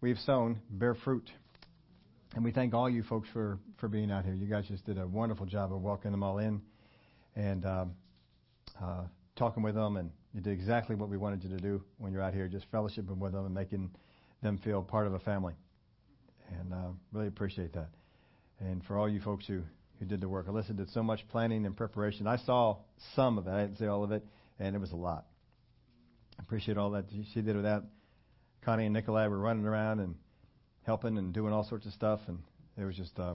we've 0.00 0.18
sown 0.18 0.60
bear 0.70 0.94
fruit. 0.94 1.30
And 2.34 2.44
we 2.44 2.50
thank 2.50 2.74
all 2.74 2.90
you 2.90 3.02
folks 3.04 3.28
for, 3.32 3.58
for 3.78 3.88
being 3.88 4.10
out 4.10 4.24
here. 4.24 4.34
You 4.34 4.46
guys 4.46 4.66
just 4.66 4.84
did 4.84 4.98
a 4.98 5.06
wonderful 5.06 5.46
job 5.46 5.72
of 5.72 5.80
welcoming 5.82 6.12
them 6.12 6.22
all 6.22 6.38
in 6.38 6.60
and 7.36 7.64
um, 7.64 7.92
uh, 8.82 9.04
talking 9.36 9.62
with 9.62 9.74
them. 9.74 9.96
And 9.96 10.10
you 10.34 10.40
did 10.40 10.52
exactly 10.52 10.96
what 10.96 11.08
we 11.08 11.16
wanted 11.16 11.44
you 11.44 11.50
to 11.50 11.58
do 11.58 11.82
when 11.98 12.12
you're 12.12 12.22
out 12.22 12.34
here, 12.34 12.48
just 12.48 12.70
fellowshipping 12.72 13.18
with 13.18 13.32
them 13.32 13.46
and 13.46 13.54
making 13.54 13.90
them 14.42 14.58
feel 14.58 14.82
part 14.82 15.06
of 15.06 15.14
a 15.14 15.20
family. 15.20 15.54
And 16.58 16.74
uh, 16.74 16.88
really 17.12 17.28
appreciate 17.28 17.72
that. 17.74 17.88
And 18.60 18.84
for 18.84 18.98
all 18.98 19.08
you 19.08 19.20
folks 19.20 19.46
who, 19.46 19.62
who 20.04 20.08
did 20.10 20.20
the 20.20 20.28
work, 20.28 20.46
Alyssa 20.46 20.76
did 20.76 20.90
so 20.90 21.02
much 21.02 21.26
planning 21.28 21.66
and 21.66 21.76
preparation. 21.76 22.26
I 22.26 22.36
saw 22.36 22.78
some 23.14 23.38
of 23.38 23.46
it. 23.46 23.50
I 23.50 23.62
didn't 23.62 23.78
see 23.78 23.86
all 23.86 24.04
of 24.04 24.12
it 24.12 24.24
and 24.58 24.74
it 24.74 24.78
was 24.78 24.92
a 24.92 24.96
lot. 24.96 25.26
I 26.38 26.42
appreciate 26.42 26.78
all 26.78 26.90
that 26.90 27.06
she 27.32 27.40
did 27.40 27.56
with 27.56 27.64
that. 27.64 27.82
Connie 28.62 28.86
and 28.86 28.94
Nikolai 28.94 29.28
were 29.28 29.38
running 29.38 29.64
around 29.64 30.00
and 30.00 30.16
helping 30.82 31.18
and 31.18 31.32
doing 31.32 31.52
all 31.52 31.64
sorts 31.64 31.86
of 31.86 31.92
stuff, 31.92 32.20
and 32.28 32.38
it 32.76 32.84
was 32.84 32.96
just 32.96 33.18
uh, 33.18 33.34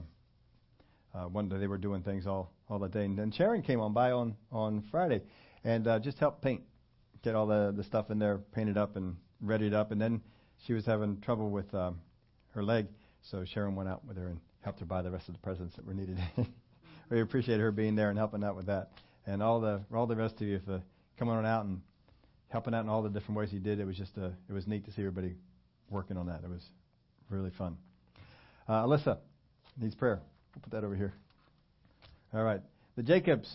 uh, 1.14 1.24
one 1.24 1.48
day 1.48 1.58
they 1.58 1.66
were 1.66 1.78
doing 1.78 2.02
things 2.02 2.26
all 2.26 2.52
all 2.68 2.78
that 2.80 2.92
day. 2.92 3.04
And 3.04 3.18
then 3.18 3.30
Sharon 3.30 3.62
came 3.62 3.80
on 3.80 3.92
by 3.92 4.10
on 4.10 4.36
on 4.50 4.82
Friday, 4.90 5.22
and 5.64 5.86
uh, 5.86 5.98
just 5.98 6.18
helped 6.18 6.42
paint, 6.42 6.62
get 7.22 7.34
all 7.34 7.46
the 7.46 7.72
the 7.74 7.84
stuff 7.84 8.10
in 8.10 8.18
there 8.18 8.38
painted 8.38 8.76
up 8.76 8.96
and 8.96 9.16
readied 9.40 9.72
up. 9.72 9.92
And 9.92 10.00
then 10.00 10.20
she 10.66 10.72
was 10.72 10.84
having 10.84 11.20
trouble 11.20 11.50
with 11.50 11.72
um, 11.74 12.00
her 12.54 12.62
leg, 12.62 12.88
so 13.22 13.44
Sharon 13.44 13.76
went 13.76 13.88
out 13.88 14.04
with 14.04 14.16
her 14.16 14.26
and 14.28 14.40
helped 14.62 14.80
her 14.80 14.86
buy 14.86 15.00
the 15.00 15.10
rest 15.10 15.28
of 15.28 15.34
the 15.34 15.40
presents 15.40 15.76
that 15.76 15.86
were 15.86 15.94
needed. 15.94 16.18
we 17.10 17.20
appreciate 17.20 17.60
her 17.60 17.72
being 17.72 17.96
there 17.96 18.08
and 18.10 18.18
helping 18.18 18.44
out 18.44 18.56
with 18.56 18.66
that, 18.66 18.90
and 19.26 19.42
all 19.42 19.60
the 19.60 19.82
all 19.94 20.06
the 20.06 20.16
rest 20.16 20.36
of 20.36 20.42
you. 20.42 20.60
for 20.64 20.82
coming 21.18 21.34
on 21.34 21.44
out 21.44 21.66
and 21.66 21.82
helping 22.48 22.74
out 22.74 22.82
in 22.82 22.88
all 22.88 23.02
the 23.02 23.10
different 23.10 23.36
ways 23.36 23.52
you 23.52 23.60
did. 23.60 23.78
It 23.78 23.84
was 23.84 23.96
just 23.96 24.16
a, 24.16 24.32
it 24.48 24.52
was 24.52 24.66
neat 24.66 24.86
to 24.86 24.92
see 24.92 25.02
everybody 25.02 25.34
working 25.90 26.16
on 26.16 26.26
that. 26.26 26.40
It 26.42 26.48
was 26.48 26.62
really 27.28 27.50
fun. 27.58 27.76
Uh, 28.66 28.84
Alyssa 28.84 29.18
needs 29.78 29.94
prayer. 29.94 30.20
We'll 30.54 30.62
put 30.62 30.72
that 30.72 30.84
over 30.84 30.96
here. 30.96 31.12
All 32.32 32.42
right. 32.42 32.60
The 32.96 33.02
Jacobs. 33.02 33.52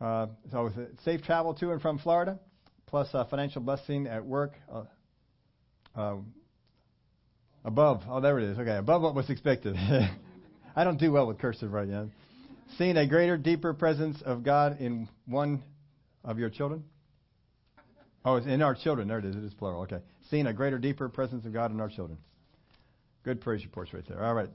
Uh, 0.00 0.26
so 0.50 0.70
safe 1.04 1.22
travel 1.22 1.54
to 1.54 1.70
and 1.70 1.80
from 1.80 1.98
Florida, 1.98 2.38
plus 2.86 3.08
a 3.14 3.24
financial 3.24 3.62
blessing 3.62 4.06
at 4.06 4.24
work. 4.24 4.52
Uh, 4.70 4.82
uh, 5.96 6.16
above, 7.64 8.02
oh, 8.08 8.20
there 8.20 8.38
it 8.38 8.44
is. 8.44 8.58
Okay, 8.58 8.76
above 8.76 9.02
what 9.02 9.14
was 9.14 9.30
expected. 9.30 9.76
I 10.74 10.84
don't 10.84 10.98
do 10.98 11.12
well 11.12 11.26
with 11.26 11.38
cursive 11.38 11.72
right 11.72 11.88
now. 11.88 12.08
Seeing 12.78 12.96
a 12.96 13.06
greater, 13.06 13.36
deeper 13.36 13.74
presence 13.74 14.22
of 14.22 14.42
God 14.42 14.80
in 14.80 15.08
one 15.26 15.62
of 16.24 16.38
your 16.38 16.48
children? 16.48 16.84
Oh, 18.24 18.36
it's 18.36 18.46
in 18.46 18.62
our 18.62 18.74
children. 18.74 19.08
There 19.08 19.18
it 19.18 19.24
is. 19.24 19.36
It 19.36 19.44
is 19.44 19.52
plural. 19.54 19.82
Okay. 19.82 19.98
Seeing 20.30 20.46
a 20.46 20.52
greater, 20.52 20.78
deeper 20.78 21.08
presence 21.08 21.44
of 21.44 21.52
God 21.52 21.72
in 21.72 21.80
our 21.80 21.88
children. 21.88 22.18
Good 23.24 23.40
praise 23.40 23.64
reports 23.64 23.92
right 23.92 24.04
there. 24.08 24.24
All 24.24 24.34
right. 24.34 24.48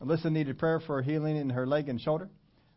Alyssa 0.00 0.30
needed 0.30 0.58
prayer 0.58 0.80
for 0.80 1.02
healing 1.02 1.36
in 1.36 1.50
her 1.50 1.66
leg 1.66 1.88
and 1.88 2.00
shoulder. 2.00 2.28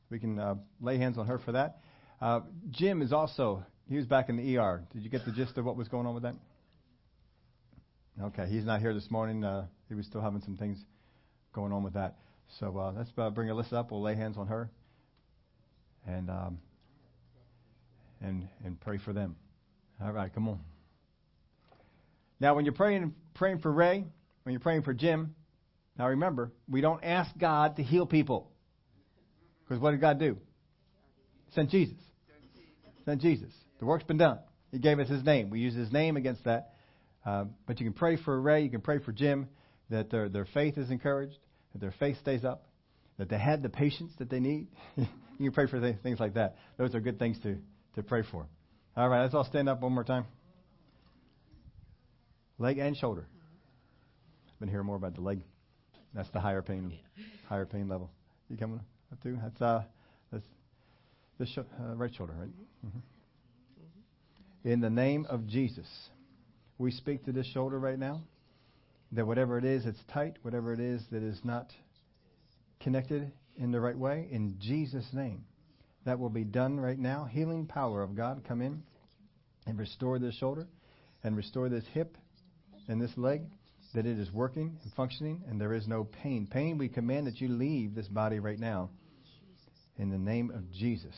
We 0.10 0.20
can 0.20 0.40
uh, 0.40 0.56
lay 0.82 0.98
hands 0.98 1.18
on 1.18 1.28
her 1.28 1.38
for 1.40 1.52
that. 1.52 1.80
Uh, 2.22 2.41
Jim 2.72 3.02
is 3.02 3.14
also, 3.14 3.64
he 3.88 3.98
was 3.98 4.06
back 4.06 4.30
in 4.30 4.38
the 4.38 4.57
ER. 4.57 4.84
Did 4.94 5.03
you 5.03 5.10
get 5.10 5.26
the 5.26 5.32
gist 5.32 5.57
of 5.57 5.66
what 5.66 5.76
was 5.76 5.88
going 5.88 6.07
on 6.07 6.14
with 6.14 6.24
that? 6.24 6.36
Okay. 8.22 8.48
He's 8.49 8.66
not 8.66 8.80
here 8.80 8.94
this 8.94 9.11
morning. 9.11 9.44
Uh, 9.44 9.68
he 9.90 9.95
was 9.95 10.06
still 10.06 10.22
having 10.22 10.41
some 10.41 10.57
things 10.57 10.78
going 11.53 11.74
on 11.74 11.84
with 11.84 11.94
that. 11.94 12.16
So 12.59 12.77
uh, 12.77 12.93
let's 12.95 13.11
uh, 13.17 13.30
bring 13.30 13.49
Alyssa 13.49 13.73
up. 13.73 13.91
We'll 13.91 14.01
lay 14.01 14.15
hands 14.15 14.38
on 14.38 14.47
her 14.47 14.69
and 16.07 16.30
um, 16.30 16.59
and 18.21 18.47
and 18.65 18.80
pray 18.80 18.97
for 18.97 19.13
them. 19.13 19.35
All 20.01 20.11
right, 20.11 20.34
come 20.34 20.47
on. 20.47 20.59
Now, 22.39 22.55
when 22.55 22.65
you're 22.65 22.73
praying 22.73 23.13
praying 23.35 23.59
for 23.59 23.71
Ray, 23.71 24.05
when 24.43 24.53
you're 24.53 24.59
praying 24.59 24.84
for 24.84 24.93
Jim, 24.93 25.35
now 25.97 26.07
remember, 26.07 26.51
we 26.69 26.81
don't 26.81 27.03
ask 27.03 27.30
God 27.38 27.76
to 27.76 27.84
heal 27.84 28.05
people. 28.05 28.51
Because 29.67 29.81
what 29.81 29.91
did 29.91 30.01
God 30.01 30.19
do? 30.19 30.38
Sent 31.53 31.69
Jesus. 31.69 31.97
Sent 33.05 33.21
Jesus. 33.21 33.51
The 33.80 33.85
work's 33.85 34.03
been 34.05 34.17
done. 34.17 34.39
He 34.71 34.80
gave 34.80 34.99
us 34.99 35.09
His 35.09 35.23
name. 35.23 35.49
We 35.49 35.59
use 35.59 35.76
His 35.76 35.91
name 35.91 36.17
against 36.17 36.43
that. 36.45 36.73
Uh, 37.26 37.45
but 37.67 37.80
you 37.80 37.85
can 37.85 37.93
pray 37.93 38.15
for 38.15 38.39
Ray. 38.39 38.63
You 38.63 38.69
can 38.69 38.81
pray 38.81 38.99
for 38.99 39.11
Jim 39.11 39.49
that 39.89 40.09
their 40.09 40.30
their 40.30 40.45
faith 40.45 40.77
is 40.77 40.89
encouraged, 40.89 41.38
that 41.74 41.82
their 41.82 41.94
faith 42.00 42.18
stays 42.20 42.44
up, 42.44 42.66
that 43.18 43.30
they 43.30 43.38
had 43.38 43.62
the 43.62 43.70
patience 43.70 44.14
that 44.20 44.30
they 44.30 44.40
need. 44.40 44.68
you 44.98 45.06
can 45.40 45.52
pray 45.52 45.68
for 45.68 45.80
things 46.04 46.20
like 46.20 46.36
that. 46.36 46.58
Those 46.78 46.96
are 46.96 47.00
good 47.00 47.20
things 47.20 47.38
to, 47.44 47.58
to 47.96 48.04
pray 48.04 48.24
for. 48.30 48.48
All 48.96 49.10
right, 49.10 49.22
let's 49.22 49.34
all 49.34 49.46
stand 49.46 49.70
up 49.70 49.82
one 49.82 49.94
more 49.94 50.04
time. 50.04 50.26
Leg 52.58 52.78
and 52.78 52.98
shoulder. 52.98 53.26
I've 54.48 54.60
been 54.60 54.70
hearing 54.70 54.86
more 54.86 54.98
about 54.98 55.16
the 55.16 55.22
leg. 55.22 55.41
That's 56.14 56.30
the 56.32 56.40
higher 56.40 56.62
pain, 56.62 56.98
higher 57.48 57.66
pain 57.66 57.88
level. 57.88 58.10
You 58.50 58.58
coming 58.58 58.82
up 59.12 59.24
too? 59.24 59.38
That's 59.41 59.62
uh, 59.62 59.84
that's 60.32 60.44
the 61.38 61.46
sh- 61.46 61.60
uh, 61.60 61.96
right 61.96 62.14
shoulder, 62.14 62.34
right? 62.38 62.50
Mm-hmm. 62.86 64.70
In 64.70 64.82
the 64.82 64.90
name 64.90 65.26
of 65.30 65.48
Jesus, 65.48 65.88
we 66.78 66.91
speak 66.91 67.24
to 67.26 67.32
this 67.32 67.46
shoulder 67.48 67.80
right 67.80 67.98
now. 67.98 68.22
That 69.11 69.26
whatever 69.26 69.57
it 69.57 69.65
is 69.65 69.86
that's 69.86 70.03
tight, 70.14 70.38
whatever 70.44 70.73
it 70.73 70.80
is 70.80 71.02
that 71.11 71.23
is 71.23 71.40
not 71.44 71.72
connected 72.80 73.31
in 73.57 73.72
the 73.72 73.80
right 73.80 73.98
way, 73.98 74.27
in 74.31 74.56
Jesus' 74.60 75.07
name, 75.14 75.45
that 76.06 76.19
will 76.19 76.30
be 76.30 76.44
done 76.44 76.80
right 76.80 76.98
now. 76.98 77.26
Healing 77.26 77.65
power 77.65 78.03
of 78.03 78.15
God 78.15 78.44
come 78.48 78.61
in 78.61 78.84
and 79.65 79.77
restore 79.77 80.19
this 80.19 80.36
shoulder 80.36 80.68
and 81.23 81.36
restore 81.36 81.69
this 81.69 81.84
hip 81.94 82.18
and 82.88 83.02
this 83.02 83.11
leg, 83.18 83.41
that 83.94 84.06
it 84.06 84.18
is 84.19 84.31
working 84.31 84.77
and 84.84 84.94
functioning 84.94 85.44
and 85.48 85.60
there 85.60 85.73
is 85.73 85.88
no 85.88 86.03
pain. 86.03 86.48
Pain, 86.49 86.77
we 86.77 86.88
command 86.88 87.27
that 87.27 87.41
you 87.41 87.48
leave 87.49 87.95
this 87.95 88.07
body 88.07 88.40
right 88.40 88.60
now 88.60 88.90
in 89.98 90.10
the 90.10 90.18
name 90.18 90.52
of 90.52 90.72
Jesus. 90.72 91.15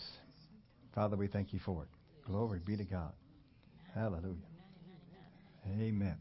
Father, 0.96 1.16
we 1.16 1.28
thank 1.28 1.54
you 1.54 1.60
for 1.64 1.84
it. 1.84 1.90
Glory 2.26 2.60
be 2.66 2.78
to 2.78 2.84
God. 2.84 3.14
Hallelujah. 3.94 4.36
Amen. 5.68 6.18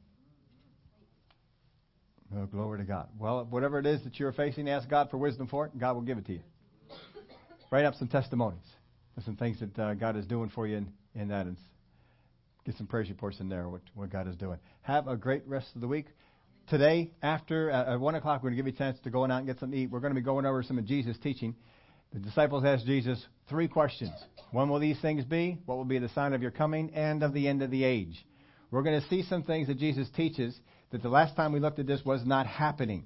Oh, 2.36 2.46
glory 2.46 2.78
to 2.78 2.84
God. 2.84 3.08
Well, 3.18 3.46
whatever 3.50 3.78
it 3.78 3.86
is 3.86 4.02
that 4.04 4.18
you're 4.18 4.32
facing, 4.32 4.68
ask 4.68 4.88
God 4.88 5.10
for 5.10 5.18
wisdom 5.18 5.48
for 5.48 5.66
it, 5.66 5.72
and 5.72 5.80
God 5.80 5.94
will 5.94 6.02
give 6.02 6.18
it 6.18 6.26
to 6.26 6.34
you. 6.34 6.40
Write 7.70 7.84
up 7.84 7.94
some 7.94 8.08
testimonies 8.08 8.66
some 9.24 9.36
things 9.36 9.58
that 9.60 9.78
uh, 9.78 9.94
God 9.94 10.16
is 10.16 10.26
doing 10.26 10.50
for 10.50 10.66
you 10.66 10.78
in, 10.78 10.92
in 11.14 11.28
that, 11.28 11.46
and 11.46 11.56
get 12.64 12.76
some 12.76 12.86
praise 12.86 13.08
reports 13.08 13.40
in 13.40 13.48
there, 13.48 13.68
what, 13.68 13.82
what 13.94 14.10
God 14.10 14.28
is 14.28 14.36
doing. 14.36 14.58
Have 14.82 15.08
a 15.08 15.16
great 15.16 15.46
rest 15.46 15.68
of 15.74 15.80
the 15.80 15.88
week. 15.88 16.06
Today, 16.68 17.10
after 17.22 17.70
uh, 17.70 17.94
at 17.94 18.00
1 18.00 18.14
o'clock, 18.14 18.42
we're 18.42 18.50
going 18.50 18.56
to 18.56 18.62
give 18.62 18.66
you 18.72 18.76
a 18.76 18.78
chance 18.78 18.98
to 19.04 19.10
go 19.10 19.24
out 19.24 19.30
and 19.30 19.46
get 19.46 19.58
something 19.58 19.76
to 19.76 19.84
eat. 19.84 19.90
We're 19.90 20.00
going 20.00 20.14
to 20.14 20.20
be 20.20 20.24
going 20.24 20.46
over 20.46 20.62
some 20.62 20.78
of 20.78 20.86
Jesus' 20.86 21.16
teaching. 21.22 21.54
The 22.12 22.20
disciples 22.20 22.64
asked 22.64 22.86
Jesus 22.86 23.24
three 23.48 23.68
questions. 23.68 24.12
When 24.52 24.68
will 24.68 24.80
these 24.80 25.00
things 25.00 25.24
be? 25.24 25.58
What 25.66 25.76
will 25.76 25.84
be 25.84 25.98
the 25.98 26.08
sign 26.10 26.32
of 26.32 26.42
your 26.42 26.50
coming 26.50 26.90
and 26.94 27.22
of 27.22 27.32
the 27.32 27.48
end 27.48 27.62
of 27.62 27.70
the 27.70 27.84
age? 27.84 28.24
We're 28.70 28.82
going 28.82 29.00
to 29.00 29.08
see 29.08 29.22
some 29.22 29.42
things 29.42 29.68
that 29.68 29.78
Jesus 29.78 30.08
teaches 30.14 30.58
that 30.90 31.02
the 31.02 31.08
last 31.08 31.36
time 31.36 31.52
we 31.52 31.60
looked 31.60 31.78
at 31.78 31.86
this 31.86 32.04
was 32.04 32.24
not 32.24 32.46
happening. 32.46 33.04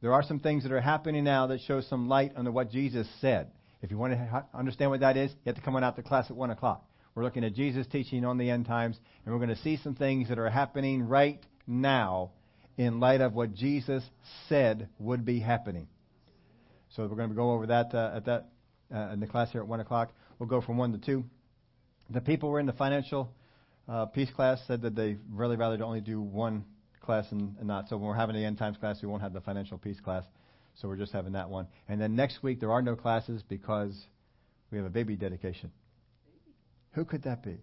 There 0.00 0.12
are 0.12 0.22
some 0.22 0.40
things 0.40 0.64
that 0.64 0.72
are 0.72 0.80
happening 0.80 1.22
now 1.22 1.46
that 1.48 1.60
show 1.60 1.80
some 1.80 2.08
light 2.08 2.32
on 2.36 2.52
what 2.52 2.70
Jesus 2.70 3.06
said. 3.20 3.52
If 3.82 3.90
you 3.90 3.98
want 3.98 4.14
to 4.14 4.44
understand 4.52 4.90
what 4.90 5.00
that 5.00 5.16
is, 5.16 5.30
you 5.30 5.36
have 5.46 5.56
to 5.56 5.60
come 5.60 5.76
on 5.76 5.84
out 5.84 5.96
to 5.96 6.02
class 6.02 6.26
at 6.28 6.36
1 6.36 6.50
o'clock. 6.50 6.84
We're 7.14 7.24
looking 7.24 7.44
at 7.44 7.54
Jesus' 7.54 7.86
teaching 7.86 8.24
on 8.24 8.38
the 8.38 8.50
end 8.50 8.66
times, 8.66 8.98
and 9.24 9.32
we're 9.32 9.44
going 9.44 9.54
to 9.54 9.62
see 9.62 9.76
some 9.76 9.94
things 9.94 10.28
that 10.28 10.38
are 10.38 10.50
happening 10.50 11.06
right 11.06 11.44
now 11.66 12.30
in 12.76 13.00
light 13.00 13.20
of 13.20 13.34
what 13.34 13.54
Jesus 13.54 14.02
said 14.48 14.88
would 14.98 15.24
be 15.24 15.38
happening. 15.38 15.88
So 16.96 17.06
we're 17.06 17.16
going 17.16 17.28
to 17.28 17.34
go 17.34 17.52
over 17.52 17.66
that 17.66 17.94
uh, 17.94 18.12
at 18.16 18.24
that 18.26 18.48
uh, 18.92 19.10
in 19.12 19.20
the 19.20 19.26
class 19.26 19.50
here 19.52 19.60
at 19.60 19.68
1 19.68 19.80
o'clock. 19.80 20.10
We'll 20.38 20.48
go 20.48 20.60
from 20.60 20.78
1 20.78 20.92
to 20.92 20.98
2. 20.98 21.24
The 22.10 22.20
people 22.20 22.48
who 22.48 22.56
are 22.56 22.60
in 22.60 22.66
the 22.66 22.72
financial 22.72 23.30
uh, 23.88 24.06
peace 24.06 24.30
class 24.30 24.60
said 24.66 24.82
that 24.82 24.94
they 24.94 25.16
really 25.30 25.56
rather 25.56 25.76
to 25.76 25.84
only 25.84 26.00
do 26.00 26.20
one 26.20 26.64
class 27.00 27.26
and, 27.30 27.56
and 27.58 27.66
not. 27.66 27.88
So 27.88 27.96
when 27.96 28.06
we're 28.06 28.14
having 28.14 28.36
the 28.36 28.44
end 28.44 28.58
times 28.58 28.76
class, 28.76 29.02
we 29.02 29.08
won't 29.08 29.22
have 29.22 29.32
the 29.32 29.40
financial 29.40 29.78
peace 29.78 30.00
class. 30.00 30.24
So 30.74 30.88
we're 30.88 30.96
just 30.96 31.12
having 31.12 31.32
that 31.32 31.50
one. 31.50 31.66
And 31.88 32.00
then 32.00 32.16
next 32.16 32.42
week, 32.42 32.60
there 32.60 32.72
are 32.72 32.80
no 32.80 32.96
classes 32.96 33.42
because 33.48 34.06
we 34.70 34.78
have 34.78 34.86
a 34.86 34.90
baby 34.90 35.16
dedication. 35.16 35.70
Who 36.92 37.04
could 37.04 37.22
that 37.24 37.42
be? 37.42 37.58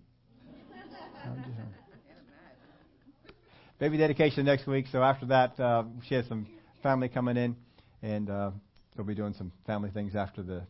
baby 3.80 3.98
dedication 3.98 4.46
next 4.46 4.68
week. 4.68 4.86
So 4.92 5.02
after 5.02 5.26
that, 5.28 5.60
uh, 5.60 5.84
she 6.08 6.16
has 6.16 6.28
some 6.28 6.48
family 6.84 7.08
coming 7.10 7.38
in, 7.38 7.56
and 8.02 8.30
uh, 8.30 8.52
they'll 8.96 9.06
be 9.06 9.16
doing 9.16 9.34
some 9.34 9.52
family 9.66 9.90
things 9.90 10.16
after 10.16 10.44
the 10.44 10.64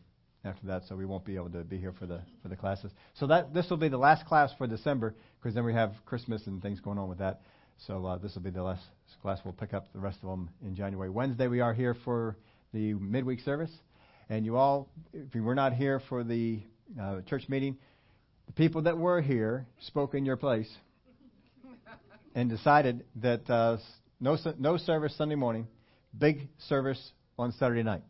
after 0.44 0.66
that, 0.68 0.82
so 0.88 0.96
we 0.96 1.04
won't 1.04 1.24
be 1.24 1.36
able 1.36 1.50
to 1.50 1.64
be 1.64 1.76
here 1.76 1.92
for 1.92 2.06
the 2.06 2.20
for 2.42 2.48
the 2.48 2.56
classes. 2.56 2.90
So 3.14 3.26
that 3.26 3.52
this 3.52 3.68
will 3.68 3.76
be 3.76 3.88
the 3.88 3.98
last 3.98 4.26
class 4.26 4.50
for 4.56 4.66
December 4.66 5.14
because 5.40 5.54
then 5.54 5.64
we 5.64 5.74
have 5.74 5.92
Christmas 6.06 6.46
and 6.46 6.62
things 6.62 6.80
going 6.80 6.98
on 6.98 7.08
with 7.08 7.18
that. 7.18 7.42
So 7.86 8.06
uh, 8.06 8.18
this 8.18 8.34
will 8.34 8.42
be 8.42 8.50
the 8.50 8.62
last 8.62 8.82
class. 9.22 9.38
We'll 9.44 9.54
pick 9.54 9.74
up 9.74 9.92
the 9.92 10.00
rest 10.00 10.18
of 10.22 10.28
them 10.28 10.50
in 10.62 10.74
January. 10.74 11.10
Wednesday 11.10 11.46
we 11.46 11.60
are 11.60 11.74
here 11.74 11.94
for 12.04 12.36
the 12.72 12.94
midweek 12.94 13.40
service, 13.40 13.70
and 14.28 14.44
you 14.44 14.56
all, 14.56 14.88
if 15.12 15.34
you 15.34 15.42
were 15.42 15.54
not 15.54 15.74
here 15.74 16.00
for 16.08 16.24
the 16.24 16.60
uh, 17.00 17.20
church 17.22 17.48
meeting, 17.48 17.76
the 18.46 18.52
people 18.52 18.82
that 18.82 18.96
were 18.96 19.20
here 19.20 19.66
spoke 19.80 20.14
in 20.14 20.24
your 20.24 20.36
place 20.36 20.70
and 22.34 22.48
decided 22.48 23.04
that 23.16 23.48
uh, 23.50 23.76
no 24.20 24.38
no 24.58 24.76
service 24.78 25.14
Sunday 25.16 25.34
morning, 25.34 25.66
big 26.18 26.48
service 26.68 27.12
on 27.38 27.52
Saturday 27.52 27.82
night. 27.82 28.02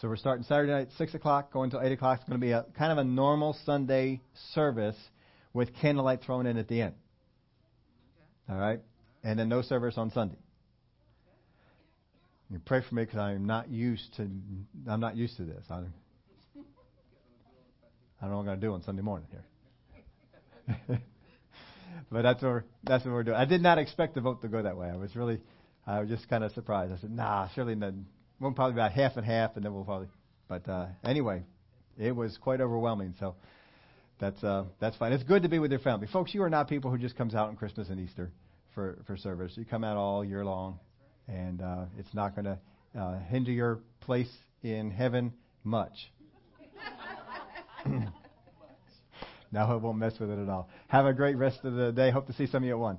So 0.00 0.08
we're 0.08 0.16
starting 0.16 0.44
Saturday 0.44 0.70
night, 0.70 0.88
6 0.96 1.14
o'clock, 1.14 1.52
going 1.52 1.72
until 1.72 1.80
8 1.84 1.90
o'clock. 1.90 2.20
It's 2.20 2.28
going 2.28 2.40
to 2.40 2.46
be 2.46 2.52
a 2.52 2.64
kind 2.78 2.92
of 2.92 2.98
a 2.98 3.04
normal 3.04 3.56
Sunday 3.66 4.20
service 4.54 4.96
with 5.52 5.74
candlelight 5.80 6.22
thrown 6.22 6.46
in 6.46 6.56
at 6.56 6.68
the 6.68 6.82
end. 6.82 6.94
All 8.48 8.56
right? 8.56 8.80
And 9.24 9.40
then 9.40 9.48
no 9.48 9.60
service 9.60 9.94
on 9.96 10.12
Sunday. 10.12 10.38
You 12.48 12.60
pray 12.64 12.80
for 12.88 12.94
me 12.94 13.02
because 13.04 13.18
I'm 13.18 13.46
not 13.46 13.68
used 13.70 14.14
to 14.16 14.28
I'm 14.88 15.00
not 15.00 15.16
used 15.16 15.36
to 15.38 15.44
this. 15.44 15.64
I, 15.68 15.74
I 15.74 15.78
don't 18.22 18.30
know 18.30 18.36
what 18.36 18.38
I'm 18.38 18.44
going 18.46 18.60
to 18.60 18.66
do 18.66 18.72
on 18.74 18.82
Sunday 18.84 19.02
morning 19.02 19.26
here. 19.30 20.78
but 22.10 22.22
that's 22.22 22.40
what 22.40 22.48
we're, 22.48 22.64
that's 22.84 23.04
what 23.04 23.12
we're 23.12 23.24
doing. 23.24 23.36
I 23.36 23.44
did 23.46 23.62
not 23.62 23.78
expect 23.78 24.14
the 24.14 24.20
vote 24.20 24.42
to 24.42 24.48
go 24.48 24.62
that 24.62 24.76
way. 24.76 24.88
I 24.88 24.96
was 24.96 25.14
really 25.16 25.40
I 25.86 26.00
was 26.00 26.08
just 26.08 26.28
kind 26.28 26.44
of 26.44 26.52
surprised. 26.52 26.92
I 26.92 26.98
said, 26.98 27.10
"Nah, 27.10 27.48
surely 27.54 27.74
not, 27.74 27.94
We'll 28.40 28.52
probably 28.52 28.74
about 28.74 28.92
half 28.92 29.16
and 29.16 29.26
half, 29.26 29.56
and 29.56 29.64
then 29.64 29.74
we'll 29.74 29.84
probably. 29.84 30.08
But 30.48 30.68
uh, 30.68 30.86
anyway, 31.04 31.42
it 31.98 32.14
was 32.14 32.38
quite 32.38 32.60
overwhelming. 32.60 33.14
So 33.18 33.34
that's 34.20 34.42
uh, 34.42 34.64
that's 34.80 34.96
fine. 34.96 35.12
It's 35.12 35.24
good 35.24 35.42
to 35.42 35.48
be 35.48 35.58
with 35.58 35.70
your 35.70 35.80
family, 35.80 36.06
folks. 36.12 36.32
You 36.34 36.42
are 36.42 36.50
not 36.50 36.68
people 36.68 36.90
who 36.90 36.98
just 36.98 37.16
comes 37.16 37.34
out 37.34 37.48
on 37.48 37.56
Christmas 37.56 37.88
and 37.88 37.98
Easter 38.00 38.30
for 38.74 38.98
for 39.06 39.16
service. 39.16 39.52
You 39.56 39.64
come 39.64 39.84
out 39.84 39.96
all 39.96 40.24
year 40.24 40.44
long, 40.44 40.78
and 41.26 41.60
uh, 41.60 41.86
it's 41.98 42.14
not 42.14 42.34
going 42.34 42.44
to 42.44 42.58
uh, 42.98 43.18
hinder 43.28 43.50
your 43.50 43.80
place 44.00 44.30
in 44.62 44.90
heaven 44.90 45.32
much. 45.64 45.92
no, 49.52 49.76
it 49.76 49.82
won't 49.82 49.98
mess 49.98 50.14
with 50.18 50.30
it 50.30 50.38
at 50.38 50.48
all. 50.48 50.68
Have 50.88 51.06
a 51.06 51.12
great 51.12 51.36
rest 51.36 51.60
of 51.64 51.74
the 51.74 51.92
day. 51.92 52.10
Hope 52.10 52.26
to 52.28 52.32
see 52.32 52.46
some 52.46 52.62
of 52.62 52.66
you 52.66 52.74
at 52.74 52.78
one. 52.78 52.98